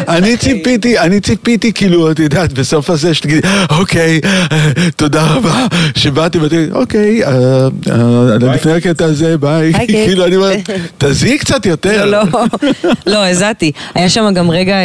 אני 0.08 0.36
ציפיתי, 0.36 0.98
אני 0.98 1.20
ציפיתי, 1.20 1.72
כאילו, 1.72 2.10
את 2.10 2.18
יודעת, 2.18 2.52
בסוף 2.52 2.90
הזה 2.90 3.14
שתגידי, 3.14 3.48
אוקיי, 3.70 4.20
תודה 4.96 5.26
רבה 5.26 5.66
שבאתם, 5.94 6.42
ואתם, 6.42 6.64
אוקיי, 6.72 7.24
אה, 7.24 7.32
אה, 7.90 8.52
לפני 8.54 8.72
הקטע 8.72 9.04
הזה, 9.04 9.38
ביי. 9.38 9.72
כאילו, 9.86 10.26
אני 10.26 10.36
אומר, 10.36 10.52
תזיעי 10.98 11.38
קצת 11.38 11.66
יותר. 11.66 12.06
לא, 12.06 12.22
לא, 12.32 12.44
לא, 13.06 13.26
הזעתי. 13.26 13.72
היה 13.94 14.08
שם 14.08 14.34
גם 14.34 14.50
רגע... 14.50 14.76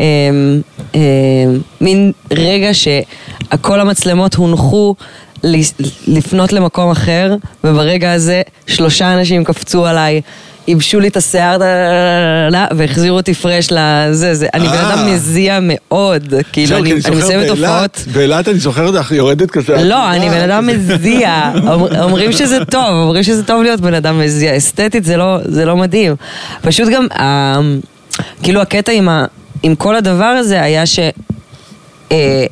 אה, 0.00 0.04
אמ, 0.30 0.60
אמ, 0.94 1.00
מין 1.80 2.12
רגע 2.30 2.70
שכל 2.74 3.80
המצלמות 3.80 4.34
הונחו 4.34 4.94
לפנות 6.06 6.52
למקום 6.52 6.90
אחר, 6.90 7.34
וברגע 7.64 8.12
הזה 8.12 8.42
שלושה 8.66 9.14
אנשים 9.14 9.44
קפצו 9.44 9.86
עליי. 9.86 10.20
ייבשו 10.68 11.00
לי 11.00 11.08
את 11.08 11.16
השיער 11.16 11.58
והחזירו 12.76 13.16
אותי 13.16 13.34
פרש 13.34 13.68
לזה, 13.70 14.34
זה, 14.34 14.46
אני 14.54 14.68
בן 14.68 14.74
אדם 14.74 14.98
אה. 14.98 15.14
מזיע 15.14 15.58
מאוד, 15.62 16.34
כאילו 16.52 16.76
אני 16.76 16.92
מסיימת 16.94 17.48
הופעות. 17.48 18.04
באילת 18.12 18.48
אני 18.48 18.58
זוכר 18.58 18.86
אותך 18.86 19.12
יורדת 19.12 19.50
כזה. 19.50 19.84
לא, 19.84 20.10
אני 20.10 20.28
בן 20.30 20.50
אדם 20.50 20.66
מזיע, 20.66 21.52
אומרים 22.02 22.32
שזה 22.32 22.64
טוב, 22.64 22.90
אומרים 22.90 23.22
שזה 23.22 23.42
טוב 23.42 23.62
להיות 23.62 23.80
בן 23.80 23.94
אדם 23.94 24.20
מזיע, 24.20 24.56
אסתטית 24.56 25.04
זה 25.04 25.16
לא, 25.16 25.38
לא 25.64 25.76
מדהים. 25.76 26.16
פשוט 26.62 26.88
גם, 26.88 27.06
כאילו 28.42 28.62
הקטע 28.62 28.92
עם 28.92 29.08
ה... 29.08 29.24
עם 29.66 29.74
כל 29.74 29.96
הדבר 29.96 30.24
הזה 30.24 30.62
היה 30.62 30.86
ש... 30.86 30.98
אה, 32.12 32.46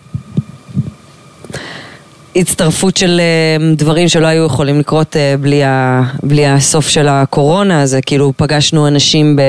הצטרפות 2.36 2.96
של 2.96 3.20
אה, 3.20 3.74
דברים 3.76 4.08
שלא 4.08 4.26
היו 4.26 4.44
יכולים 4.44 4.80
לקרות 4.80 5.16
אה, 5.16 5.34
בלי, 5.40 5.64
ה, 5.64 6.02
בלי 6.22 6.46
הסוף 6.46 6.88
של 6.88 7.08
הקורונה, 7.08 7.82
אז 7.82 7.96
כאילו 8.06 8.32
פגשנו 8.36 8.88
אנשים 8.88 9.36
ב, 9.36 9.40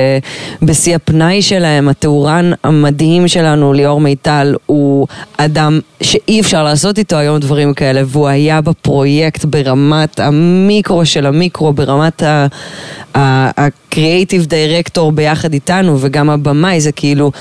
בשיא 0.66 0.96
הפנאי 0.96 1.42
שלהם, 1.42 1.90
התאורן 1.90 2.52
המדהים 2.64 3.28
שלנו, 3.28 3.74
ליאור 3.74 4.02
מיטל, 4.02 4.56
הוא 4.66 5.08
אדם 5.38 5.80
שאי 6.02 6.42
אפשר 6.42 6.64
לעשות 6.64 6.98
איתו 6.98 7.16
היום 7.16 7.40
דברים 7.40 7.74
כאלה, 7.74 8.02
והוא 8.06 8.28
היה 8.28 8.62
בפרויקט 8.62 9.46
ברמת 9.46 10.20
המיקרו 10.20 11.06
של 11.06 11.26
המיקרו, 11.26 11.74
ברמת 11.74 12.24
הקריאייטיב 13.16 14.46
דירקטור 14.46 15.12
ביחד 15.12 15.54
איתנו, 15.54 15.98
וגם 16.02 16.30
הבמאי, 16.30 16.82
זה 16.82 16.92
כאילו... 16.92 17.32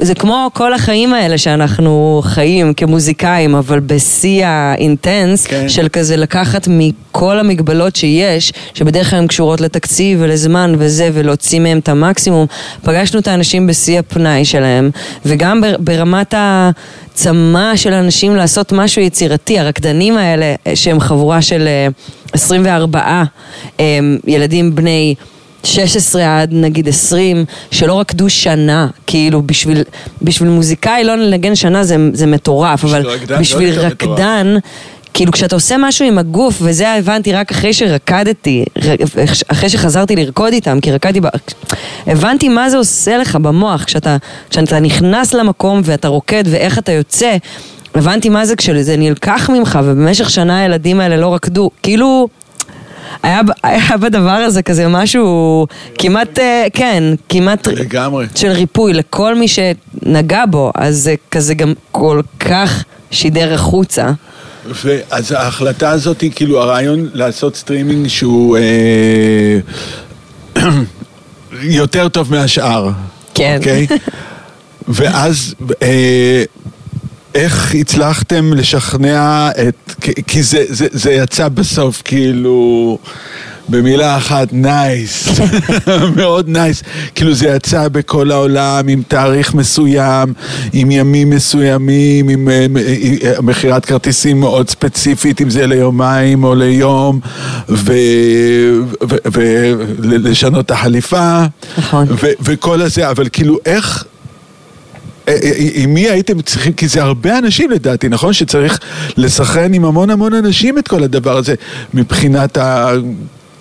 זה 0.00 0.14
כמו 0.14 0.50
כל 0.54 0.74
החיים 0.74 1.14
האלה 1.14 1.38
שאנחנו 1.38 2.20
חיים 2.24 2.74
כמוזיקאים, 2.74 3.54
אבל 3.54 3.80
בשיא 3.80 4.46
האינטנס 4.46 5.46
כן. 5.46 5.68
של 5.68 5.88
כזה 5.88 6.16
לקחת 6.16 6.68
מכל 6.70 7.38
המגבלות 7.38 7.96
שיש, 7.96 8.52
שבדרך 8.74 9.10
כלל 9.10 9.18
הן 9.18 9.26
קשורות 9.26 9.60
לתקציב 9.60 10.18
ולזמן 10.22 10.74
וזה, 10.78 11.10
ולהוציא 11.12 11.60
מהם 11.60 11.78
את 11.78 11.88
המקסימום. 11.88 12.46
פגשנו 12.82 13.20
את 13.20 13.28
האנשים 13.28 13.66
בשיא 13.66 13.98
הפנאי 13.98 14.44
שלהם, 14.44 14.90
וגם 15.26 15.62
ברמת 15.78 16.34
הצמא 16.36 17.76
של 17.76 17.92
אנשים 17.92 18.36
לעשות 18.36 18.72
משהו 18.72 19.02
יצירתי, 19.02 19.58
הרקדנים 19.58 20.16
האלה, 20.16 20.54
שהם 20.74 21.00
חבורה 21.00 21.42
של 21.42 21.68
24 22.32 23.00
אה, 23.00 23.22
אה, 23.80 23.98
ילדים 24.26 24.74
בני... 24.74 25.14
16 25.68 26.40
עד 26.40 26.50
נגיד 26.52 26.88
20, 26.88 27.44
שלא 27.70 28.00
רקדו 28.00 28.30
שנה, 28.30 28.88
כאילו 29.06 29.42
בשביל, 29.42 29.82
בשביל 30.22 30.48
מוזיקאי 30.48 31.04
לא 31.04 31.14
לנגן 31.14 31.54
שנה 31.54 31.84
זה, 31.84 31.96
זה 32.12 32.26
מטורף, 32.26 32.84
אבל 32.84 33.06
רקדן, 33.06 33.40
בשביל 33.40 33.76
לא 33.76 33.82
רקדן... 33.82 34.56
כאילו 35.14 35.32
כשאתה 35.32 35.56
עושה 35.56 35.76
משהו 35.78 36.06
עם 36.06 36.18
הגוף, 36.18 36.58
וזה 36.60 36.92
הבנתי 36.92 37.32
רק 37.32 37.50
אחרי 37.50 37.72
שרקדתי, 37.72 38.64
אחרי 39.48 39.68
שחזרתי 39.68 40.16
לרקוד 40.16 40.52
איתם, 40.52 40.80
כי 40.80 40.92
רקדתי, 40.92 41.20
ב... 41.20 41.26
הבנתי 42.06 42.48
מה 42.48 42.70
זה 42.70 42.76
עושה 42.76 43.18
לך 43.18 43.36
במוח, 43.36 43.84
כשאתה, 43.84 44.16
כשאתה 44.50 44.80
נכנס 44.80 45.34
למקום 45.34 45.80
ואתה 45.84 46.08
רוקד 46.08 46.44
ואיך 46.46 46.78
אתה 46.78 46.92
יוצא, 46.92 47.36
הבנתי 47.94 48.28
מה 48.28 48.46
זה 48.46 48.56
כשזה 48.56 48.96
נלקח 48.96 49.50
ממך, 49.52 49.78
ובמשך 49.84 50.30
שנה 50.30 50.60
הילדים 50.60 51.00
האלה 51.00 51.16
לא 51.16 51.34
רקדו, 51.34 51.70
כאילו... 51.82 52.28
היה, 53.22 53.40
היה 53.62 53.96
בדבר 54.00 54.30
הזה 54.30 54.62
כזה 54.62 54.88
משהו 54.88 55.66
כמעט, 55.98 56.38
אה, 56.38 56.66
כן, 56.72 57.04
כמעט 57.28 57.66
לגמרי. 57.66 58.26
של 58.34 58.48
ריפוי 58.48 58.92
לכל 58.92 59.34
מי 59.34 59.46
שנגע 59.48 60.44
בו, 60.50 60.72
אז 60.74 60.96
זה 60.96 61.14
כזה 61.30 61.54
גם 61.54 61.72
כל 61.92 62.20
כך 62.40 62.84
שידר 63.10 63.54
החוצה. 63.54 64.10
ואז 64.84 65.32
ההחלטה 65.32 65.90
הזאת 65.90 66.20
היא 66.20 66.30
כאילו 66.34 66.62
הרעיון 66.62 67.08
לעשות 67.14 67.56
סטרימינג 67.56 68.08
שהוא 68.08 68.56
אה, 68.56 69.58
יותר 71.62 72.08
טוב 72.08 72.34
מהשאר. 72.34 72.90
כן. 73.34 73.56
אוקיי? 73.58 73.86
ואז 74.88 75.54
אה, 75.82 76.42
איך 77.34 77.74
הצלחתם 77.74 78.52
לשכנע 78.52 79.50
את... 79.50 79.94
כי 80.26 80.42
זה, 80.42 80.64
זה, 80.68 80.86
זה 80.90 81.12
יצא 81.12 81.48
בסוף 81.48 82.02
כאילו... 82.04 82.98
במילה 83.68 84.16
אחת, 84.16 84.48
nice, 84.52 85.28
מאוד 86.16 86.48
nice. 86.48 86.82
כאילו 87.14 87.34
זה 87.34 87.48
יצא 87.48 87.88
בכל 87.88 88.30
העולם 88.30 88.88
עם 88.88 89.02
תאריך 89.08 89.54
מסוים, 89.54 90.34
עם 90.72 90.90
ימים 90.90 91.30
מסוימים, 91.30 92.28
עם 92.28 92.48
אה, 92.48 92.66
אה, 93.24 93.40
מכירת 93.42 93.84
כרטיסים 93.84 94.40
מאוד 94.40 94.70
ספציפית, 94.70 95.40
אם 95.40 95.50
זה 95.50 95.66
ליומיים 95.66 96.44
או 96.44 96.54
ליום, 96.54 97.20
ולשנות 99.98 100.64
את 100.66 100.70
החליפה. 100.70 101.42
נכון. 101.78 102.06
וכל 102.40 102.82
הזה, 102.82 103.10
אבל 103.10 103.28
כאילו 103.32 103.58
איך... 103.66 104.04
אה, 105.28 105.34
אה, 105.44 105.50
עם 105.74 105.94
מי 105.94 106.08
הייתם 106.08 106.42
צריכים, 106.42 106.72
כי 106.72 106.88
זה 106.88 107.02
הרבה 107.02 107.38
אנשים 107.38 107.70
לדעתי, 107.70 108.08
נכון? 108.08 108.32
שצריך 108.32 108.78
לסנכרן 109.16 109.74
עם 109.74 109.84
המון 109.84 110.10
המון 110.10 110.34
אנשים 110.34 110.78
את 110.78 110.88
כל 110.88 111.02
הדבר 111.02 111.36
הזה, 111.36 111.54
מבחינת 111.94 112.56
ה... 112.56 112.90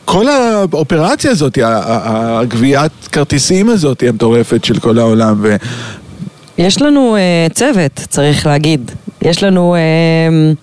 כל 0.06 0.28
האופרציה 0.28 1.32
הזאת, 1.32 1.58
הגביית 1.62 2.92
כרטיסים 3.12 3.70
הזאת 3.70 4.04
המטורפת 4.08 4.66
של 4.66 4.80
כל 4.80 5.00
העולם. 5.00 5.38
ו... 5.42 5.56
יש 6.58 6.82
לנו 6.82 7.16
uh, 7.16 7.54
צוות, 7.54 7.92
צריך 8.10 8.46
להגיד. 8.46 8.92
יש 9.22 9.44
לנו... 9.44 9.76
Uh, 9.76 10.56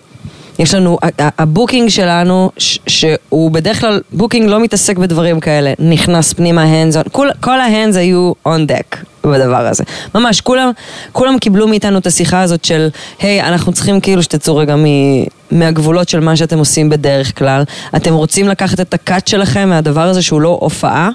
יש 0.58 0.74
לנו, 0.74 0.98
ה 1.18 1.27
booking 1.27 1.88
שלנו, 1.88 2.50
שהוא 2.86 3.50
בדרך 3.50 3.80
כלל, 3.80 4.00
booking 4.12 4.48
לא 4.48 4.60
מתעסק 4.60 4.98
בדברים 4.98 5.40
כאלה, 5.40 5.72
נכנס 5.78 6.32
פנימה 6.32 6.64
on, 6.64 7.02
כל, 7.12 7.28
כל 7.40 7.60
ה 7.60 7.66
hands 7.66 7.96
היו 7.96 8.32
on 8.48 8.70
deck 8.70 9.13
בדבר 9.26 9.66
הזה. 9.66 9.84
ממש, 10.14 10.40
כולם, 10.40 10.70
כולם 11.12 11.38
קיבלו 11.38 11.68
מאיתנו 11.68 11.98
את 11.98 12.06
השיחה 12.06 12.42
הזאת 12.42 12.64
של, 12.64 12.88
היי, 13.20 13.42
אנחנו 13.42 13.72
צריכים 13.72 14.00
כאילו 14.00 14.22
שתצאו 14.22 14.56
רגע 14.56 14.76
מ, 14.76 14.84
מהגבולות 15.50 16.08
של 16.08 16.20
מה 16.20 16.36
שאתם 16.36 16.58
עושים 16.58 16.90
בדרך 16.90 17.38
כלל. 17.38 17.62
אתם 17.96 18.14
רוצים 18.14 18.48
לקחת 18.48 18.80
את 18.80 18.94
הקאט 18.94 19.26
שלכם 19.26 19.68
מהדבר 19.68 20.08
הזה 20.08 20.22
שהוא 20.22 20.40
לא 20.40 20.58
הופעה? 20.60 21.10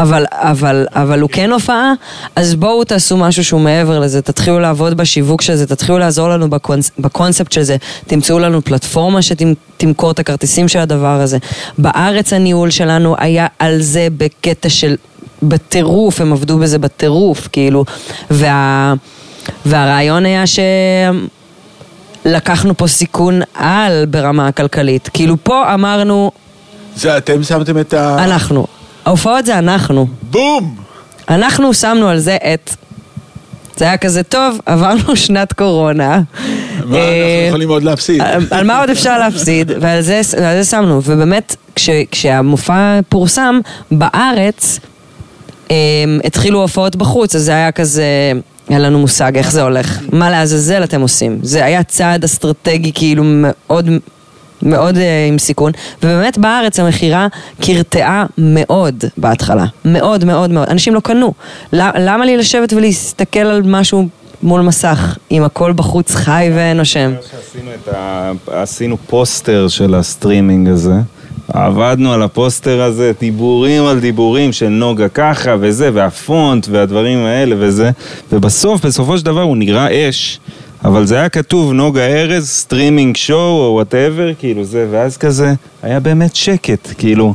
אבל, 0.00 0.24
אבל, 0.30 0.86
אבל 0.94 1.20
הוא 1.20 1.30
כן 1.30 1.52
הופעה, 1.52 1.92
אז 2.36 2.54
בואו 2.54 2.84
תעשו 2.84 3.16
משהו 3.16 3.44
שהוא 3.44 3.60
מעבר 3.60 3.98
לזה, 3.98 4.22
תתחילו 4.22 4.60
לעבוד 4.60 4.96
בשיווק 4.96 5.42
של 5.42 5.54
זה, 5.54 5.66
תתחילו 5.66 5.98
לעזור 5.98 6.28
לנו 6.28 6.50
בקונס, 6.50 6.90
בקונספט 6.98 7.52
של 7.52 7.62
זה, 7.62 7.76
תמצאו 8.06 8.38
לנו 8.38 8.62
פלטפורמה 8.62 9.20
שתמכור 9.22 10.10
את 10.10 10.18
הכרטיסים 10.18 10.68
של 10.68 10.78
הדבר 10.78 11.20
הזה. 11.20 11.38
בארץ 11.78 12.32
הניהול 12.32 12.70
שלנו 12.70 13.14
היה 13.18 13.46
על 13.58 13.80
זה 13.80 14.08
בקטע 14.16 14.68
של, 14.68 14.96
בטירוף, 15.42 16.20
הם 16.20 16.32
עבדו 16.32 16.58
בזה 16.58 16.78
בטירוף, 16.78 17.48
כאילו, 17.52 17.84
וה, 18.30 18.94
והרעיון 19.66 20.26
היה 20.26 20.46
ש... 20.46 20.58
לקחנו 22.24 22.76
פה 22.76 22.86
סיכון 22.86 23.40
על 23.54 24.06
ברמה 24.10 24.48
הכלכלית. 24.48 25.08
כאילו 25.12 25.36
פה 25.42 25.74
אמרנו, 25.74 26.30
זה 26.96 27.16
אתם 27.16 27.42
שמתם 27.42 27.78
את 27.78 27.94
ה... 27.94 28.24
אנחנו. 28.24 28.66
ההופעות 29.04 29.46
זה 29.46 29.58
אנחנו. 29.58 30.06
בום! 30.22 30.76
אנחנו 31.28 31.74
שמנו 31.74 32.08
על 32.08 32.18
זה 32.18 32.36
את... 32.54 32.74
זה 33.76 33.84
היה 33.84 33.96
כזה 33.96 34.22
טוב, 34.22 34.58
עברנו 34.66 35.16
שנת 35.26 35.52
קורונה. 35.52 36.08
מה 36.08 36.22
אנחנו 36.80 36.94
אה, 36.96 37.44
יכולים 37.48 37.68
עוד 37.68 37.82
להפסיד? 37.82 38.20
על- 38.22 38.46
על 38.50 38.66
מה 38.66 38.80
עוד 38.80 38.90
אפשר 38.90 39.18
להפסיד, 39.18 39.70
ועל 39.80 40.00
זה, 40.00 40.20
ועל 40.40 40.62
זה 40.62 40.70
שמנו. 40.70 41.00
ובאמת, 41.04 41.56
כש, 41.76 41.90
כשהמופע 42.10 43.00
פורסם, 43.08 43.60
בארץ 43.90 44.78
התחילו 46.24 46.60
הופעות 46.60 46.96
בחוץ, 46.96 47.34
אז 47.34 47.42
זה 47.42 47.52
היה 47.52 47.72
כזה, 47.72 48.04
אין 48.70 48.82
לנו 48.82 48.98
מושג 48.98 49.36
איך 49.36 49.52
זה 49.52 49.62
הולך. 49.62 49.98
מה 50.12 50.30
לעזאזל 50.30 50.84
אתם 50.84 51.00
עושים? 51.00 51.38
זה 51.42 51.64
היה 51.64 51.82
צעד 51.82 52.24
אסטרטגי 52.24 52.92
כאילו 52.94 53.22
מאוד... 53.26 53.88
מאוד 54.62 54.94
uh, 54.96 54.98
עם 55.28 55.38
סיכון, 55.38 55.72
ובאמת 56.02 56.38
בארץ 56.38 56.80
המכירה 56.80 57.26
קרטעה 57.60 58.26
מאוד 58.38 59.04
בהתחלה, 59.16 59.64
מאוד 59.84 60.24
מאוד 60.24 60.50
מאוד, 60.50 60.68
אנשים 60.68 60.94
לא 60.94 61.00
קנו. 61.00 61.32
למ- 61.72 61.92
למה 61.98 62.24
לי 62.24 62.36
לשבת 62.36 62.72
ולהסתכל 62.72 63.38
על 63.38 63.62
משהו 63.64 64.08
מול 64.42 64.60
מסך, 64.60 65.16
אם 65.30 65.42
הכל 65.42 65.72
בחוץ 65.72 66.14
חי 66.14 66.50
את 67.74 67.94
ה... 67.94 68.32
עשינו 68.46 68.96
פוסטר 69.06 69.68
של 69.68 69.94
הסטרימינג 69.94 70.68
הזה. 70.68 70.94
עבדנו 71.54 72.12
על 72.12 72.22
הפוסטר 72.22 72.82
הזה, 72.82 73.12
דיבורים 73.20 73.84
על 73.84 74.00
דיבורים 74.00 74.52
של 74.52 74.68
נוגה 74.68 75.08
ככה 75.08 75.56
וזה, 75.60 75.90
והפונט 75.94 76.68
והדברים 76.70 77.18
האלה 77.18 77.56
וזה, 77.58 77.90
ובסוף, 78.32 78.86
בסופו 78.86 79.18
של 79.18 79.24
דבר 79.24 79.42
הוא 79.42 79.56
נראה 79.56 80.08
אש, 80.08 80.40
אבל 80.84 81.06
זה 81.06 81.16
היה 81.16 81.28
כתוב 81.28 81.72
נוגה 81.72 82.06
ארז, 82.06 82.48
streaming 82.48 83.16
show 83.16 83.66
או 83.66 83.72
whatever, 83.74 84.30
כאילו 84.38 84.64
זה, 84.64 84.86
ואז 84.90 85.16
כזה, 85.16 85.54
היה 85.82 86.00
באמת 86.00 86.36
שקט, 86.36 86.88
כאילו, 86.98 87.34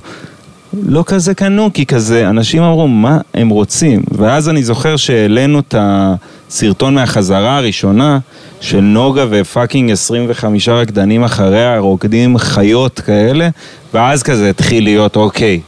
לא 0.84 1.04
כזה 1.08 1.34
קנו, 1.34 1.70
כי 1.74 1.86
כזה, 1.86 2.30
אנשים 2.30 2.64
אמרו, 2.64 2.88
מה 2.88 3.20
הם 3.34 3.50
רוצים? 3.50 4.04
ואז 4.12 4.50
אני 4.50 4.64
זוכר 4.64 4.96
שהעלינו 4.96 5.60
את 5.60 5.76
הסרטון 5.78 6.96
מהחזרה 6.96 7.58
הראשונה 7.58 8.20
של 8.62 8.80
נוגה 8.80 9.26
ו 9.30 9.38
fucking 9.38 9.92
25 9.92 10.70
רקדנים 10.70 11.24
אחריה, 11.24 11.80
רוקדים 11.80 12.38
חיות 12.38 13.00
כאלה, 13.00 13.50
ואז 13.94 14.24
כזה 14.24 14.50
התחיל 14.50 14.84
להיות, 14.84 15.16
אוקיי, 15.16 15.60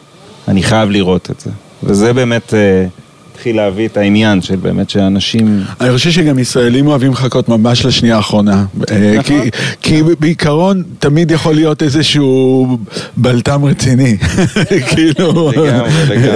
אני 0.47 0.63
חייב 0.63 0.89
לראות 0.89 1.31
את 1.31 1.39
זה. 1.39 1.49
וזה 1.83 2.13
באמת 2.13 2.53
אה, 3.37 3.41
התחיל 3.41 3.55
להביא 3.55 3.87
את 3.87 3.97
העניין 3.97 4.41
של 4.41 4.55
באמת 4.55 4.89
שאנשים... 4.89 5.63
אני 5.81 5.91
חושב 5.91 6.11
שגם 6.11 6.39
ישראלים 6.39 6.87
אוהבים 6.87 7.11
לחכות 7.11 7.49
ממש 7.49 7.85
לשנייה 7.85 8.15
האחרונה. 8.15 8.65
אה, 8.91 9.15
נכון. 9.19 9.39
כי- 9.81 10.01
בעיקרון 10.19 10.83
תמיד 10.99 11.31
יכול 11.31 11.55
להיות 11.55 11.83
איזשהו 11.83 12.77
בלטם 13.17 13.65
רציני. 13.65 14.17
כאילו. 14.89 15.51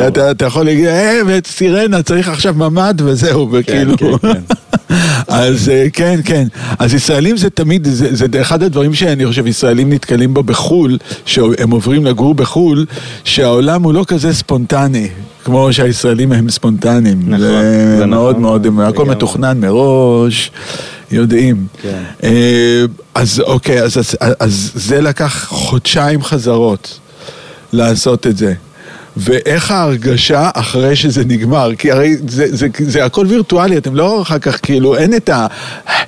אתה- 0.08 0.46
יכול 0.46 0.66
להגיד, 0.66 0.86
אה, 0.86 1.20
וסירנה, 1.28 2.02
צריך 2.04 2.30
עכשיו 2.30 2.54
ממ"ד 2.54 3.02
וזהו, 3.06 3.50
וכאילו... 3.52 3.98
כן, 3.98 4.08
כן. 4.22 4.40
אז 5.28 5.70
אה, 5.70 5.88
כן, 5.94 6.20
כן. 6.26 6.48
אז 6.80 6.94
ישראלים 6.94 7.38
זה 7.38 7.50
תמיד, 7.50 7.88
זה, 7.92 8.16
זה 8.16 8.42
אחד 8.42 8.64
הדברים 8.64 8.94
שאני 8.94 9.26
חושב 9.26 9.48
ישראלים 9.48 9.94
נתקלים 9.94 10.34
בו 10.34 10.44
בחו"ל, 10.44 10.98
שהם 11.26 11.72
עוברים 11.72 12.06
לגור 12.06 12.36
בחו"ל, 12.36 12.86
שהעולם 13.24 13.84
הוא 13.84 13.94
לא 13.94 14.04
כזה 14.08 14.34
ספונטני, 14.34 15.08
כמו 15.44 15.74
שהישראלים 15.74 16.32
הם 16.32 16.50
ספונטניים. 16.50 16.91
נכון, 17.00 17.40
זה, 17.40 17.98
זה 17.98 18.06
מאוד 18.06 18.32
נכון, 18.32 18.42
מאוד, 18.42 18.68
הכל. 18.82 19.06
מתוכנן 19.06 19.60
מראש, 19.60 20.52
יודעים. 21.12 21.66
כן. 21.82 22.04
אה, 22.24 22.86
אז 23.16 23.40
אוקיי, 23.40 23.84
אז, 23.84 23.98
אז, 23.98 24.16
אז 24.40 24.72
זה 24.76 25.02
לקח 25.02 25.46
חודשיים 25.50 26.24
חזרות 26.24 27.00
לעשות 27.74 28.28
את 28.28 28.38
זה. 28.38 28.54
ואיך 29.18 29.72
ההרגשה 29.72 30.50
אחרי 30.54 30.96
שזה 30.96 31.26
נגמר? 31.26 31.76
כי 31.78 31.92
הרי 31.92 32.16
זה, 32.28 32.56
זה, 32.56 32.68
זה 32.80 33.06
הכל 33.06 33.26
וירטואלי, 33.30 33.78
אתם 33.78 33.96
לא 33.96 34.22
אחר 34.22 34.40
כך, 34.40 34.60
כאילו, 34.64 34.98
אין 34.98 35.16
את 35.16 35.30
ה... 35.30 35.48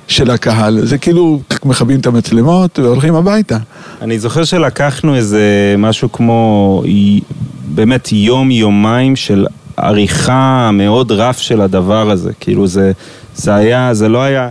של 0.08 0.30
הקהל, 0.30 0.86
זה 0.86 0.98
כאילו 0.98 1.40
מכבים 1.64 2.00
את 2.00 2.06
המצלמות 2.06 2.78
והולכים 2.78 3.14
הביתה. 3.14 3.56
אני 4.02 4.18
זוכר 4.18 4.44
שלקחנו 4.44 5.14
איזה 5.14 5.74
משהו 5.78 6.12
כמו 6.12 6.82
באמת 7.66 8.12
יום-יומיים 8.12 9.16
של 9.16 9.46
עריכה 9.76 10.70
מאוד 10.72 11.12
rough 11.12 11.38
של 11.38 11.60
הדבר 11.60 12.10
הזה. 12.10 12.30
כאילו 12.40 12.66
זה, 12.66 12.92
זה 13.34 13.54
היה, 13.54 13.94
זה 13.94 14.08
לא 14.08 14.22
היה 14.22 14.48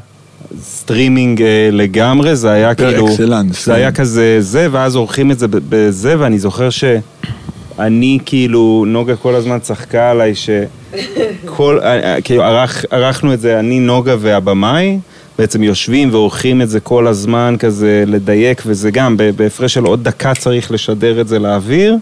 סטרימינג 0.61 1.41
אה, 1.41 1.69
לגמרי, 1.71 2.35
זה 2.35 2.51
היה 2.51 2.75
כאילו... 2.75 3.07
excellence, 3.07 3.65
זה 3.65 3.73
היה 3.73 3.91
כן. 3.91 4.01
כזה 4.01 4.37
זה, 4.39 4.67
ואז 4.71 4.95
עורכים 4.95 5.31
את 5.31 5.39
זה 5.39 5.47
בזה, 5.49 6.15
ואני 6.19 6.39
זוכר 6.39 6.69
שאני 6.69 8.19
כאילו, 8.25 8.85
נוגה 8.87 9.15
כל 9.15 9.35
הזמן 9.35 9.59
צחקה 9.59 10.11
עליי 10.11 10.33
שכל, 10.35 11.79
אה, 11.83 12.13
אה, 12.13 12.21
כאילו 12.21 12.43
ערך, 12.43 12.85
ערכנו 12.91 13.33
את 13.33 13.39
זה, 13.39 13.59
אני, 13.59 13.79
נוגה 13.79 14.15
והבמאי. 14.19 14.99
בעצם 15.37 15.63
יושבים 15.63 16.09
ועורכים 16.11 16.61
את 16.61 16.69
זה 16.69 16.79
כל 16.79 17.07
הזמן 17.07 17.55
כזה 17.59 18.03
לדייק 18.07 18.63
וזה 18.65 18.91
גם 18.91 19.17
בהפרש 19.35 19.73
של 19.73 19.83
עוד 19.83 20.03
דקה 20.03 20.35
צריך 20.35 20.71
לשדר 20.71 21.21
את 21.21 21.27
זה 21.27 21.39
לאוויר 21.39 21.97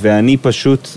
ואני 0.00 0.36
פשוט 0.36 0.88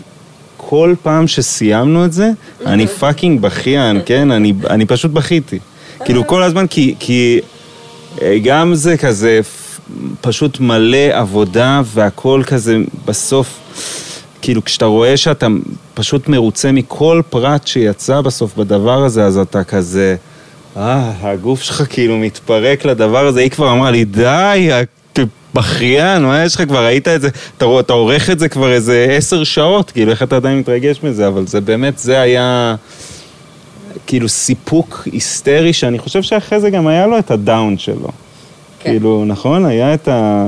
כל 0.72 0.94
פעם 1.04 1.28
שסיימנו 1.28 2.06
את 2.06 2.14
זה 2.14 2.32
אני 2.66 2.88
fucking 2.88 3.42
בכיין, 3.42 4.02
כן? 4.06 4.32
אני, 4.32 4.54
אני 4.70 4.86
פשוט 4.86 5.12
בכיתי 5.12 5.60
כאילו 6.06 6.28
כל 6.28 6.44
הזמן 6.44 6.68
כי, 6.68 6.96
כי 7.00 7.40
אה, 8.22 8.38
גם 8.44 8.76
זה 8.76 8.98
כזה 8.98 9.40
פשוט 10.22 10.60
מלא 10.60 11.08
עבודה 11.12 11.82
והכל 11.86 12.44
כזה 12.48 12.78
בסוף 13.06 13.60
כאילו 14.42 14.64
כשאתה 14.66 14.86
רואה 14.86 15.18
שאתה 15.18 15.48
פשוט 15.94 16.28
מרוצה 16.28 16.72
מכל 16.72 17.22
פרט 17.30 17.68
שיצא 17.68 18.22
בסוף 18.22 18.58
בדבר 18.58 19.04
הזה 19.04 19.26
אז 19.26 19.38
אתה 19.38 19.64
כזה 19.64 20.16
אה, 20.78 21.12
הגוף 21.22 21.62
שלך 21.62 21.84
כאילו 21.90 22.18
מתפרק 22.18 22.86
לדבר 22.86 23.28
הזה, 23.28 23.40
היא 23.40 23.50
כבר 23.50 23.72
אמרה 23.72 23.92
לי, 23.92 24.06
די, 24.06 24.70
בכיין, 25.54 26.24
מה 26.24 26.44
יש 26.44 26.56
לך 26.56 26.62
כבר, 26.68 26.86
ראית 26.86 27.08
את 27.08 27.22
זה, 27.22 27.30
אתה, 27.58 27.66
אתה 27.80 27.94
עורך 27.94 28.30
את 28.30 28.40
זה 28.40 28.50
כבר 28.50 28.72
איזה 28.72 29.06
עשר 29.10 29.44
שעות, 29.44 29.92
כאילו, 29.92 30.12
איך 30.12 30.24
אתה 30.24 30.36
עדיין 30.36 30.60
מתרגש 30.60 31.00
מזה, 31.04 31.28
אבל 31.28 31.48
זה 31.48 31.62
באמת, 31.62 31.98
זה 31.98 32.20
היה 32.22 32.76
כאילו 34.08 34.30
סיפוק 34.30 35.08
היסטרי, 35.12 35.74
שאני 35.74 36.00
חושב 36.00 36.22
שאחרי 36.22 36.60
זה 36.60 36.70
גם 36.70 36.88
היה 36.88 37.08
לו 37.08 37.20
את 37.20 37.32
הדאון 37.32 37.78
שלו. 37.78 38.10
כן. 38.80 38.90
כאילו, 38.90 39.24
נכון? 39.28 39.66
היה 39.66 39.94
את 39.94 40.08
ה... 40.08 40.48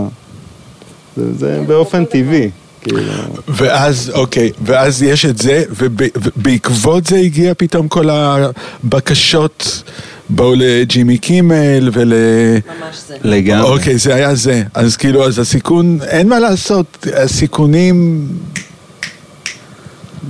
זה, 1.17 1.33
זה 1.33 1.63
באופן 1.67 2.05
טבעי, 2.05 2.49
כאילו... 2.81 3.01
ואז, 3.47 4.11
אוקיי, 4.15 4.51
ואז 4.65 5.03
יש 5.03 5.25
את 5.25 5.37
זה, 5.37 5.63
וב- 5.69 6.07
ובעקבות 6.15 7.05
זה 7.05 7.15
הגיע 7.17 7.53
פתאום 7.57 7.87
כל 7.87 8.09
הבקשות, 8.09 9.83
באו 10.29 10.53
לג'ימי 10.55 11.17
קימל 11.17 11.89
ול... 11.93 12.13
ממש 12.13 13.03
זה. 13.07 13.15
לגמרי. 13.23 13.69
אוקיי, 13.69 13.97
זה 13.97 14.15
היה 14.15 14.35
זה. 14.35 14.63
אז 14.73 14.97
כאילו, 14.97 15.25
אז 15.25 15.39
הסיכון, 15.39 15.97
אין 16.07 16.29
מה 16.29 16.39
לעשות, 16.39 17.07
הסיכונים... 17.15 18.27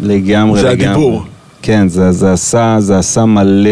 לגמרי, 0.02 0.62
זה 0.62 0.70
לגמרי. 0.70 0.88
הדיבור. 0.88 1.24
כן, 1.62 1.88
זה, 1.88 2.12
זה, 2.12 2.34
עשה, 2.34 2.76
זה 2.80 2.98
עשה 2.98 3.26
מלא, 3.26 3.70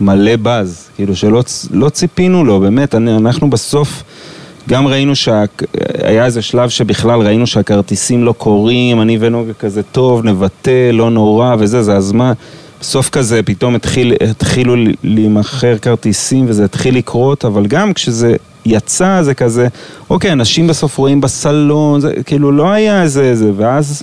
מלא 0.00 0.36
באז, 0.36 0.88
כאילו 0.96 1.16
שלא 1.16 1.42
לא 1.70 1.88
ציפינו 1.88 2.44
לו, 2.44 2.60
באמת, 2.60 2.94
אני, 2.94 3.16
אנחנו 3.16 3.50
בסוף 3.50 4.02
גם 4.68 4.86
ראינו 4.86 5.16
שהיה 5.16 6.24
איזה 6.24 6.42
שלב 6.42 6.68
שבכלל 6.68 7.20
ראינו 7.20 7.46
שהכרטיסים 7.46 8.24
לא 8.24 8.32
קורים, 8.38 9.00
אני 9.00 9.16
ונוגה 9.20 9.52
כזה 9.52 9.82
טוב, 9.82 10.24
נבטל, 10.24 10.90
לא 10.92 11.10
נורא 11.10 11.56
וזה, 11.58 11.82
זה 11.82 11.96
הזמן. 11.96 12.32
בסוף 12.82 13.10
כזה 13.10 13.42
פתאום 13.42 13.74
התחיל, 13.74 14.14
התחילו 14.30 14.74
להימכר 15.02 15.78
כרטיסים 15.78 16.44
וזה 16.48 16.64
התחיל 16.64 16.96
לקרות, 16.96 17.44
אבל 17.44 17.66
גם 17.66 17.92
כשזה 17.92 18.36
יצא 18.66 19.22
זה 19.22 19.34
כזה, 19.34 19.68
אוקיי, 20.10 20.32
אנשים 20.32 20.66
בסוף 20.66 20.98
רואים 20.98 21.20
בסלון, 21.20 22.00
זה 22.00 22.12
כאילו 22.26 22.52
לא 22.52 22.70
היה 22.70 23.02
איזה 23.02 23.22
איזה, 23.22 23.50
ואז 23.56 24.02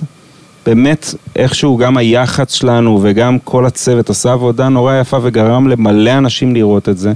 באמת 0.66 1.14
איכשהו 1.36 1.76
גם 1.76 1.96
היח"צ 1.96 2.52
שלנו 2.52 2.98
וגם 3.02 3.38
כל 3.38 3.66
הצוות 3.66 4.10
עשה 4.10 4.32
עבודה 4.32 4.68
נורא 4.68 5.00
יפה 5.00 5.18
וגרם 5.22 5.68
למלא 5.68 6.18
אנשים 6.18 6.54
לראות 6.54 6.88
את 6.88 6.98
זה. 6.98 7.12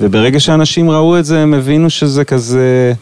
וברגע 0.00 0.40
שאנשים 0.40 0.90
ראו 0.90 1.18
את 1.18 1.24
זה 1.24 1.40
הם 1.40 1.54
הבינו 1.54 1.90
שזה 1.90 2.24
כזה, 2.24 2.92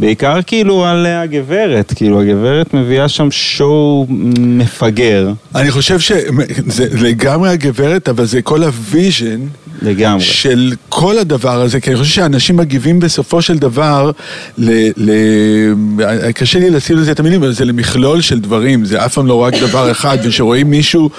בעיקר 0.00 0.38
כאילו 0.46 0.84
על 0.84 1.06
הגברת, 1.06 1.92
כאילו 1.96 2.20
הגברת 2.20 2.74
מביאה 2.74 3.08
שם 3.08 3.30
שואו 3.30 4.06
מפגר 4.38 5.32
אני 5.54 5.70
חושב 5.70 6.00
שזה 6.00 6.88
לגמרי 7.00 7.50
הגברת, 7.50 8.08
אבל 8.08 8.24
זה 8.24 8.42
כל 8.42 8.62
ה 8.62 8.73
vision 8.73 9.40
לגמרי. 9.82 10.20
של 10.20 10.72
כל 10.88 11.18
הדבר 11.18 11.60
הזה, 11.60 11.80
כי 11.80 11.90
אני 11.90 11.98
חושב 11.98 12.14
שאנשים 12.14 12.56
מגיבים 12.56 13.00
בסופו 13.00 13.42
של 13.42 13.58
דבר, 13.58 14.10
ל, 14.58 14.70
ל, 14.96 15.10
קשה 16.34 16.58
לי 16.58 16.70
לשים 16.70 16.96
לזה 16.96 17.12
את 17.12 17.20
המילים, 17.20 17.42
אבל 17.42 17.52
זה 17.52 17.64
למכלול 17.64 18.20
של 18.20 18.40
דברים, 18.40 18.84
זה 18.84 19.04
אף 19.04 19.14
פעם 19.14 19.26
לא 19.26 19.34
רק 19.34 19.54
דבר 19.54 19.90
אחד, 19.90 20.18
וכשרואים 20.24 20.70
מישהו 20.70 21.10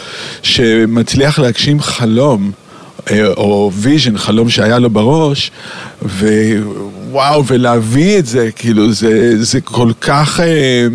שמצליח 0.43 1.39
להגשים 1.39 1.79
חלום, 1.79 2.51
אה, 3.11 3.27
או 3.27 3.71
vision, 3.73 4.17
חלום 4.17 4.49
שהיה 4.49 4.79
לו 4.79 4.89
בראש, 4.89 5.51
וואו, 7.11 7.45
ולהביא 7.47 8.19
את 8.19 8.25
זה, 8.25 8.49
כאילו, 8.55 8.93
זה, 8.93 9.43
זה 9.43 9.61
כל 9.61 9.91
כך 10.01 10.39
אה, 10.39 10.87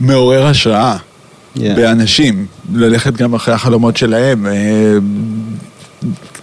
מעורר 0.00 0.46
השראה. 0.46 0.96
Yeah. 0.96 1.60
באנשים, 1.76 2.46
ללכת 2.74 3.16
גם 3.16 3.34
אחרי 3.34 3.54
החלומות 3.54 3.96
שלהם, 3.96 4.46
אה, 4.46 4.52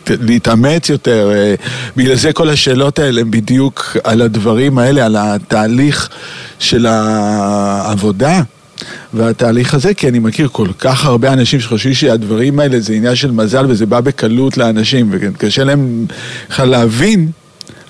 להתאמץ 0.10 0.90
יותר, 0.90 1.32
אה, 1.34 1.56
בגלל 1.96 2.16
זה 2.16 2.34
כל 2.34 2.50
השאלות 2.50 3.00
האלה 3.00 3.22
הם 3.22 3.32
בדיוק 3.32 3.98
על 4.04 4.22
הדברים 4.22 4.78
האלה, 4.78 5.06
על 5.06 5.16
התהליך 5.20 6.10
של 6.60 6.86
העבודה. 6.86 8.42
והתהליך 9.14 9.74
הזה, 9.74 9.94
כי 9.94 10.08
אני 10.08 10.20
מכיר 10.20 10.48
כל 10.52 10.68
כך 10.80 11.06
הרבה 11.06 11.34
אנשים 11.34 11.60
שחושבים 11.60 11.94
שהדברים 11.94 12.60
האלה 12.60 12.80
זה 12.80 12.94
עניין 12.94 13.16
של 13.16 13.32
מזל 13.32 13.66
וזה 13.70 13.86
בא 13.86 14.02
בקלות 14.02 14.58
לאנשים, 14.58 15.10
וקשה 15.12 15.64
להם 15.64 16.06
בכלל 16.50 16.70
להבין. 16.70 17.32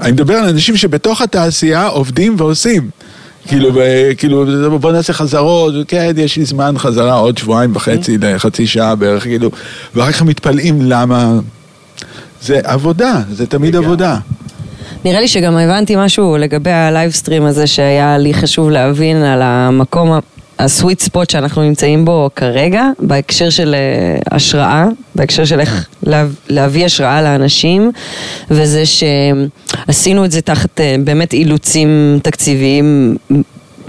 אני 0.02 0.12
מדבר 0.12 0.34
על 0.34 0.50
אנשים 0.50 0.78
שבתוך 0.78 1.22
התעשייה 1.22 1.88
עובדים 1.88 2.36
ועושים. 2.38 2.90
כאילו, 3.48 3.70
כאילו, 4.18 4.80
בוא 4.80 4.92
נעשה 4.92 5.14
חזרות, 5.14 5.74
כן, 5.88 6.12
יש 6.18 6.38
לי 6.38 6.46
זמן 6.46 6.78
חזרה 6.78 7.14
עוד 7.14 7.38
שבועיים 7.38 7.76
וחצי, 7.76 8.18
לחצי 8.18 8.68
שעה 8.68 8.96
בערך, 8.96 9.24
כאילו, 9.24 9.52
ואחר 9.96 10.12
כך 10.12 10.22
מתפלאים 10.22 10.82
למה... 10.82 11.40
זה 12.42 12.60
עבודה, 12.64 13.22
זה 13.32 13.48
תמיד 13.48 13.76
עבודה. 13.76 14.18
נראה 15.06 15.22
לי 15.22 15.28
שגם 15.28 15.58
הבנתי 15.58 15.96
משהו 15.98 16.38
לגבי 16.38 16.72
ה 16.72 16.78
livestream 16.78 17.46
הזה 17.46 17.68
שהיה 17.68 18.18
לי 18.18 18.34
חשוב 18.34 18.70
להבין 18.70 19.24
על 19.24 19.42
המקום, 19.42 20.20
ה 20.60 20.66
sweet 20.66 21.00
spot 21.00 21.30
שאנחנו 21.30 21.62
נמצאים 21.62 22.06
בו 22.06 22.30
כרגע, 22.36 22.84
בהקשר 23.00 23.50
של 23.50 23.76
אה, 23.76 24.36
השראה, 24.36 24.86
בהקשר 25.16 25.46
של 25.46 25.60
איך 25.60 25.88
לה, 26.04 26.26
להביא 26.50 26.86
השראה 26.86 27.22
לאנשים, 27.22 27.92
וזה 28.52 28.84
שעשינו 28.86 30.26
את 30.26 30.32
זה 30.32 30.42
תחת 30.42 30.82
אה, 30.82 30.96
באמת 31.04 31.34
אילוצים 31.34 32.20
תקציביים. 32.24 33.18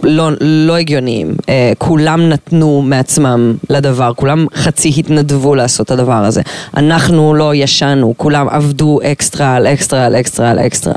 לא, 0.03 0.31
לא 0.41 0.77
הגיוניים. 0.77 1.35
אה, 1.49 1.73
כולם 1.79 2.29
נתנו 2.29 2.83
מעצמם 2.83 3.55
לדבר, 3.71 4.13
כולם 4.17 4.47
חצי 4.55 4.93
התנדבו 4.97 5.55
לעשות 5.55 5.87
את 5.87 5.91
הדבר 5.91 6.25
הזה. 6.25 6.43
אנחנו 6.77 7.35
לא 7.35 7.55
ישנו, 7.55 8.15
כולם 8.17 8.49
עבדו 8.49 8.99
אקסטרה 9.03 9.57
על 9.57 9.67
אקסטרה 9.67 10.07
על 10.07 10.17
אקסטרה 10.17 10.51
על 10.51 10.59
אקסטרה. 10.59 10.95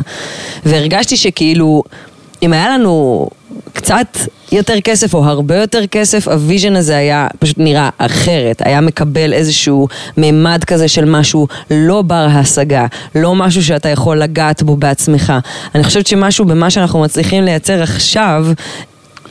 והרגשתי 0.65 1.17
שכאילו, 1.17 1.83
אם 2.41 2.53
היה 2.53 2.69
לנו 2.69 3.27
קצת 3.73 4.17
יותר 4.51 4.81
כסף 4.81 5.13
או 5.13 5.25
הרבה 5.25 5.55
יותר 5.55 5.87
כסף, 5.87 6.27
ה 6.27 6.34
vision 6.34 6.75
הזה 6.75 6.97
היה 6.97 7.27
פשוט 7.39 7.57
נראה 7.57 7.89
אחרת, 7.97 8.61
היה 8.65 8.81
מקבל 8.81 9.33
איזשהו 9.33 9.87
מימד 10.17 10.63
כזה 10.63 10.87
של 10.87 11.05
משהו 11.05 11.47
לא 11.71 12.01
בר 12.01 12.27
השגה, 12.29 12.85
לא 13.15 13.35
משהו 13.35 13.63
שאתה 13.63 13.89
יכול 13.89 14.19
לגעת 14.19 14.63
בו 14.63 14.75
בעצמך. 14.75 15.33
אני 15.75 15.83
חושבת 15.83 16.07
שמשהו 16.07 16.45
במה 16.45 16.69
שאנחנו 16.69 17.01
מצליחים 17.01 17.43
לייצר 17.43 17.83
עכשיו, 17.83 18.45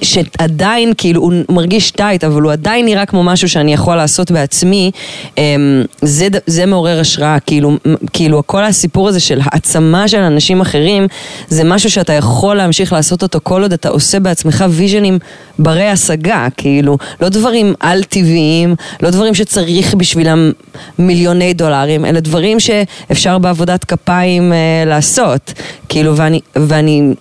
שעדיין 0.02 0.92
כאילו 0.96 1.22
הוא 1.22 1.32
מרגיש 1.48 1.90
טייט, 1.90 2.24
אבל 2.24 2.42
הוא 2.42 2.52
עדיין 2.52 2.84
נראה 2.84 3.06
כמו 3.06 3.22
משהו 3.22 3.48
שאני 3.48 3.72
יכול 3.72 3.96
לעשות 3.96 4.30
בעצמי, 4.30 4.90
אמ, 5.38 5.84
זה, 6.02 6.28
זה 6.46 6.66
מעורר 6.66 7.00
השראה, 7.00 7.40
כאילו, 7.40 7.76
כאילו 8.12 8.42
כל 8.46 8.64
הסיפור 8.64 9.08
הזה 9.08 9.20
של 9.20 9.40
העצמה 9.44 10.08
של 10.08 10.18
אנשים 10.18 10.60
אחרים, 10.60 11.06
זה 11.48 11.64
משהו 11.64 11.90
שאתה 11.90 12.12
יכול 12.12 12.56
להמשיך 12.56 12.92
לעשות 12.92 13.22
אותו 13.22 13.38
כל 13.42 13.62
עוד 13.62 13.72
אתה 13.72 13.88
עושה 13.88 14.20
בעצמך 14.20 14.64
ויז'נים 14.70 15.18
ברי 15.58 15.88
השגה, 15.88 16.46
כאילו, 16.56 16.98
לא 17.20 17.28
דברים 17.28 17.74
על-טבעיים, 17.80 18.74
לא 19.02 19.10
דברים 19.10 19.34
שצריך 19.34 19.94
בשבילם 19.94 20.52
מיליוני 20.98 21.54
דולרים, 21.54 22.04
אלא 22.04 22.20
דברים 22.20 22.60
שאפשר 22.60 23.38
בעבודת 23.38 23.84
כפיים 23.84 24.52
אה, 24.52 24.84
לעשות, 24.86 25.52
כאילו, 25.88 26.16
ואני... 26.16 26.40
ואני 26.56 27.14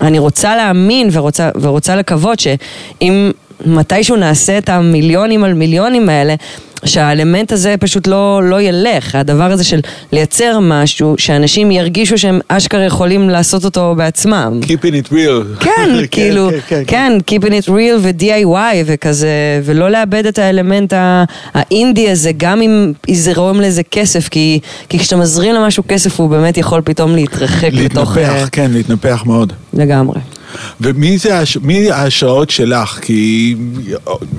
אני 0.00 0.18
רוצה 0.18 0.56
להאמין 0.56 1.08
ורוצה, 1.12 1.50
ורוצה 1.60 1.96
לקוות 1.96 2.40
שאם 2.40 3.30
מתישהו 3.66 4.16
נעשה 4.16 4.58
את 4.58 4.68
המיליונים 4.68 5.44
על 5.44 5.54
מיליונים 5.54 6.08
האלה, 6.08 6.34
שהאלמנט 6.84 7.52
הזה 7.52 7.74
פשוט 7.80 8.06
לא, 8.06 8.40
לא 8.44 8.60
ילך. 8.60 9.14
הדבר 9.14 9.44
הזה 9.44 9.64
של 9.64 9.80
לייצר 10.12 10.58
משהו 10.62 11.14
שאנשים 11.18 11.70
ירגישו 11.70 12.18
שהם 12.18 12.40
אשכרה 12.48 12.84
יכולים 12.84 13.30
לעשות 13.30 13.64
אותו 13.64 13.94
בעצמם. 13.96 14.60
Keeping 14.62 15.06
it 15.06 15.12
real. 15.12 15.58
כן, 15.64 15.90
כאילו, 16.10 16.50
כן, 16.86 17.12
keeping 17.30 17.50
it 17.50 17.68
real 17.68 17.98
ו-DIY 18.00 18.76
וכזה, 18.86 19.60
ולא 19.64 19.90
לאבד 19.90 20.26
את 20.26 20.38
האלמנט 20.38 20.92
האינדי 21.54 22.10
הזה, 22.10 22.30
גם 22.36 22.62
אם 22.62 22.92
יזרום 23.08 23.60
לזה 23.60 23.82
כסף, 23.82 24.28
כי, 24.28 24.60
כי 24.88 24.98
כשאתה 24.98 25.16
מזרים 25.16 25.54
למשהו 25.54 25.82
כסף 25.88 26.20
הוא 26.20 26.30
באמת 26.30 26.58
יכול 26.58 26.80
פתאום 26.84 27.14
להתרחק 27.14 27.70
לתוך... 27.72 28.18
אה, 28.18 28.22
להתנפח, 28.22 28.48
כן, 28.52 28.70
להתנפח 28.70 29.22
מאוד. 29.26 29.52
לגמרי. 29.74 30.20
ומי 30.80 31.18
זה, 31.18 31.38
הש... 31.38 31.56
מי 31.56 31.90
ההשראות 31.90 32.50
שלך? 32.50 32.98
כי... 33.02 33.54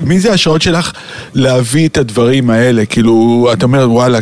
מי 0.04 0.20
זה 0.20 0.30
ההשראות 0.30 0.62
שלך 0.62 0.92
להביא 1.34 1.88
את 1.88 1.96
הדברים 1.96 2.50
האלה? 2.50 2.86
כאילו, 2.86 3.48
את 3.52 3.62
אומרת, 3.62 3.88
וואלה, 3.88 4.18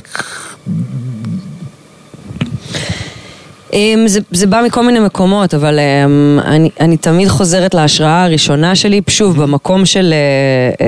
אמ, 3.72 4.04
זה, 4.06 4.20
זה 4.30 4.46
בא 4.46 4.62
מכל 4.66 4.86
מיני 4.86 5.00
מקומות, 5.00 5.54
אבל 5.54 5.78
אמ, 5.78 6.38
אני, 6.44 6.70
אני 6.80 6.96
תמיד 6.96 7.28
חוזרת 7.28 7.74
להשראה 7.74 8.24
הראשונה 8.24 8.74
שלי, 8.74 9.00
שוב, 9.08 9.42
במקום 9.42 9.86
של 9.86 10.14
אה, 10.14 10.86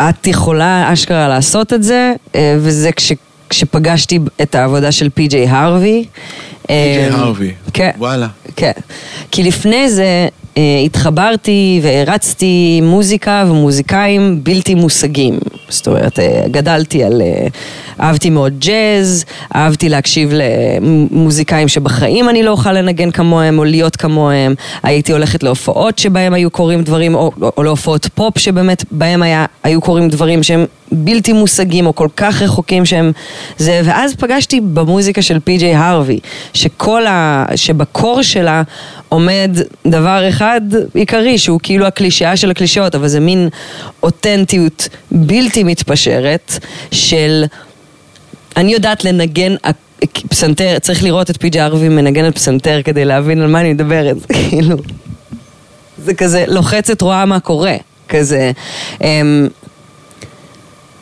אה, 0.00 0.10
את 0.10 0.26
יכולה 0.26 0.92
אשכרה 0.92 1.28
לעשות 1.28 1.72
את 1.72 1.82
זה, 1.82 2.12
אה, 2.34 2.56
וזה 2.58 2.92
כש, 2.92 3.12
כשפגשתי 3.50 4.18
את 4.42 4.54
העבודה 4.54 4.92
של 4.92 5.08
פי.ג'יי 5.08 5.48
הרווי. 5.48 6.04
פי.ג'יי 6.66 7.10
הרווי. 7.10 7.54
כן. 7.72 7.90
וואלה. 7.98 8.26
כן. 8.56 8.72
כי 9.30 9.42
לפני 9.42 9.90
זה 9.90 10.28
אה, 10.56 10.82
התחברתי 10.84 11.80
והרצתי 11.82 12.80
מוזיקה 12.82 13.44
ומוזיקאים 13.48 14.40
בלתי 14.42 14.74
מושגים. 14.74 15.38
זאת 15.68 15.88
אומרת, 15.88 16.18
אה, 16.18 16.44
גדלתי 16.50 17.04
על... 17.04 17.22
אה, 17.22 17.46
אהבתי 18.00 18.30
מאוד 18.30 18.52
ג'אז, 18.58 19.24
אהבתי 19.54 19.88
להקשיב 19.88 20.32
למוזיקאים 20.32 21.68
שבחיים 21.68 22.28
אני 22.28 22.42
לא 22.42 22.50
אוכל 22.50 22.72
לנגן 22.72 23.10
כמוהם 23.10 23.58
או 23.58 23.64
להיות 23.64 23.96
כמוהם. 23.96 24.54
הייתי 24.82 25.12
הולכת 25.12 25.42
להופעות 25.42 25.98
שבהם 25.98 26.34
היו 26.34 26.50
קורים 26.50 26.82
דברים, 26.82 27.14
או, 27.14 27.30
או 27.56 27.62
להופעות 27.62 28.08
פופ 28.14 28.38
שבאמת 28.38 28.84
בהם 28.90 29.22
היה, 29.22 29.46
היו 29.62 29.80
קורים 29.80 30.08
דברים 30.08 30.42
שהם 30.42 30.66
בלתי 30.92 31.32
מושגים 31.32 31.86
או 31.86 31.94
כל 31.94 32.08
כך 32.16 32.42
רחוקים 32.42 32.84
שהם 32.84 33.12
זה, 33.58 33.80
ואז 33.84 34.14
פגשתי 34.14 34.60
במוזיקה 34.60 35.22
של 35.22 35.38
פי.ג'יי 35.40 35.74
הרווי, 35.74 36.18
שכל 36.52 37.06
ה... 37.06 37.44
שבקור 37.62 38.22
שלה 38.22 38.62
עומד 39.08 39.50
דבר 39.86 40.28
אחד 40.28 40.60
עיקרי, 40.94 41.38
שהוא 41.38 41.60
כאילו 41.62 41.86
הקלישאה 41.86 42.36
של 42.36 42.50
הקלישאות, 42.50 42.94
אבל 42.94 43.08
זה 43.08 43.20
מין 43.20 43.48
אותנטיות 44.02 44.88
בלתי 45.10 45.64
מתפשרת 45.64 46.52
של... 46.90 47.44
אני 48.56 48.72
יודעת 48.72 49.04
לנגן 49.04 49.54
פסנתר, 50.28 50.78
צריך 50.78 51.04
לראות 51.04 51.30
את 51.30 51.36
פי.ג'יי 51.36 51.62
הרווי 51.62 51.88
מנגן 51.88 52.24
על 52.24 52.30
פסנתר 52.30 52.80
כדי 52.84 53.04
להבין 53.04 53.40
על 53.40 53.48
מה 53.48 53.60
אני 53.60 53.72
מדברת, 53.72 54.16
כאילו. 54.50 54.76
זה 56.04 56.14
כזה, 56.14 56.44
לוחצת 56.48 57.02
רואה 57.02 57.24
מה 57.24 57.40
קורה, 57.40 57.76
כזה. 58.08 58.52
אמ, 59.02 59.48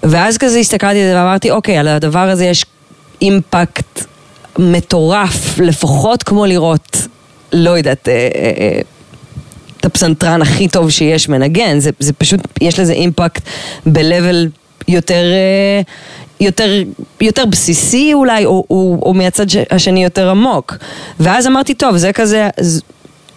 ואז 0.03 0.39
כזה 0.39 0.59
הסתכלתי 0.59 1.03
על 1.03 1.13
זה 1.13 1.17
ואמרתי, 1.17 1.51
אוקיי, 1.51 1.79
על 1.79 1.89
הדבר 1.89 2.29
הזה 2.29 2.45
יש 2.45 2.67
אימפקט 3.23 4.10
מטורף, 4.59 5.59
לפחות 5.59 6.23
כמו 6.23 6.47
לראות, 6.47 6.97
לא 7.53 7.71
יודעת, 7.71 8.09
אה, 8.09 8.29
אה, 8.35 8.53
אה, 8.61 8.81
את 9.81 9.85
הפסנתרן 9.85 10.43
הכי 10.43 10.69
טוב 10.69 10.91
שיש 10.91 11.29
מנגן, 11.29 11.79
זה, 11.79 11.91
זה 11.99 12.13
פשוט, 12.13 12.41
יש 12.61 12.81
לזה 12.81 12.93
אימפקט 12.93 13.43
ב-level 13.87 14.49
יותר, 14.89 15.25
אה, 15.25 15.81
יותר, 16.41 16.83
יותר 17.21 17.47
בסיסי 17.47 18.15
אולי, 18.15 18.45
או, 18.45 18.65
או, 18.71 18.99
או 19.03 19.15
מהצד 19.15 19.47
השני 19.71 20.05
יותר 20.05 20.31
עמוק. 20.31 20.77
ואז 21.21 21.47
אמרתי, 21.47 21.75
טוב, 21.75 21.97
זה 21.97 22.13
כזה, 22.13 22.49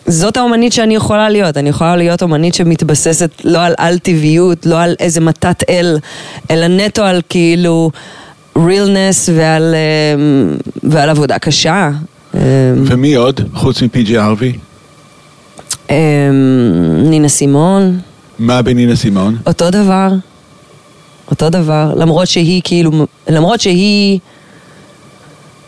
זאת 0.08 0.38
האומנית 0.38 0.74
שאני 0.74 0.96
יכולה 0.96 1.30
להיות, 1.30 1.58
אני 1.58 1.70
יכולה 1.70 1.96
להיות 1.96 2.22
אומנית 2.22 2.54
שמתבססת 2.54 3.30
לא 3.44 3.60
על 3.64 3.74
על-טבעיות, 3.78 4.66
לא 4.66 4.82
על 4.82 4.96
איזה 5.00 5.22
מתת 5.22 5.64
אל, 5.70 5.98
אלא 6.52 6.68
נטו 6.68 7.04
על 7.04 7.22
כאילו 7.30 7.92
realness 8.58 9.32
ועל, 9.34 9.76
אה, 9.76 10.56
ועל 10.84 11.10
עבודה 11.10 11.40
קשה. 11.40 11.92
אה, 12.36 12.40
ומי 12.76 13.14
עוד, 13.14 13.42
חוץ 13.54 13.82
מפי.ג'י 13.82 14.20
ארווי? 14.20 14.54
אה, 15.90 15.96
נינה 17.04 17.30
סימון, 17.30 18.00
מה 18.40 18.62
בנינה 18.62 18.96
סימון? 18.96 19.38
אותו 19.48 19.72
דבר, 19.72 20.10
אותו 21.32 21.50
דבר, 21.50 21.94
למרות 21.98 22.28
שהיא 22.28 22.62
כאילו, 22.64 22.92
למרות 23.30 23.62
שהיא 23.62 24.20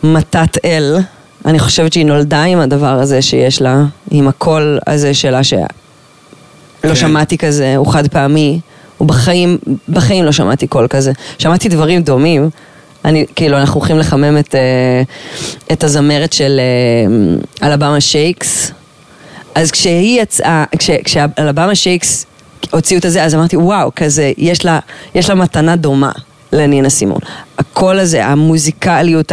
מתת 0.04 0.66
אל, 0.66 0.98
אני 1.46 1.60
חושבת 1.60 1.94
שהיא 1.94 2.06
נולדה 2.06 2.44
עם 2.44 2.60
הדבר 2.60 3.00
הזה 3.00 3.22
שיש 3.22 3.62
לה, 3.62 3.86
עם 4.12 4.28
הקול 4.28 4.80
הזה 4.88 5.14
שלה 5.14 5.44
שלא 5.44 5.66
כן. 6.82 6.96
שמעתי 6.96 7.38
כזה, 7.38 7.76
הוא 7.76 7.88
חד 7.88 8.08
פעמי, 8.08 8.60
ובחיים, 9.02 9.58
בחיים 9.90 10.26
לא 10.26 10.32
שמעתי 10.32 10.68
קול 10.68 10.88
כזה. 10.88 11.12
שמעתי 11.38 11.70
דברים 11.70 12.02
דומים, 12.02 12.50
אני, 13.06 13.26
כאילו, 13.36 13.58
אנחנו 13.58 13.80
הולכים 13.80 13.99
לחמם 13.99 14.38
את, 14.38 14.56
אה, 14.56 15.01
את 15.72 15.84
הזמרת 15.84 16.34
של 16.34 16.60
אה, 16.60 17.68
אלבמה 17.68 18.01
שייקס, 18.01 18.72
אז 19.56 19.72
כשהיא 19.72 20.22
יצאה, 20.22 20.64
כש, 20.80 20.89
כשאלבמה 20.89 21.76
שייקס 21.76 22.26
הוציאו 22.72 22.99
את 22.99 23.06
הזה, 23.06 23.24
אז 23.24 23.36
אמרתי, 23.36 23.58
וואו, 23.58 23.91
כזה, 23.95 24.32
יש 24.38 24.66
לה, 24.66 24.80
יש 25.16 25.30
לה 25.30 25.36
מתנה 25.36 25.76
דומה 25.76 26.12
לנינה 26.53 26.89
סימון. 26.89 27.20
הקול 27.58 27.99
הזה, 27.99 28.26
המוזיקליות 28.26 29.32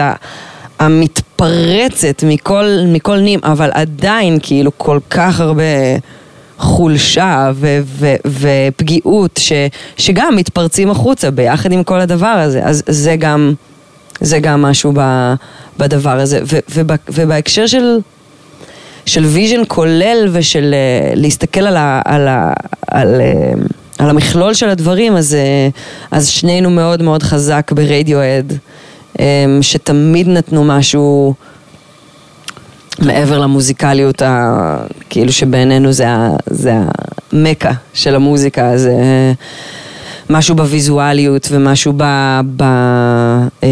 המתפרצת 0.78 2.24
מכל, 2.26 2.64
מכל 2.86 3.16
נים, 3.16 3.40
אבל 3.42 3.70
עדיין 3.74 4.38
כאילו 4.42 4.70
כל 4.76 4.98
כך 5.10 5.40
הרבה 5.40 5.62
חולשה 6.62 7.50
ו- 7.54 7.80
ו- 7.84 8.14
ופגיעות 8.26 9.30
ש- 9.38 9.52
שגם 9.96 10.36
מתפרצים 10.36 10.90
החוצה 10.90 11.30
ביחד 11.30 11.72
עם 11.72 11.82
כל 11.82 12.00
הדבר 12.00 12.26
הזה. 12.26 12.60
אז 12.64 12.82
זה 12.86 13.16
גם, 13.16 13.54
זה 14.20 14.38
גם 14.38 14.62
משהו 14.62 14.92
ב- 14.96 15.34
בדבר 15.78 16.18
הזה. 16.20 16.40
ו- 16.52 16.58
וב- 16.74 16.96
ובהקשר 17.08 17.66
של... 17.66 17.98
של 19.06 19.24
vision 19.24 19.62
כולל 19.68 20.28
ושל 20.32 20.74
אה, 20.74 21.14
להסתכל 21.14 21.60
על, 21.60 21.76
ה, 21.76 22.02
על, 22.04 22.28
ה, 22.28 22.52
על, 22.88 23.20
אה, 23.20 23.52
על 23.98 24.10
המכלול 24.10 24.54
של 24.54 24.68
הדברים, 24.68 25.16
אז, 25.16 25.34
אה, 25.34 25.68
אז 26.10 26.28
שנינו 26.28 26.70
מאוד 26.70 27.02
מאוד 27.02 27.22
חזק 27.22 27.72
ברדיואד, 27.74 28.52
שתמיד 29.60 30.28
נתנו 30.28 30.64
משהו 30.64 31.34
מעבר 32.98 33.38
למוזיקליות, 33.38 34.22
ה, 34.22 34.76
כאילו 35.10 35.32
שבעינינו 35.32 35.92
זה, 35.92 36.08
ה, 36.10 36.28
זה 36.46 36.74
המקה 37.32 37.72
של 37.94 38.14
המוזיקה, 38.14 38.76
זה 38.78 38.92
משהו 40.30 40.54
בוויזואליות 40.54 41.48
ומשהו 41.52 41.92
ב, 41.96 42.02
ב, 42.56 42.62
אה, 43.62 43.68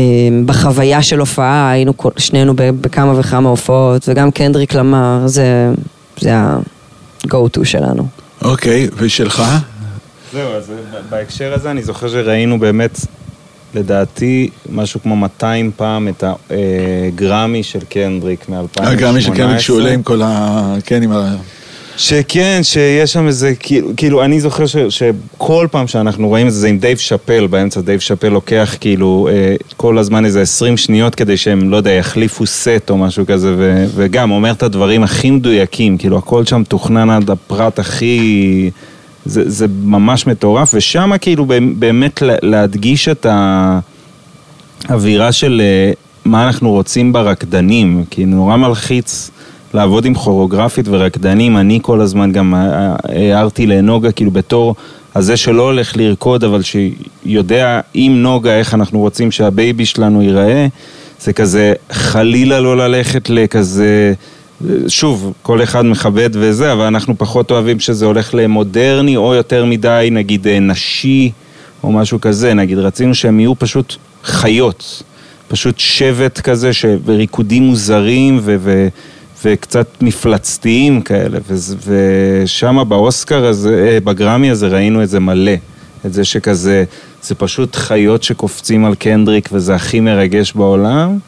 בחוויה 0.47 1.03
של 1.03 1.19
הופעה, 1.21 1.71
היינו 1.71 1.97
כל- 1.97 2.11
שנינו 2.17 2.53
בכמה 2.57 3.21
וכמה 3.21 3.49
הופעות, 3.49 4.09
וגם 4.09 4.31
קנדריק 4.31 4.75
למר, 4.75 5.23
זה, 5.27 5.73
זה 6.21 6.37
ה-go 6.37 7.29
to 7.59 7.65
שלנו. 7.65 8.07
אוקיי, 8.43 8.89
ושלך? 8.97 9.43
זהו, 10.33 10.53
אז 10.53 10.73
בהקשר 11.11 11.53
הזה 11.55 11.71
אני 11.71 11.83
זוכר 11.83 12.09
שראינו 12.09 12.61
באמת, 12.61 12.99
לדעתי, 13.75 14.51
משהו 14.73 15.03
כמו 15.03 15.17
200 15.17 15.71
פעם 15.77 16.09
את 16.09 16.25
הגרמי 16.51 17.63
של 17.63 17.81
קנדריק 17.89 18.49
מ-2018. 18.49 18.83
הגרמי 18.83 19.21
של 19.21 19.35
קנדריק 19.35 19.59
שהוא 19.59 19.77
עולה 19.77 19.93
עם 19.93 20.03
כל 20.03 20.23
ה... 20.23 20.75
כן, 20.85 21.03
עם 21.03 21.13
ה... 21.13 21.37
שכן, 21.97 22.61
שיש 22.63 23.13
שם 23.13 23.27
איזה, 23.27 23.55
כאילו, 23.55 23.89
כאילו 23.97 24.25
אני 24.25 24.41
זוכר 24.41 24.67
ש, 24.67 24.77
שכל 24.77 25.67
פעם 25.71 25.87
שאנחנו 25.87 26.29
רואים 26.29 26.47
את 26.47 26.53
זה, 26.53 26.61
זה 26.61 26.69
עם 26.69 26.79
דייב 26.79 26.99
שאפל, 26.99 27.47
באמצע 27.47 27.81
דייב 27.81 28.01
שאפל 28.01 28.29
לוקח 28.29 28.77
כאילו 28.81 29.29
אה, 29.33 29.55
כל 29.77 29.99
הזמן 29.99 30.25
איזה 30.25 30.43
20 30.43 30.77
שניות 30.77 31.15
כדי 31.15 31.37
שהם, 31.37 31.71
לא 31.71 31.77
יודע, 31.77 31.91
יחליפו 31.91 32.47
סט 32.47 32.91
או 32.91 32.99
משהו 32.99 33.27
כזה, 33.27 33.55
ו, 33.59 33.85
וגם 33.95 34.31
אומר 34.31 34.51
את 34.51 34.63
הדברים 34.63 35.03
הכי 35.03 35.31
מדויקים, 35.31 35.99
כאילו 35.99 36.19
הכל 36.19 36.45
שם 36.45 36.63
תוכנן 36.69 37.11
עד 37.11 37.31
הפרט 37.31 37.79
הכי... 37.79 38.71
זה, 39.25 39.51
זה 39.51 39.67
ממש 39.85 40.27
מטורף, 40.27 40.71
ושם 40.75 41.11
כאילו 41.21 41.47
באמת 41.79 42.23
לה- 42.23 42.35
להדגיש 42.43 43.09
את 43.09 43.27
האווירה 44.89 45.33
של 45.33 45.63
אה, 45.65 45.93
מה 46.25 46.47
אנחנו 46.47 46.71
רוצים 46.71 47.13
ברקדנים, 47.13 48.05
כי 48.11 48.25
נורא 48.25 48.57
מלחיץ 48.57 49.31
לעבוד 49.75 50.05
עם 50.05 50.15
כוריאוגרפית 50.15 50.87
ורקדנים, 50.89 51.57
אני 51.57 51.79
כל 51.83 52.01
הזמן 52.01 52.33
גם 52.33 52.55
אה, 52.55 52.95
הערתי 53.05 53.67
לנוגה 53.67 54.13
כאילו 54.13 54.31
בתור 54.31 54.75
הזה 55.15 55.37
שלא 55.37 55.63
הולך 55.63 55.97
לרקוד, 55.97 56.45
אבל 56.45 56.61
שיודע 56.63 57.81
עם 57.95 58.23
נוגה 58.23 58.59
איך 58.59 58.75
אנחנו 58.75 58.99
רוצים 58.99 59.31
שהבייבי 59.31 59.87
שלנו 59.87 60.23
ייראה, 60.23 60.67
זה 61.21 61.33
כזה 61.33 61.73
חלילה 61.93 62.61
לא 62.61 62.77
ללכת 62.77 63.31
לכזה... 63.31 64.15
שוב, 64.89 65.33
כל 65.43 65.63
אחד 65.63 65.85
מכבד 65.85 66.31
וזה, 66.33 66.73
אבל 66.73 66.85
אנחנו 66.85 67.19
פחות 67.19 67.51
אוהבים 67.51 67.81
שזה 67.81 68.07
הולך 68.07 68.35
למודרני 68.35 69.17
או 69.17 69.35
יותר 69.35 69.65
מדי, 69.65 70.09
נגיד 70.13 70.47
אה, 70.49 70.61
נשי 70.61 71.31
או 71.83 71.93
משהו 71.93 72.21
כזה, 72.21 72.55
נגיד 72.55 72.79
רצינו 72.79 73.15
שהם 73.15 73.41
יהיו 73.41 73.59
פשוט 73.59 73.97
חיות, 74.25 75.03
פשוט 75.49 75.79
שבט 75.79 76.41
כזה 76.41 76.73
ש... 76.73 76.85
וריקודים 77.05 77.63
מוזרים 77.63 78.41
ו... 78.43 78.57
ו... 78.61 78.89
וקצת 79.45 79.87
מפלצתיים 80.01 81.03
כאלה, 81.03 81.39
ו- 81.51 81.75
ושם 81.87 82.85
באוסקר 82.89 83.45
הזה, 83.47 83.89
אה, 83.89 84.01
בגרמי 84.01 84.51
הזה 84.51 84.69
ראינו 84.69 85.03
את 85.03 85.09
זה 85.09 85.21
מלא, 85.21 85.53
את 86.07 86.13
זה 86.13 86.25
שכזה, 86.25 86.85
זה 87.23 87.35
פשוט 87.35 87.77
חיות 87.77 88.23
שקופצים 88.23 88.85
על 88.85 88.95
קנדריק 88.95 89.49
וזה 89.53 89.75
הכי 89.75 90.01
מרגש 90.01 90.53
בעולם. 90.53 91.19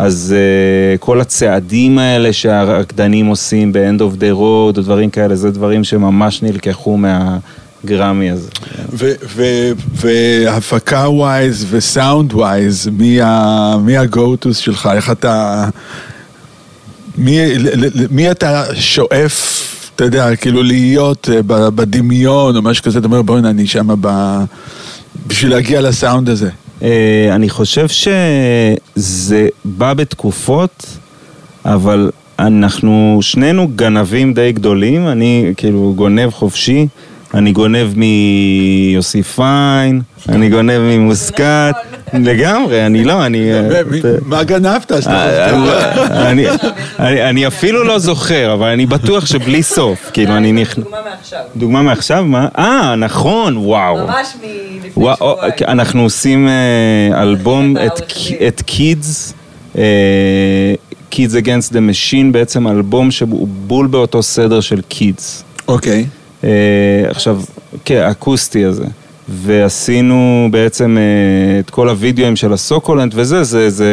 אז 0.00 0.34
uh, 0.34 0.98
כל 0.98 1.20
הצעדים 1.20 1.98
האלה 1.98 2.32
שהרקדנים 2.32 3.26
עושים 3.26 3.72
ב-end 3.72 4.00
of 4.00 4.20
the 4.20 4.32
road 4.34 4.76
או 4.76 4.82
דברים 4.82 5.10
כאלה, 5.10 5.36
זה 5.36 5.50
דברים 5.50 5.84
שממש 5.84 6.42
נלקחו 6.42 6.96
מהגרמי 6.96 8.30
הזה. 8.30 8.48
והפקה 9.94 11.08
ווייז 11.08 11.66
וסאונד 11.70 12.32
ווייז, 12.32 12.88
מי 12.92 13.20
ה-go-to 13.96 14.52
שלך? 14.52 14.88
איך 14.94 15.10
אתה... 15.10 15.64
מי, 17.16 17.38
מי 18.10 18.30
אתה 18.30 18.64
שואף, 18.74 19.64
אתה 19.96 20.04
יודע, 20.04 20.36
כאילו 20.36 20.62
להיות 20.62 21.28
uh, 21.28 21.42
בדמיון 21.46 22.56
או 22.56 22.62
משהו 22.62 22.84
כזה, 22.84 22.98
אתה 22.98 23.06
אומר 23.06 23.22
בוא'נה, 23.22 23.50
אני 23.50 23.66
שמה 23.66 23.94
ב... 24.00 24.38
בשביל 25.26 25.50
להגיע 25.50 25.80
לסאונד 25.80 26.28
הזה. 26.28 26.50
Uh, 26.80 26.84
אני 27.30 27.48
חושב 27.48 27.86
שזה 27.88 29.48
בא 29.64 29.94
בתקופות, 29.94 30.86
אבל 31.64 32.10
אנחנו 32.38 33.18
שנינו 33.20 33.68
גנבים 33.76 34.34
די 34.34 34.52
גדולים, 34.52 35.08
אני 35.08 35.52
כאילו 35.56 35.92
גונב 35.96 36.30
חופשי, 36.30 36.86
אני 37.34 37.52
גונב 37.52 37.88
מיוסי 37.96 39.22
פיין, 39.22 40.00
אני 40.28 40.48
גונב 40.48 40.78
ממוסקת, 40.78 41.74
לגמרי, 42.14 42.86
אני 42.86 43.04
לא, 43.04 43.26
אני... 43.26 43.50
מה 44.24 44.44
גנבת? 44.44 44.92
אני 46.98 47.46
אפילו 47.46 47.84
לא 47.84 47.98
זוכר, 47.98 48.52
אבל 48.52 48.66
אני 48.66 48.86
בטוח 48.86 49.26
שבלי 49.26 49.62
סוף, 49.62 50.10
כאילו 50.12 50.36
אני 50.36 50.52
נכנס... 50.52 50.84
דוגמה 50.84 50.98
מעכשיו. 51.10 51.40
דוגמה 51.56 51.82
מעכשיו? 51.82 52.24
מה? 52.24 52.48
אה, 52.58 52.94
נכון, 52.96 53.56
וואו. 53.56 53.96
ממש 53.96 54.28
מלפני 54.42 54.90
וואו, 54.96 55.16
שבועיים. 55.16 55.52
אנחנו 55.68 56.02
עושים 56.02 56.48
אה, 56.48 57.22
אלבום, 57.22 57.76
את, 57.76 58.00
את 58.48 58.62
Kids, 58.68 59.32
אה, 59.78 60.74
Kids 61.12 61.44
Against 61.44 61.70
the 61.70 61.78
Machine, 61.90 62.32
בעצם 62.32 62.68
אלבום 62.68 63.10
שהוא 63.10 63.48
בול 63.48 63.86
באותו 63.86 64.22
סדר 64.22 64.60
של 64.60 64.80
Kids. 64.90 65.22
אוקיי. 65.68 66.00
אה, 66.00 66.17
עכשיו, 67.10 67.40
כן, 67.84 68.02
האקוסטי 68.02 68.64
הזה. 68.64 68.84
ועשינו 69.28 70.48
בעצם 70.50 70.98
אה, 70.98 71.60
את 71.60 71.70
כל 71.70 71.88
הוידאוים 71.88 72.36
של 72.36 72.52
הסוקולנט 72.52 73.12
וזה, 73.16 73.44
זה, 73.44 73.70
זה 73.70 73.90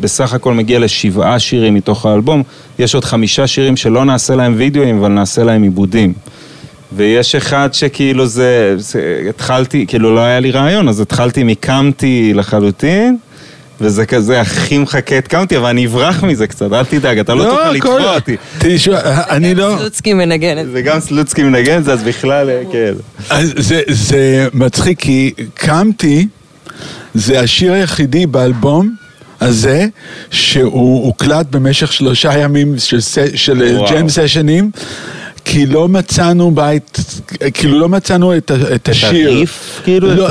בסך 0.00 0.34
הכל 0.34 0.54
מגיע 0.54 0.78
לשבעה 0.78 1.38
שירים 1.38 1.74
מתוך 1.74 2.06
האלבום. 2.06 2.42
יש 2.78 2.94
עוד 2.94 3.04
חמישה 3.04 3.46
שירים 3.46 3.76
שלא 3.76 4.04
נעשה 4.04 4.36
להם 4.36 4.54
וידאוים, 4.56 4.98
אבל 4.98 5.08
נעשה 5.08 5.44
להם 5.44 5.62
עיבודים. 5.62 6.12
ויש 6.92 7.34
אחד 7.34 7.68
שכאילו 7.72 8.26
זה, 8.26 8.74
זה, 8.76 9.26
התחלתי, 9.28 9.86
כאילו 9.86 10.14
לא 10.14 10.20
היה 10.20 10.40
לי 10.40 10.50
רעיון, 10.50 10.88
אז 10.88 11.00
התחלתי 11.00 11.44
מקמתי 11.44 12.32
לחלוטין, 12.34 13.16
וזה 13.80 14.06
כזה 14.06 14.40
הכי 14.40 14.78
מחכה 14.78 15.20
קאונטי, 15.20 15.56
אבל 15.56 15.68
אני 15.68 15.86
אברח 15.86 16.24
מזה 16.24 16.46
קצת, 16.46 16.72
אל 16.72 16.84
תדאג, 16.84 17.18
אתה 17.18 17.34
לא 17.34 17.44
תוכל 17.44 17.72
לתבוע 17.72 18.14
אותי. 18.14 18.36
תשמע, 18.58 19.00
אני 19.30 19.54
לא... 19.54 19.74
סלוצקי 19.78 20.14
מנגן 20.14 20.58
את 20.58 20.66
זה. 20.66 20.72
זה 20.72 20.82
גם 20.82 21.00
סלוצקי 21.00 21.42
מנגן 21.42 21.78
את 21.78 21.84
זה, 21.84 21.92
אז 21.92 22.02
בכלל, 22.02 22.50
אה, 22.50 22.62
כן. 22.72 22.92
זה, 23.42 23.82
זה 23.88 24.48
מצחיק, 24.54 25.00
כי 25.00 25.32
קמתי, 25.54 26.26
זה 27.14 27.40
השיר 27.40 27.72
היחידי 27.72 28.26
באלבום 28.26 28.94
הזה, 29.40 29.86
שהוא 30.30 31.06
הוקלט 31.06 31.46
במשך 31.50 31.92
שלושה 31.92 32.38
ימים 32.38 32.78
של, 32.78 33.00
של. 33.34 33.78
ג'ם 33.90 34.08
סשנים. 34.08 34.70
כי 35.50 35.66
לא 35.66 35.88
מצאנו 35.88 36.50
בית, 36.50 36.98
כאילו 37.54 37.78
לא 37.78 37.88
מצאנו 37.88 38.36
את, 38.36 38.52
את 38.74 38.88
השיר. 38.88 39.30
הריף, 39.30 39.80
כאילו, 39.84 40.14
לא, 40.14 40.28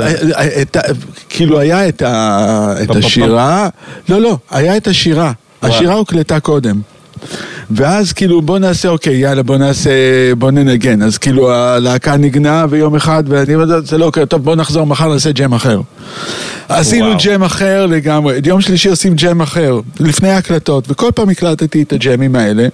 את 0.62 0.76
את 0.76 0.96
כאילו 1.28 1.58
היה 1.58 1.88
את, 1.88 2.02
ה, 2.02 2.74
את 2.82 2.96
השירה, 2.96 3.68
לא, 4.08 4.20
לא, 4.20 4.38
היה 4.50 4.76
את 4.76 4.86
השירה. 4.86 5.32
השירה 5.62 5.94
הוקלטה 5.94 6.40
קודם. 6.40 6.80
ואז 7.70 8.12
כאילו 8.12 8.42
בוא 8.42 8.58
נעשה, 8.58 8.88
אוקיי, 8.88 9.16
יאללה, 9.16 9.42
בוא 9.42 9.56
נעשה, 9.56 9.90
בוא 10.38 10.50
ננגן. 10.50 11.02
אז 11.02 11.18
כאילו 11.18 11.52
הלהקה 11.52 12.16
נגנה 12.16 12.66
ויום 12.70 12.94
אחד, 12.96 13.24
ואני 13.28 13.54
אומר, 13.54 13.80
זה 13.84 13.98
לא 13.98 14.04
אוקיי, 14.04 14.26
טוב, 14.26 14.44
בוא 14.44 14.56
נחזור, 14.56 14.86
מחר 14.86 15.12
נעשה 15.12 15.32
ג'ם 15.32 15.52
אחר. 15.52 15.80
עשינו 16.68 17.06
וואו. 17.06 17.18
ג'ם 17.24 17.42
אחר 17.42 17.86
לגמרי, 17.86 18.40
יום 18.44 18.60
שלישי 18.60 18.88
עושים 18.88 19.14
ג'ם 19.14 19.40
אחר, 19.40 19.80
לפני 20.00 20.30
ההקלטות, 20.30 20.84
וכל 20.88 21.10
פעם 21.14 21.28
הקלטתי 21.28 21.82
את 21.82 21.92
הג'מים 21.92 22.36
האלה. 22.36 22.68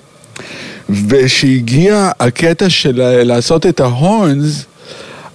וכשהגיע 0.91 2.11
הקטע 2.21 2.71
של 2.71 3.23
לעשות 3.23 3.67
את 3.67 3.81
ההורנס, 3.81 4.65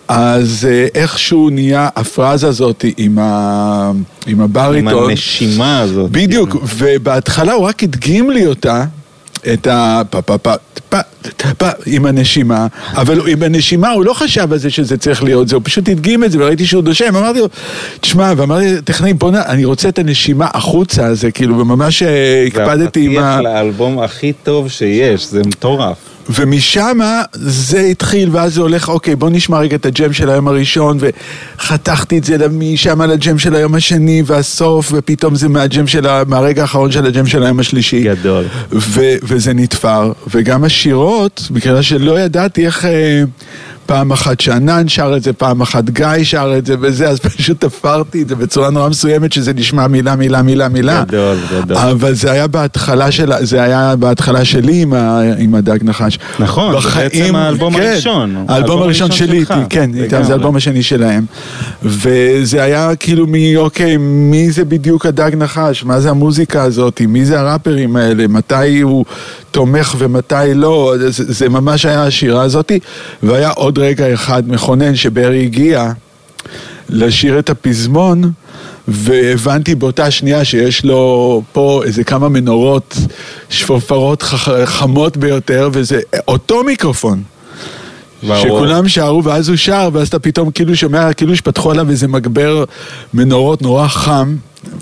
אז 0.07 0.67
אה, 0.69 0.87
איכשהו 0.95 1.49
נהיה 1.49 1.89
הפרזה 1.95 2.47
הזאת 2.47 2.85
עם, 2.97 3.19
ה... 3.19 3.91
עם 3.91 4.01
עם 4.27 4.41
הבריטון. 4.41 5.09
הנשימה 5.09 5.79
הזאת. 5.79 6.11
בדיוק, 6.11 6.55
ובהתחלה 6.77 7.53
הוא 7.53 7.65
רק 7.65 7.83
הדגים 7.83 8.31
לי 8.31 8.47
אותה, 8.47 8.85
את 9.53 9.67
ה... 9.67 10.01
פה 10.09 10.21
פה 10.21 10.37
פה 10.37 10.53
פה 10.89 10.97
פה 11.57 11.67
עם 11.85 12.05
הנשימה, 12.05 12.67
אבל 12.93 13.29
עם 13.29 13.43
הנשימה 13.43 13.91
הוא 13.91 14.05
לא 14.05 14.13
חשב 14.13 14.53
על 14.53 14.57
זה 14.57 14.69
שזה 14.69 14.97
צריך 14.97 15.23
להיות 15.23 15.47
זה, 15.47 15.55
הוא 15.55 15.61
פשוט 15.65 15.89
הדגים 15.89 16.23
את 16.23 16.31
זה 16.31 16.37
וראיתי 16.39 16.65
שהוא 16.65 16.83
נושם, 16.83 17.15
אמרתי 17.15 17.39
לו, 17.39 17.47
תשמע, 18.01 18.33
ואמרתי, 18.37 18.81
טכנאי, 18.81 19.13
בוא 19.13 19.31
נ... 19.31 19.35
אני 19.35 19.65
רוצה 19.65 19.89
את 19.89 19.99
הנשימה 19.99 20.47
החוצה, 20.53 21.13
זה 21.13 21.31
כאילו, 21.31 21.59
וממש 21.59 22.03
אה, 22.03 22.45
הקפדתי 22.47 23.05
עם 23.05 23.13
זה 23.13 23.21
ה... 23.21 23.35
הפתיח 23.35 23.53
לאלבום 23.53 23.99
הכי 23.99 24.33
טוב 24.43 24.69
שיש, 24.69 25.27
זה 25.27 25.41
מטורף. 25.45 25.97
ומשם 26.29 26.99
זה 27.33 27.79
התחיל, 27.79 28.29
ואז 28.31 28.53
זה 28.53 28.61
הולך, 28.61 28.89
אוקיי, 28.89 29.15
בוא 29.15 29.29
נשמע 29.29 29.59
רגע 29.59 29.75
את 29.75 29.85
הג'ם 29.85 30.13
של 30.13 30.29
היום 30.29 30.47
הראשון, 30.47 30.97
וחתכתי 30.99 32.17
את 32.17 32.23
זה 32.23 32.37
משם 32.51 33.01
לג'ם 33.01 33.39
של 33.39 33.55
היום 33.55 33.75
השני, 33.75 34.23
והסוף, 34.25 34.91
ופתאום 34.95 35.35
זה 35.35 35.49
מהג'ם 35.49 35.87
של 35.87 36.07
ה... 36.07 36.23
מהרגע 36.27 36.61
האחרון 36.61 36.91
של 36.91 37.05
הג'ם 37.05 37.27
של 37.27 37.43
היום 37.43 37.59
השלישי. 37.59 38.03
גדול. 38.03 38.45
ו- 38.71 39.15
וזה 39.23 39.53
נתפר, 39.53 40.11
וגם 40.33 40.63
השירות, 40.63 41.47
בגלל 41.51 41.81
שלא 41.81 42.19
ידעתי 42.19 42.65
איך... 42.65 42.85
פעם 43.89 44.11
אחת 44.11 44.39
שאנן 44.39 44.87
שר 44.87 45.13
את 45.17 45.23
זה, 45.23 45.33
פעם 45.33 45.61
אחת 45.61 45.89
גיא 45.89 46.23
שר 46.23 46.53
את 46.57 46.65
זה 46.65 46.75
וזה, 46.81 47.09
אז 47.09 47.19
פשוט 47.19 47.61
תפרתי 47.61 48.21
את 48.21 48.29
זה 48.29 48.35
בצורה 48.35 48.69
נורא 48.69 48.89
מסוימת 48.89 49.33
שזה 49.33 49.53
נשמע 49.53 49.87
מילה, 49.87 50.15
מילה, 50.15 50.41
מילה, 50.41 50.69
מילה. 50.69 51.03
גדול, 51.07 51.37
גדול. 51.51 51.77
אבל 51.77 52.13
זה 52.13 52.31
היה 52.31 52.47
בהתחלה 52.47 53.11
של, 53.11 53.31
זה 53.39 53.63
היה 53.63 53.95
בהתחלה 53.95 54.45
שלי 54.45 54.81
עם, 54.81 54.93
ה, 54.93 55.21
עם 55.37 55.55
הדג 55.55 55.77
נחש. 55.81 56.19
נכון, 56.39 56.81
זה 56.81 56.89
בעצם 56.89 57.35
האלבום 57.35 57.73
כן, 57.73 57.81
הראשון. 57.81 58.35
האלבום 58.35 58.49
האלבום 58.49 58.81
הראשון 58.81 59.11
שלי, 59.11 59.39
שלך, 59.39 59.53
כן, 59.69 59.91
איתם. 59.95 60.23
זה 60.23 60.33
האלבום 60.33 60.55
השני 60.55 60.83
שלהם. 60.83 61.25
וזה 61.83 62.63
היה 62.63 62.95
כאילו 62.95 63.27
מי, 63.27 63.57
אוקיי, 63.57 63.97
מי 63.99 64.51
זה 64.51 64.65
בדיוק 64.65 65.05
הדג 65.05 65.31
נחש? 65.37 65.83
מה 65.83 65.99
זה 65.99 66.09
המוזיקה 66.09 66.63
הזאת? 66.63 67.01
מי 67.07 67.25
זה 67.25 67.39
הראפרים 67.39 67.95
האלה? 67.95 68.27
מתי 68.27 68.81
הוא 68.81 69.05
תומך 69.51 69.95
ומתי 69.97 70.33
לא? 70.55 70.93
זה, 70.97 71.23
זה 71.33 71.49
ממש 71.49 71.85
היה 71.85 72.03
השירה 72.05 72.41
הזאתי. 72.43 72.79
והיה 73.23 73.49
עוד 73.49 73.79
רגע 73.79 74.13
אחד 74.13 74.43
מכונן 74.47 74.95
שברי 74.95 75.43
הגיע 75.43 75.91
לשיר 76.89 77.39
את 77.39 77.49
הפזמון. 77.49 78.31
והבנתי 78.91 79.75
באותה 79.75 80.11
שנייה 80.11 80.45
שיש 80.45 80.85
לו 80.85 81.41
פה 81.53 81.81
איזה 81.85 82.03
כמה 82.03 82.29
מנורות 82.29 82.97
שפופרות 83.49 84.23
חכ- 84.23 84.65
חמות 84.65 85.17
ביותר, 85.17 85.69
וזה 85.73 85.99
אותו 86.27 86.63
מיקרופון. 86.63 87.23
ברור. 88.23 88.37
שכולם 88.41 88.87
שרו 88.87 89.23
ואז 89.23 89.49
הוא 89.49 89.57
שר 89.57 89.89
ואז 89.93 90.07
אתה 90.07 90.19
פתאום 90.19 90.51
כאילו 90.51 90.75
שומע 90.75 91.13
כאילו 91.13 91.35
שפתחו 91.35 91.71
עליו 91.71 91.89
איזה 91.89 92.07
מגבר 92.07 92.63
מנורות 93.13 93.61
נורא 93.61 93.87
חם. 93.87 94.35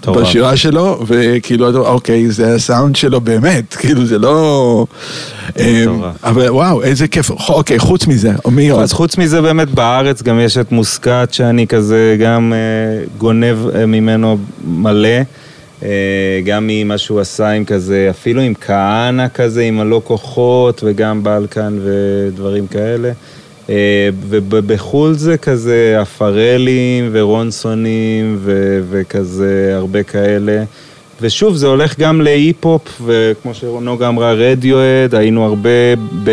בשירה 0.05 0.57
שלו 0.57 1.03
וכאילו 1.07 1.85
אוקיי 1.85 2.31
זה 2.31 2.55
הסאונד 2.55 2.95
שלו 2.95 3.21
באמת 3.21 3.73
כאילו 3.79 4.05
זה 4.05 4.17
לא 4.17 4.85
מטורף. 5.55 6.15
אבל 6.23 6.49
וואו 6.49 6.83
איזה 6.83 7.07
כיף 7.07 7.31
אוקיי 7.49 7.79
חוץ 7.79 8.07
מזה 8.07 8.31
מי 8.51 8.69
עוד? 8.69 8.81
אז 8.81 8.93
חוץ 8.93 9.17
מזה 9.17 9.41
באמת 9.41 9.67
בארץ 9.67 10.21
גם 10.21 10.39
יש 10.39 10.57
את 10.57 10.71
מוסקת 10.71 11.29
שאני 11.31 11.67
כזה 11.67 12.15
גם 12.19 12.53
אה, 12.55 13.05
גונב 13.17 13.57
אה, 13.75 13.85
ממנו 13.85 14.37
מלא. 14.67 15.19
אה, 15.83 16.41
גם 16.45 16.67
ממה 16.67 16.97
שהוא 16.97 17.19
עשה 17.19 17.49
עם 17.49 17.65
כזה, 17.65 18.07
אפילו 18.09 18.41
עם 18.41 18.53
כהנא 18.53 19.27
כזה, 19.33 19.61
עם 19.61 19.79
הלא 19.79 20.01
כוחות 20.03 20.81
וגם 20.85 21.23
בלקן 21.23 21.79
ודברים 21.83 22.67
כאלה. 22.67 23.11
אה, 23.69 24.09
ובחו"ל 24.29 25.13
זה 25.13 25.37
כזה 25.37 25.97
הפרלים 26.01 27.09
ורונסונים 27.11 28.35
ו- 28.39 28.81
וכזה 28.89 29.71
הרבה 29.75 30.03
כאלה. 30.03 30.63
ושוב, 31.21 31.55
זה 31.55 31.67
הולך 31.67 31.99
גם 31.99 32.21
להיפ-הופ, 32.21 33.01
וכמו 33.05 33.53
שנוגה 33.53 34.07
אמרה, 34.07 34.33
רדיואד, 34.33 35.15
היינו 35.15 35.45
הרבה 35.45 35.95
ב... 36.23 36.31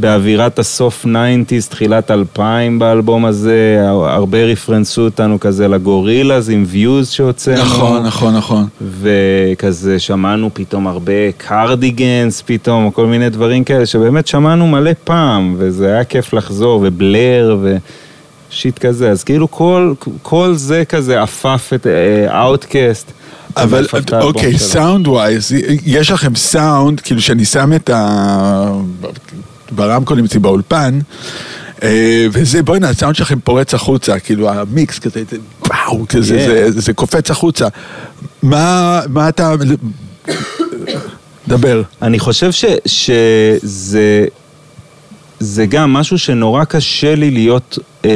באווירת 0.00 0.58
הסוף 0.58 1.06
90's, 1.06 1.68
תחילת 1.68 2.10
2000 2.10 2.78
באלבום 2.78 3.24
הזה, 3.24 3.84
הרבה 3.88 4.44
רפרנסו 4.44 5.02
אותנו 5.02 5.40
כזה 5.40 5.68
לגורילאז 5.68 6.50
עם 6.50 6.64
views 6.72 7.04
שהוצאנו. 7.04 7.60
נכון 7.64 8.06
נכון 8.06 8.36
נכון 8.36 8.66
וכזה 9.00 9.98
שמענו 9.98 10.50
פתאום 10.54 10.86
הרבה 10.86 11.32
קרדיגנס 11.36 12.42
פתאום, 12.46 12.84
או 12.84 12.94
כל 12.94 13.06
מיני 13.06 13.30
דברים 13.30 13.64
כאלה, 13.64 13.86
שבאמת 13.86 14.26
שמענו 14.26 14.66
מלא 14.66 14.90
פעם, 15.04 15.54
וזה 15.58 15.86
היה 15.86 16.04
כיף 16.04 16.32
לחזור, 16.32 16.80
ובלר, 16.86 17.58
ושיט 18.50 18.78
כזה. 18.78 19.10
אז 19.10 19.24
כאילו 19.24 19.50
כל, 19.50 19.94
כל 20.22 20.54
זה 20.54 20.84
כזה 20.88 21.22
עפף 21.22 21.70
את 21.74 21.86
OutKast. 22.28 23.12
אבל 23.56 23.86
אוקיי 24.20 24.58
sound 24.58 25.08
wise 25.08 25.52
יש 25.86 26.10
לכם 26.10 26.34
סאונד 26.34 27.00
כאילו 27.00 27.20
שאני 27.20 27.44
שם 27.44 27.72
את 27.72 27.90
ה... 27.90 28.72
ברמקולים 29.70 30.24
אצלי 30.24 30.40
באולפן 30.40 30.98
אה, 31.82 32.26
וזה 32.32 32.62
בוא'נה 32.62 32.88
הסאונד 32.88 33.14
שלכם 33.14 33.40
פורץ 33.40 33.74
החוצה 33.74 34.18
כאילו 34.18 34.50
המיקס 34.50 34.98
כזה 34.98 35.22
זה 35.30 35.36
וואו 35.68 36.08
כזה 36.08 36.36
Yeah. 36.36 36.70
זה, 36.70 36.80
זה 36.80 36.92
קופץ 36.92 37.30
החוצה 37.30 37.68
מה 38.42 39.00
מה 39.08 39.28
אתה 39.28 39.54
דבר 41.48 41.82
אני 42.02 42.18
חושב 42.18 42.52
ש, 42.52 42.64
שזה 42.86 44.26
זה 45.40 45.66
גם 45.66 45.92
משהו 45.92 46.18
שנורא 46.18 46.64
קשה 46.64 47.14
לי 47.14 47.30
להיות, 47.30 47.78
אה, 48.04 48.10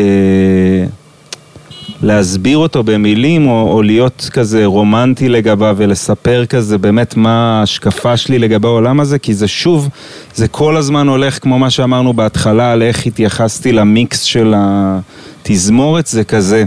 להסביר 2.03 2.59
אותו 2.59 2.83
במילים, 2.83 3.49
או, 3.49 3.73
או 3.73 3.83
להיות 3.83 4.29
כזה 4.33 4.67
רומנטי 4.67 5.29
לגביו 5.29 5.75
ולספר 5.79 6.47
כזה 6.47 6.79
באמת 6.79 7.17
מה 7.17 7.59
ההשקפה 7.61 8.17
שלי 8.17 8.39
לגבי 8.39 8.69
העולם 8.69 9.01
הזה, 9.01 9.19
כי 9.19 9.35
זה 9.35 9.49
שוב, 9.49 9.89
זה 10.35 10.49
כל 10.49 10.77
הזמן 10.77 11.09
הולך 11.09 11.43
כמו 11.43 11.59
מה 11.59 11.71
שאמרנו 11.71 12.13
בהתחלה, 12.13 12.73
על 12.73 12.83
איך 12.83 13.07
התייחסתי 13.07 13.73
למיקס 13.73 14.23
של 14.23 14.55
התזמורת, 14.57 16.07
זה 16.07 16.25
כזה. 16.25 16.65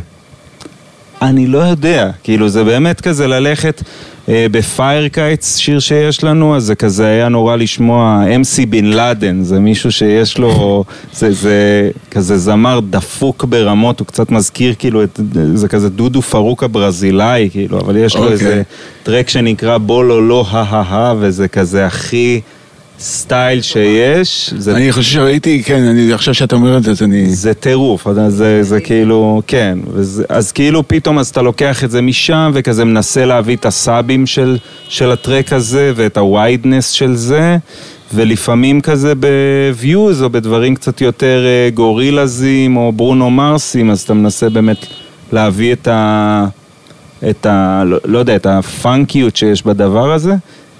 אני 1.21 1.47
לא 1.47 1.57
יודע, 1.57 2.09
כאילו 2.23 2.49
זה 2.49 2.63
באמת 2.63 3.01
כזה 3.01 3.27
ללכת 3.27 3.81
ב 4.27 4.43
Fire 4.43 5.07
Kites, 5.07 5.55
שיר 5.55 5.79
שיש 5.79 6.23
לנו, 6.23 6.55
אז 6.55 6.63
זה 6.63 6.75
כזה 6.75 7.05
היה 7.05 7.29
נורא 7.29 7.55
לשמוע 7.55 8.23
MC 8.43 8.65
בן 8.69 8.85
לאדן, 8.85 9.43
זה 9.43 9.59
מישהו 9.59 9.91
שיש 9.91 10.37
לו, 10.37 10.83
זה, 11.13 11.31
זה 11.31 11.89
כזה 12.11 12.37
זמר 12.37 12.79
דפוק 12.89 13.43
ברמות, 13.43 13.99
הוא 13.99 14.07
קצת 14.07 14.31
מזכיר 14.31 14.73
כאילו, 14.79 15.03
את, 15.03 15.19
זה 15.53 15.67
כזה 15.67 15.89
דודו 15.89 16.21
פרוק 16.21 16.63
הברזילאי, 16.63 17.49
כאילו, 17.51 17.79
אבל 17.79 17.97
יש 17.97 18.15
לו 18.15 18.21
אוקיי. 18.21 18.33
איזה 18.33 18.61
טרק 19.03 19.29
שנקרא 19.29 19.77
Bololo 19.77 20.21
Ha 20.21 20.45
Ha 20.49 20.75
Ha, 20.75 21.13
וזה 21.19 21.47
כזה 21.47 21.85
הכי 21.85 22.41
סטייל 22.99 23.61
שיש. 23.61 24.53
זה 24.57 24.75
אני 24.75 24.91
חושב 24.91 25.11
שראיתי 25.11 25.63
כן 25.63 25.83
אני 25.83 26.13
עכשיו 26.13 26.33
שאתה 26.33 26.55
אומר 26.55 26.77
את 26.77 26.83
זה 26.83 26.91
אז 26.91 27.03
אני 27.03 27.35
זה 27.35 27.53
טירוף, 27.53 28.05
יודע, 28.05 28.29
זה, 28.29 28.63
זה 28.63 28.81
כאילו, 28.81 29.41
כן, 29.47 29.79
וזה, 29.87 30.23
אז 30.29 30.51
כאילו 30.51 30.87
פתאום 30.87 31.19
אז 31.19 31.29
אתה 31.29 31.41
לוקח 31.41 31.83
את 31.83 31.91
זה 31.91 32.01
משם 32.01 32.51
וכזה 32.53 32.85
מנסה 32.85 33.25
להביא 33.25 33.55
את 33.55 33.65
הסאבים 33.65 34.25
של, 34.25 34.57
של 34.87 35.11
הטרק 35.11 35.53
הזה 35.53 35.91
ואת 35.95 36.17
ה 36.17 36.25
wideness 36.25 36.89
של 36.89 37.15
זה 37.15 37.57
ולפעמים 38.13 38.81
כזה 38.81 39.13
ב 39.15 39.33
Views 39.33 40.23
או 40.23 40.29
בדברים 40.29 40.75
קצת 40.75 41.01
יותר 41.01 41.45
אה, 41.45 41.69
גורילזים 41.73 42.77
או 42.77 42.91
ברונו 42.91 43.29
מרסים 43.29 43.91
אז 43.91 44.01
אתה 44.01 44.13
מנסה 44.13 44.49
באמת 44.49 44.85
להביא 45.31 45.73
את 45.73 45.87
ה... 45.87 46.45
את 47.29 47.45
ה... 47.45 47.83
לא, 47.85 47.97
לא 48.05 48.19
יודע, 48.19 48.35
את 48.35 48.45
הפאנקיות 48.45 49.35
שיש 49.35 49.65
בדבר 49.65 50.11
הזה. 50.11 50.35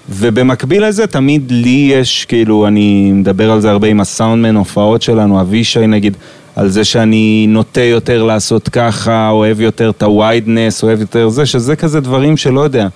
ובמקביל 0.08 0.86
לזה, 0.88 1.06
תמיד 1.06 1.50
לי 1.50 1.90
יש, 1.92 2.24
כאילו, 2.24 2.66
אני 2.66 3.12
מדבר 3.12 3.50
על 3.50 3.60
זה 3.60 3.70
הרבה 3.70 3.88
עם 3.88 4.00
הסאונדמן, 4.00 4.56
הופעות 4.56 5.02
שלנו, 5.02 5.40
אבישי 5.40 5.86
נגיד, 5.86 6.16
על 6.56 6.68
זה 6.68 6.84
שאני 6.84 7.46
נוטה 7.48 7.80
יותר 7.82 8.22
לעשות 8.22 8.68
ככה, 8.68 9.28
אוהב 9.30 9.60
יותר 9.60 9.90
את 9.90 10.02
ה 10.02 10.10
wideness, 10.10 10.82
אוהב 10.82 11.00
יותר 11.00 11.28
זה, 11.28 11.46
שזה 11.46 11.76
כזה 11.76 12.00
דברים 12.00 12.36
שלא 12.36 12.60
יודע. 12.60 12.88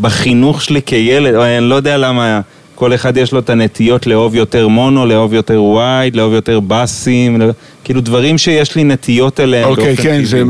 בחינוך 0.00 0.62
שלי 0.62 0.82
כילד, 0.82 1.34
או 1.34 1.44
אני 1.44 1.68
לא 1.68 1.74
יודע 1.74 1.96
למה 1.96 2.40
כל 2.74 2.94
אחד 2.94 3.16
יש 3.16 3.32
לו 3.32 3.38
את 3.38 3.50
הנטיות 3.50 4.06
לאהוב 4.06 4.34
יותר 4.34 4.68
מונו, 4.68 5.06
לאהוב 5.06 5.34
יותר 5.34 5.62
wide, 5.62 6.16
לאהוב 6.16 6.32
יותר 6.32 6.60
באסים, 6.60 7.40
לא- 7.40 7.46
כאילו 7.84 8.00
דברים 8.00 8.38
שיש 8.38 8.76
לי 8.76 8.84
נטיות 8.84 9.40
אליהם 9.40 9.68
אוקיי, 9.68 9.84
באופן 9.84 10.02
כן, 10.02 10.24
טבעי. 10.24 10.26
זה... 10.26 10.42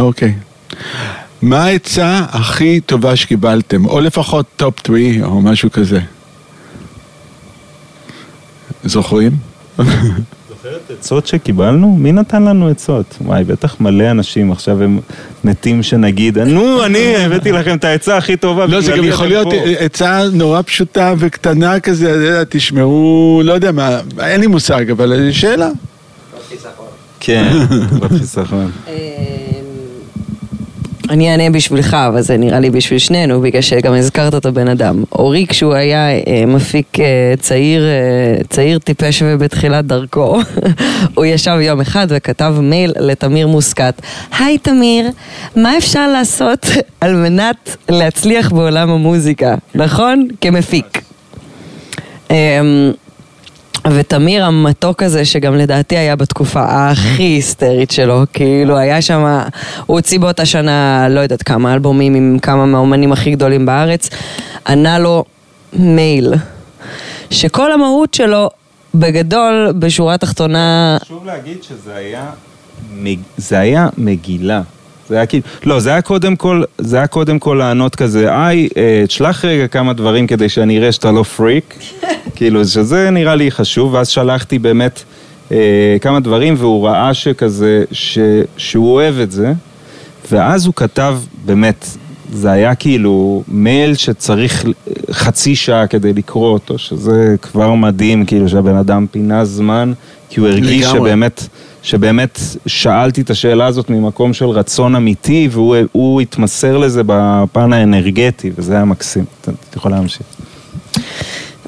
אוקיי. 0.00 0.32
מה 1.42 1.64
העצה 1.64 2.20
הכי 2.30 2.80
טובה 2.80 3.16
שקיבלתם? 3.16 3.86
או 3.86 4.00
לפחות 4.00 4.46
top 4.56 4.74
3 4.86 5.00
או 5.22 5.40
משהו 5.40 5.70
כזה. 5.72 6.00
זוכרים? 8.84 9.32
זוכרת 9.78 10.90
עצות 10.98 11.26
שקיבלנו? 11.26 11.96
מי 11.96 12.12
נתן 12.12 12.42
לנו 12.42 12.68
עצות? 12.68 13.16
וואי, 13.20 13.44
בטח 13.44 13.80
מלא 13.80 14.10
אנשים 14.10 14.52
עכשיו 14.52 14.82
הם 14.82 15.00
מתים 15.44 15.82
שנגיד, 15.82 16.38
נו, 16.38 16.84
אני 16.84 17.16
הבאתי 17.16 17.52
לכם 17.52 17.76
את 17.76 17.84
העצה 17.84 18.16
הכי 18.16 18.36
טובה, 18.36 18.66
לא, 18.66 18.80
זה 18.80 18.92
גם 18.96 19.04
יכול 19.04 19.26
להיות 19.26 19.48
פה." 19.50 19.56
עצה 19.78 20.22
נורא 20.32 20.62
פשוטה 20.62 21.14
וקטנה 21.18 21.80
כזה, 21.80 22.10
אתה 22.10 22.24
יודע, 22.24 22.44
תשמעו, 22.48 23.42
לא 23.44 23.52
יודע 23.52 23.72
מה, 23.72 24.00
אין 24.20 24.40
לי 24.40 24.46
מושג, 24.46 24.90
אבל 24.90 25.32
שאלה. 25.32 25.68
כן, 27.20 27.52
בחיסכון. 28.00 28.70
אני 31.10 31.32
אענה 31.32 31.50
בשבילך, 31.50 31.94
אבל 31.94 32.20
זה 32.20 32.36
נראה 32.36 32.60
לי 32.60 32.70
בשביל 32.70 32.98
שנינו, 32.98 33.40
בגלל 33.40 33.62
שגם 33.62 33.94
הזכרת 33.94 34.34
את 34.34 34.46
הבן 34.46 34.68
אדם. 34.68 35.04
אורי, 35.12 35.46
כשהוא 35.48 35.74
היה 35.74 36.10
אה, 36.10 36.44
מפיק 36.46 37.00
אה, 37.00 37.34
צעיר, 37.40 37.82
אה, 37.82 38.44
צעיר 38.48 38.78
טיפש 38.78 39.22
ובתחילת 39.26 39.84
דרכו, 39.84 40.38
הוא 41.14 41.24
ישב 41.24 41.58
יום 41.60 41.80
אחד 41.80 42.06
וכתב 42.10 42.54
מייל 42.60 42.92
לתמיר 43.00 43.46
מוסקת. 43.46 44.02
היי 44.38 44.58
תמיר, 44.58 45.10
מה 45.56 45.78
אפשר 45.78 46.08
לעשות 46.08 46.66
על 47.00 47.14
מנת 47.16 47.76
להצליח 47.88 48.52
בעולם 48.52 48.90
המוזיקה, 48.90 49.54
נכון? 49.74 50.28
כמפיק. 50.40 51.02
ותמיר 53.94 54.44
המתוק 54.44 55.02
הזה, 55.02 55.24
שגם 55.24 55.54
לדעתי 55.54 55.96
היה 55.96 56.16
בתקופה 56.16 56.64
הכי 56.68 57.22
היסטרית 57.22 57.90
שלו, 57.90 58.22
כאילו 58.32 58.76
היה 58.76 59.02
שם, 59.02 59.24
הוא 59.86 59.96
הוציא 59.96 60.18
באותה 60.18 60.46
שנה, 60.46 61.06
לא 61.10 61.20
יודעת 61.20 61.42
כמה 61.42 61.74
אלבומים 61.74 62.14
עם 62.14 62.38
כמה 62.42 62.66
מהאומנים 62.66 63.12
הכי 63.12 63.30
גדולים 63.30 63.66
בארץ, 63.66 64.10
ענה 64.68 64.98
לו 64.98 65.24
מייל, 65.72 66.34
שכל 67.30 67.72
המהות 67.72 68.14
שלו, 68.14 68.50
בגדול, 68.94 69.72
בשורה 69.78 70.14
התחתונה, 70.14 70.96
חשוב 71.00 71.26
להגיד 71.26 71.62
שזה 71.62 71.94
היה, 71.94 72.24
מג- 72.94 73.18
זה 73.36 73.58
היה 73.58 73.88
מגילה. 73.98 74.62
זה 75.08 75.16
היה 75.16 75.26
כאילו, 75.26 75.42
לא, 75.64 75.80
זה 75.80 75.90
היה 75.90 76.02
קודם 76.02 76.36
כל, 76.36 76.62
זה 76.78 76.96
היה 76.96 77.06
קודם 77.06 77.38
כל 77.38 77.56
לענות 77.58 77.96
כזה, 77.96 78.28
היי, 78.46 78.68
אה, 78.76 79.04
תשלח 79.06 79.44
רגע 79.44 79.66
כמה 79.68 79.92
דברים 79.92 80.26
כדי 80.26 80.48
שאני 80.48 80.78
אראה 80.78 80.92
שאתה 80.92 81.12
לא 81.12 81.22
פריק, 81.22 81.78
כאילו, 82.38 82.64
שזה 82.64 83.10
נראה 83.10 83.34
לי 83.34 83.50
חשוב, 83.50 83.94
ואז 83.94 84.08
שלחתי 84.08 84.58
באמת 84.58 85.02
אה, 85.52 85.96
כמה 86.00 86.20
דברים, 86.20 86.54
והוא 86.58 86.88
ראה 86.88 87.14
שכזה, 87.14 87.84
ש, 87.92 88.18
שהוא 88.56 88.94
אוהב 88.94 89.18
את 89.18 89.30
זה, 89.30 89.52
ואז 90.32 90.66
הוא 90.66 90.74
כתב, 90.74 91.18
באמת, 91.44 91.86
זה 92.32 92.50
היה 92.50 92.74
כאילו 92.74 93.42
מייל 93.48 93.94
שצריך 93.94 94.64
חצי 95.10 95.56
שעה 95.56 95.86
כדי 95.86 96.12
לקרוא 96.12 96.52
אותו, 96.52 96.78
שזה 96.78 97.34
כבר 97.42 97.74
מדהים, 97.74 98.24
כאילו 98.24 98.48
שהבן 98.48 98.76
אדם 98.76 99.06
פינה 99.10 99.44
זמן, 99.44 99.92
כי 100.30 100.40
הוא 100.40 100.48
הרגיש 100.48 100.86
לגמרי. 100.86 101.00
שבאמת, 101.00 101.48
שבאמת 101.82 102.40
שאלתי 102.66 103.20
את 103.20 103.30
השאלה 103.30 103.66
הזאת 103.66 103.90
ממקום 103.90 104.32
של 104.32 104.46
רצון 104.46 104.96
אמיתי, 104.96 105.48
והוא 105.52 105.76
הוא 105.92 106.20
התמסר 106.20 106.78
לזה 106.78 107.02
בפן 107.06 107.72
האנרגטי, 107.72 108.50
וזה 108.58 108.74
היה 108.74 108.84
מקסים. 108.84 109.24
אתה 109.40 109.50
יכול 109.76 109.90
להמשיך. 109.90 110.26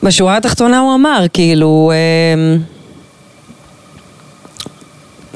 בשורה 0.02 0.36
התחתונה 0.36 0.78
הוא 0.78 0.94
אמר, 0.94 1.26
כאילו, 1.32 1.92
אמ, 2.34 2.58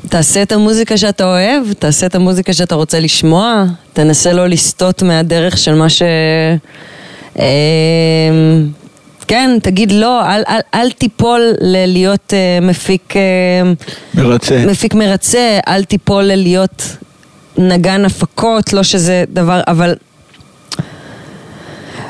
תעשה 0.08 0.42
את 0.42 0.52
המוזיקה 0.52 0.96
שאתה 0.96 1.24
אוהב, 1.24 1.72
תעשה 1.72 2.06
את 2.06 2.14
המוזיקה 2.14 2.52
שאתה 2.52 2.74
רוצה 2.74 3.00
לשמוע, 3.00 3.64
תנסה 3.92 4.32
לא 4.32 4.46
לסטות 4.46 5.02
מהדרך 5.02 5.58
של 5.58 5.74
מה 5.74 5.88
ש... 5.88 6.02
אמ, 7.38 7.42
כן, 9.28 9.58
תגיד 9.62 9.92
לא, 9.92 10.22
אל, 10.26 10.42
אל, 10.48 10.60
אל 10.74 10.90
תיפול 10.90 11.52
ללהיות 11.60 12.34
אה, 12.34 12.58
מפיק, 12.62 13.14
אה, 13.16 13.72
מרצה. 14.14 14.64
מפיק 14.66 14.94
מרצה, 14.94 15.58
אל 15.68 15.84
תיפול 15.84 16.24
ללהיות 16.24 16.82
נגן 17.58 18.04
הפקות, 18.04 18.72
לא 18.72 18.82
שזה 18.82 19.24
דבר, 19.28 19.60
אבל 19.66 19.94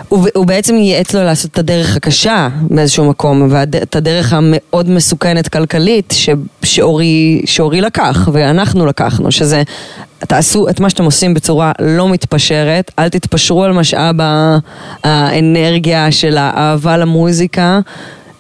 הוא, 0.09 0.28
הוא 0.34 0.46
בעצם 0.46 0.74
ייעץ 0.74 1.14
לו 1.14 1.24
לעשות 1.24 1.50
את 1.50 1.59
הדרך 1.59 1.96
הקשה 1.96 2.48
באיזשהו 2.61 3.05
מקום, 3.05 3.48
ואת 3.50 3.96
הדרך 3.96 4.32
המאוד 4.32 4.90
מסוכנת 4.90 5.48
כלכלית 5.48 6.14
ש, 6.16 6.28
שאורי, 6.62 7.42
שאורי 7.44 7.80
לקח, 7.80 8.28
ואנחנו 8.32 8.86
לקחנו, 8.86 9.32
שזה, 9.32 9.62
תעשו 10.18 10.68
את 10.68 10.80
מה 10.80 10.90
שאתם 10.90 11.05
עושים 11.05 11.34
בצורה 11.34 11.72
לא 11.80 12.09
מתפשרת, 12.09 12.90
אל 12.98 13.09
תתפשרו 13.09 13.64
על 13.64 13.72
משאב 13.72 14.14
האנרגיה 15.05 16.12
של 16.12 16.36
האהבה 16.36 16.96
למוזיקה, 16.96 17.80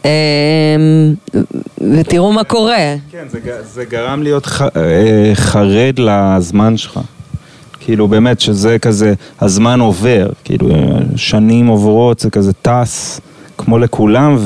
אמ, 0.04 0.10
ותראו 1.98 2.32
מה 2.32 2.44
קורה. 2.44 2.94
כן, 3.10 3.24
זה, 3.28 3.38
זה 3.62 3.84
גרם 3.84 4.22
להיות 4.22 4.46
ח, 4.46 4.62
אה, 4.62 5.32
חרד 5.34 5.98
לזמן 5.98 6.76
שלך. 6.76 7.00
כאילו 7.84 8.08
באמת 8.08 8.40
שזה 8.40 8.78
כזה, 8.78 9.14
הזמן 9.40 9.80
עובר, 9.80 10.28
כאילו 10.44 10.68
שנים 11.16 11.66
עוברות, 11.66 12.18
זה 12.18 12.30
כזה 12.30 12.52
טס, 12.52 13.20
כמו 13.58 13.78
לכולם, 13.78 14.36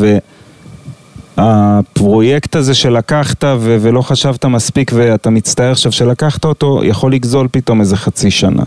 והפרויקט 1.36 2.56
הזה 2.56 2.74
שלקחת 2.74 3.44
ו- 3.44 3.76
ולא 3.80 4.02
חשבת 4.02 4.44
מספיק 4.44 4.90
ואתה 4.94 5.30
מצטער 5.30 5.70
עכשיו 5.70 5.92
שלקחת 5.92 6.44
אותו, 6.44 6.80
יכול 6.84 7.12
לגזול 7.12 7.48
פתאום 7.50 7.80
איזה 7.80 7.96
חצי 7.96 8.30
שנה. 8.30 8.62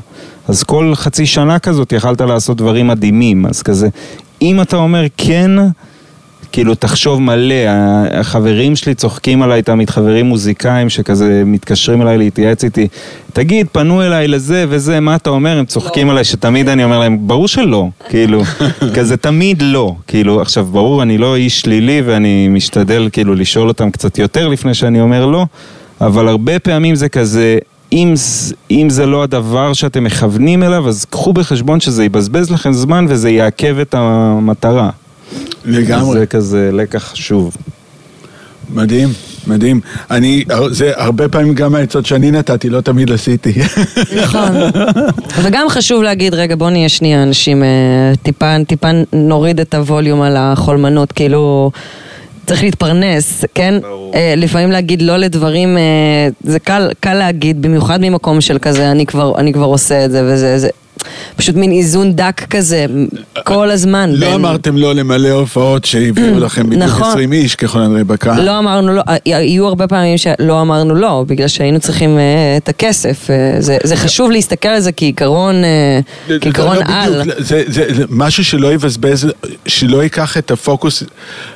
אז 0.47 0.63
כל 0.63 0.91
חצי 0.95 1.25
שנה 1.25 1.59
כזאת 1.59 1.93
יכלת 1.93 2.21
לעשות 2.21 2.57
דברים 2.57 2.87
מדהימים, 2.87 3.45
אז 3.45 3.61
כזה, 3.61 3.89
אם 4.41 4.61
אתה 4.61 4.77
אומר 4.77 5.05
כן, 5.17 5.51
כאילו, 6.51 6.75
תחשוב 6.75 7.21
מלא, 7.21 7.55
החברים 8.11 8.75
שלי 8.75 8.95
צוחקים 8.95 9.41
עליי 9.41 9.61
תמיד, 9.61 9.89
חברים 9.89 10.25
מוזיקאים 10.25 10.89
שכזה 10.89 11.43
מתקשרים 11.45 12.01
אליי 12.01 12.17
להתייעץ 12.17 12.63
איתי, 12.63 12.87
תגיד, 13.33 13.67
פנו 13.71 14.01
אליי 14.01 14.27
לזה 14.27 14.65
וזה, 14.69 14.99
מה 14.99 15.15
אתה 15.15 15.29
אומר? 15.29 15.57
הם 15.57 15.65
צוחקים 15.65 16.09
עליי, 16.09 16.23
שתמיד 16.23 16.69
אני 16.69 16.83
אומר 16.83 16.99
להם, 16.99 17.17
ברור 17.27 17.47
שלא, 17.47 17.87
כאילו, 18.09 18.41
כזה 18.95 19.17
תמיד 19.17 19.61
לא, 19.61 19.95
כאילו, 20.07 20.41
עכשיו, 20.41 20.65
ברור, 20.65 21.03
אני 21.03 21.17
לא 21.17 21.35
איש 21.35 21.61
שלילי 21.61 22.01
ואני 22.05 22.47
משתדל 22.47 23.09
כאילו 23.11 23.35
לשאול 23.35 23.67
אותם 23.67 23.91
קצת 23.91 24.17
יותר 24.17 24.47
לפני 24.47 24.73
שאני 24.73 25.01
אומר 25.01 25.25
לא, 25.25 25.45
אבל 26.01 26.27
הרבה 26.27 26.59
פעמים 26.59 26.95
זה 26.95 27.09
כזה... 27.09 27.57
אם, 27.93 28.13
אם 28.71 28.87
זה 28.89 29.05
לא 29.05 29.23
הדבר 29.23 29.73
שאתם 29.73 30.03
מכוונים 30.03 30.63
אליו, 30.63 30.87
אז 30.87 31.05
קחו 31.05 31.33
בחשבון 31.33 31.79
שזה 31.79 32.05
יבזבז 32.05 32.51
לכם 32.51 32.73
זמן 32.73 33.05
וזה 33.09 33.29
יעכב 33.29 33.79
את 33.79 33.93
המטרה. 33.93 34.89
לגמרי. 35.65 36.19
זה 36.19 36.25
כזה 36.25 36.69
לקח 36.73 37.03
חשוב. 37.03 37.57
מדהים, 38.69 39.09
מדהים. 39.47 39.79
אני, 40.11 40.43
זה 40.71 40.91
הרבה 40.95 41.29
פעמים 41.29 41.53
גם 41.55 41.75
העצות 41.75 42.05
שאני 42.05 42.31
נתתי, 42.31 42.69
לא 42.69 42.81
תמיד 42.81 43.11
עשיתי. 43.11 43.53
נכון. 44.23 44.51
וגם 45.43 45.69
חשוב 45.69 46.03
להגיד, 46.03 46.33
רגע, 46.33 46.55
בוא 46.55 46.69
נהיה 46.69 46.89
שנייה 46.89 47.23
אנשים, 47.23 47.63
אה, 47.63 47.67
טיפה, 48.23 48.55
טיפה 48.67 48.87
נוריד 49.13 49.59
את 49.59 49.73
הווליום 49.73 50.21
על 50.21 50.35
החולמנות, 50.37 51.11
כאילו... 51.11 51.71
צריך 52.45 52.63
להתפרנס, 52.63 53.45
כן? 53.55 53.79
ברור. 53.81 54.11
אה, 54.15 54.33
לפעמים 54.37 54.71
להגיד 54.71 55.01
לא 55.01 55.17
לדברים, 55.17 55.77
אה, 55.77 56.27
זה 56.43 56.59
קל, 56.59 56.89
קל 56.99 57.13
להגיד, 57.13 57.61
במיוחד 57.61 57.99
ממקום 58.01 58.41
של 58.41 58.57
כזה, 58.59 58.91
אני 58.91 59.05
כבר, 59.05 59.33
אני 59.37 59.53
כבר 59.53 59.65
עושה 59.65 60.05
את 60.05 60.11
זה 60.11 60.21
וזה, 60.25 60.57
זה. 60.57 60.69
פשוט 61.35 61.55
מין 61.55 61.71
איזון 61.71 62.13
דק 62.15 62.41
כזה, 62.49 62.85
כל 63.43 63.71
הזמן. 63.71 64.09
לא 64.13 64.25
בין- 64.25 64.33
אמרתם 64.33 64.77
לא 64.77 64.95
למלא 64.95 65.29
הופעות 65.29 65.85
שהביאו 65.85 66.39
לכם 66.45 66.69
בדיוק 66.69 66.83
נכון. 66.83 67.07
20 67.09 67.33
איש 67.33 67.55
ככל 67.55 67.79
הנראה 67.79 68.03
בקהל. 68.03 68.45
לא 68.45 68.59
אמרנו 68.59 68.93
לא, 68.93 69.01
היו 69.25 69.67
הרבה 69.67 69.87
פעמים 69.87 70.17
שלא 70.17 70.61
אמרנו 70.61 70.95
לא, 70.95 71.25
בגלל 71.27 71.47
שהיינו 71.47 71.79
צריכים 71.79 72.17
אה, 72.17 72.23
את 72.57 72.69
הכסף. 72.69 73.27
אה, 73.29 73.61
זה, 73.61 73.77
זה 73.83 73.95
חשוב 73.95 74.31
להסתכל 74.31 74.69
על 74.69 74.79
זה 74.79 74.91
כעיקרון, 74.91 75.55
אה, 75.63 75.99
כעיקרון 76.41 76.75
לא 76.77 76.81
על. 76.87 77.19
בדיוק, 77.21 77.35
זה, 77.39 77.63
זה, 77.67 77.83
זה 77.95 78.03
משהו 78.09 78.43
שלא 78.45 78.73
יבזבז, 78.73 79.27
שלא 79.67 80.03
ייקח 80.03 80.37
את 80.37 80.51
הפוקוס 80.51 81.03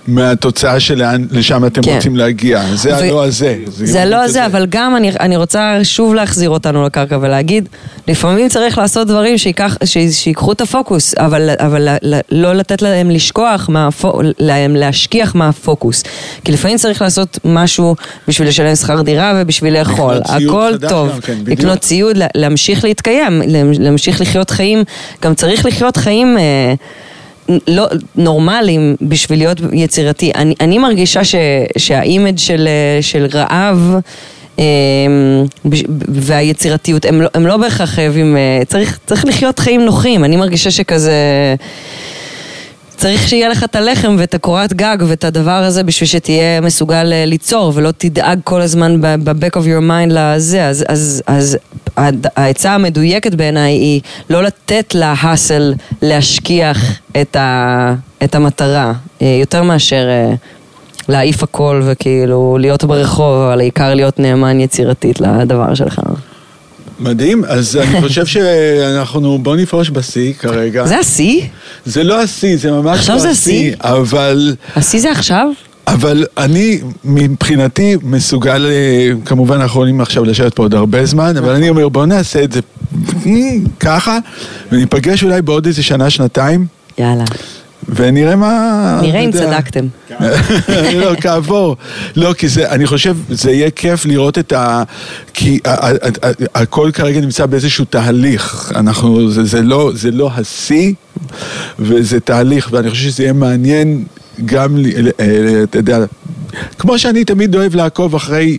מהתוצאה 0.07 0.79
שלשם 0.79 1.65
אתם 1.65 1.81
כן. 1.81 1.95
רוצים 1.95 2.15
להגיע. 2.15 2.61
זה 2.73 2.89
ו- 2.89 2.95
הלא 2.95 3.25
הזה. 3.25 3.57
זה 3.67 4.03
זה, 4.27 4.45
אבל 4.45 4.65
גם 4.69 4.95
אני, 4.95 5.11
אני 5.19 5.37
רוצה 5.37 5.79
שוב 5.83 6.13
להחזיר 6.13 6.49
אותנו 6.49 6.85
לקרקע 6.85 7.17
ולהגיד, 7.21 7.69
לפעמים 8.07 8.49
צריך 8.49 8.77
לעשות 8.77 9.07
דברים 9.07 9.37
שיקח, 9.45 9.77
ש, 9.83 9.97
שיקחו 10.11 10.51
את 10.51 10.61
הפוקוס, 10.61 11.13
אבל, 11.17 11.49
אבל 11.57 11.89
ל- 11.89 11.97
ל- 12.15 12.19
לא 12.31 12.53
לתת 12.53 12.81
להם 12.81 13.09
לשכוח, 13.09 13.69
מהפו, 13.69 14.11
להם 14.39 14.75
להשכיח 14.75 15.35
מהפוקוס. 15.35 16.03
כי 16.43 16.51
לפעמים 16.51 16.77
צריך 16.77 17.01
לעשות 17.01 17.39
משהו 17.45 17.95
בשביל 18.27 18.47
לשלם 18.47 18.75
שכר 18.75 19.01
דירה 19.01 19.33
ובשביל 19.35 19.73
לאכול. 19.79 20.17
הכל 20.25 20.73
טוב. 20.89 21.09
גם 21.09 21.21
כן, 21.21 21.33
בדיוק. 21.43 21.59
לקנות 21.59 21.79
ציוד, 21.79 22.17
לה- 22.17 22.27
להמשיך 22.35 22.83
להתקיים, 22.83 23.41
להמ- 23.41 23.79
להמשיך 23.83 24.21
לחיות 24.21 24.49
חיים, 24.49 24.83
גם 25.21 25.35
צריך 25.35 25.65
לחיות 25.65 25.97
חיים... 25.97 26.37
אה, 26.37 26.73
לא, 27.67 27.87
נורמליים 28.15 28.95
בשביל 29.01 29.39
להיות 29.39 29.57
יצירתי. 29.73 30.31
אני, 30.35 30.55
אני 30.61 30.77
מרגישה 30.77 31.23
ש, 31.23 31.35
שה 31.77 32.00
image 32.00 32.37
של, 32.37 32.67
אה, 32.67 33.01
של 33.01 33.27
רעב 33.33 33.95
והיצירתיות, 36.07 37.05
הם 37.05 37.21
לא, 37.21 37.27
הם 37.33 37.47
לא 37.47 37.57
בהכרח 37.57 37.89
חייבים, 37.89 38.37
אה, 38.37 38.61
צריך, 38.67 38.99
צריך 39.05 39.25
לחיות 39.25 39.59
חיים 39.59 39.85
נוחים. 39.85 40.23
אני 40.23 40.35
מרגישה 40.35 40.71
שכזה... 40.71 41.13
צריך 42.97 43.29
שיהיה 43.29 43.49
לך 43.49 43.63
את 43.63 43.75
הלחם 43.75 44.15
ואת 44.19 44.33
הקורת 44.33 44.73
גג 44.73 44.97
ואת 45.07 45.23
הדבר 45.23 45.51
הזה 45.51 45.83
בשביל 45.83 46.07
שתהיה 46.07 46.61
מסוגל 46.61 47.13
אה, 47.13 47.25
ליצור 47.25 47.71
ולא 47.75 47.91
תדאג 47.97 48.39
כל 48.43 48.61
הזמן 48.61 49.01
ב-back 49.01 49.57
of 49.57 49.63
your 49.63 49.89
mind 49.89 50.09
לזה. 50.09 50.65
אז, 50.65 50.85
אז, 50.87 51.23
אז 51.27 51.57
העצה 52.35 52.71
המדויקת 52.71 53.35
בעיניי 53.35 53.73
היא 53.73 54.01
לא 54.29 54.43
לתת 54.43 54.95
להאסל 54.95 55.73
להשכיח 56.01 56.99
את, 57.21 57.35
ה, 57.35 57.93
את 58.23 58.35
המטרה, 58.35 58.93
אה, 59.21 59.37
יותר 59.41 59.63
מאשר 59.63 60.07
להעיף 61.09 61.43
הכל 61.43 61.81
וכאילו 61.85 62.57
להיות 62.59 62.83
ברחוב, 62.83 63.41
אבל 63.41 63.59
העיקר 63.59 63.93
להיות 63.93 64.19
נאמן 64.19 64.59
יצירתית 64.59 65.21
לדבר 65.21 65.73
שלך. 65.73 66.01
מדהים, 66.99 67.45
אז 67.45 67.77
אני 67.77 68.01
חושב 68.07 68.25
שאנחנו, 68.25 69.37
בוא 69.37 69.55
נפרוש 69.55 69.89
בשיא 69.89 70.33
כרגע. 70.33 70.87
זה 70.87 70.97
השיא? 70.97 71.41
זה 71.85 72.03
לא 72.03 72.21
השיא, 72.21 72.57
זה 72.57 72.71
ממש 72.71 72.99
עכשיו 72.99 73.15
לא 73.15 73.21
זה 73.21 73.29
השיא, 73.29 73.59
השיא? 73.59 73.75
אבל... 73.79 74.55
השיא 74.75 75.01
זה 75.01 75.11
עכשיו? 75.11 75.47
אבל 75.87 76.25
אני 76.37 76.79
מבחינתי 77.03 77.97
מסוגל, 78.03 78.65
אה, 78.69 79.11
כמובן 79.25 79.55
אנחנו 79.55 79.67
יכולים 79.67 80.01
עכשיו 80.01 80.25
לשבת 80.25 80.53
פה 80.53 80.63
עוד 80.63 80.73
הרבה 80.73 81.05
זמן, 81.05 81.37
אבל 81.37 81.49
אני 81.49 81.69
אומר 81.69 81.89
בוא 81.89 82.05
נעשה 82.05 82.43
את 82.43 82.51
זה 82.51 82.59
ככה, 83.79 84.17
וניפגש 84.71 85.23
אולי 85.23 85.41
בעוד 85.41 85.65
איזה 85.65 85.83
שנה, 85.83 86.09
שנתיים, 86.09 86.65
יאללה. 86.97 87.23
ונראה 87.89 88.35
מה... 88.35 88.99
נראה 89.01 89.19
אם. 89.19 89.31
צדקתם. 89.31 89.85
לא, 91.01 91.15
כעבור. 91.21 91.77
לא, 92.15 92.33
כי 92.33 92.47
זה, 92.47 92.69
אני 92.69 92.85
חושב, 92.85 93.17
זה 93.29 93.51
יהיה 93.51 93.69
כיף 93.71 94.05
לראות 94.05 94.37
את 94.37 94.53
ה... 94.53 94.83
כי 95.33 95.59
הכל 96.55 96.89
כרגע 96.93 97.21
נמצא 97.21 97.45
באיזשהו 97.45 97.85
תהליך. 97.85 98.71
אנחנו, 98.75 99.31
זה, 99.31 99.43
זה 99.43 99.61
לא, 99.61 99.91
זה 99.93 100.11
לא 100.11 100.29
השיא, 100.35 100.93
וזה 101.79 102.19
תהליך, 102.19 102.69
ואני 102.71 102.89
חושב 102.89 103.03
שזה 103.03 103.23
יהיה 103.23 103.33
מעניין 103.33 104.03
גם, 104.45 104.77
אה, 105.19 105.63
אתה 105.63 105.77
יודע... 105.77 105.99
כמו 106.79 106.99
שאני 106.99 107.25
תמיד 107.25 107.55
אוהב 107.55 107.75
לעקוב 107.75 108.15
אחרי, 108.15 108.57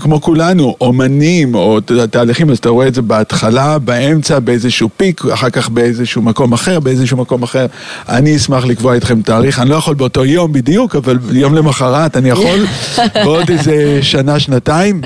כמו 0.00 0.20
כולנו, 0.20 0.76
אומנים 0.80 1.54
או 1.54 1.80
תהליכים, 2.10 2.50
אז 2.50 2.58
אתה 2.58 2.68
רואה 2.68 2.86
את 2.86 2.94
זה 2.94 3.02
בהתחלה, 3.02 3.78
באמצע, 3.78 4.38
באיזשהו 4.38 4.88
פיק, 4.96 5.24
אחר 5.32 5.50
כך 5.50 5.68
באיזשהו 5.68 6.22
מקום 6.22 6.52
אחר, 6.52 6.80
באיזשהו 6.80 7.16
מקום 7.16 7.42
אחר. 7.42 7.66
אני 8.08 8.36
אשמח 8.36 8.64
לקבוע 8.64 8.94
איתכם 8.94 9.22
תאריך, 9.22 9.58
אני 9.58 9.70
לא 9.70 9.74
יכול 9.74 9.94
באותו 9.94 10.24
יום 10.24 10.52
בדיוק, 10.52 10.96
אבל 10.96 11.18
יום 11.32 11.54
למחרת 11.54 12.16
אני 12.16 12.28
יכול, 12.28 12.66
בעוד 13.24 13.50
איזה 13.50 13.98
שנה, 14.02 14.38
שנתיים. 14.40 15.00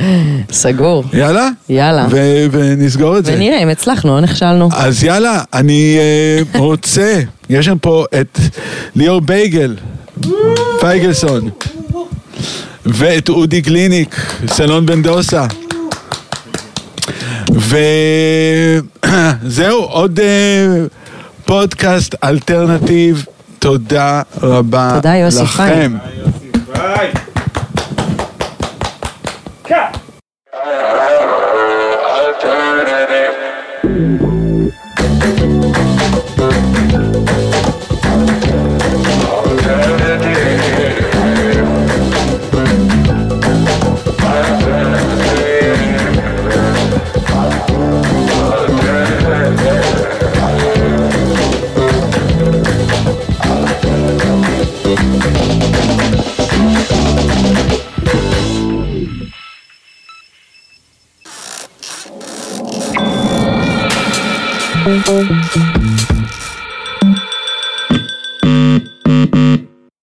סגור. 0.53 1.05
יאללה? 1.13 1.49
יאללה. 1.69 2.07
ו- 2.11 2.47
ונסגור 2.51 3.19
את 3.19 3.25
זה. 3.25 3.33
ונראה 3.35 3.63
אם 3.63 3.69
הצלחנו 3.69 4.17
או 4.17 4.21
נכשלנו. 4.21 4.69
אז 4.73 5.05
יאללה, 5.05 5.43
אני 5.55 5.97
אה, 5.99 6.59
רוצה, 6.61 7.21
יש 7.51 7.69
לנו 7.69 7.77
פה 7.81 8.05
את 8.21 8.39
ליאור 8.97 9.21
בייגל, 9.21 9.77
פייגלסון, 10.81 11.51
ואת 12.87 13.29
אודי 13.29 13.61
גליניק, 13.61 14.17
סלון 14.47 14.87
בן 14.87 15.03
דוסה. 15.03 15.47
וזהו, 19.43 19.83
עוד 19.83 20.21
אה, 20.21 20.67
פודקאסט 21.45 22.15
אלטרנטיב. 22.25 23.25
תודה 23.59 24.23
רבה 24.43 24.93
תודה, 24.95 25.15
יוסי 25.15 25.43
לכם. 25.43 25.97
ביי. 26.73 27.11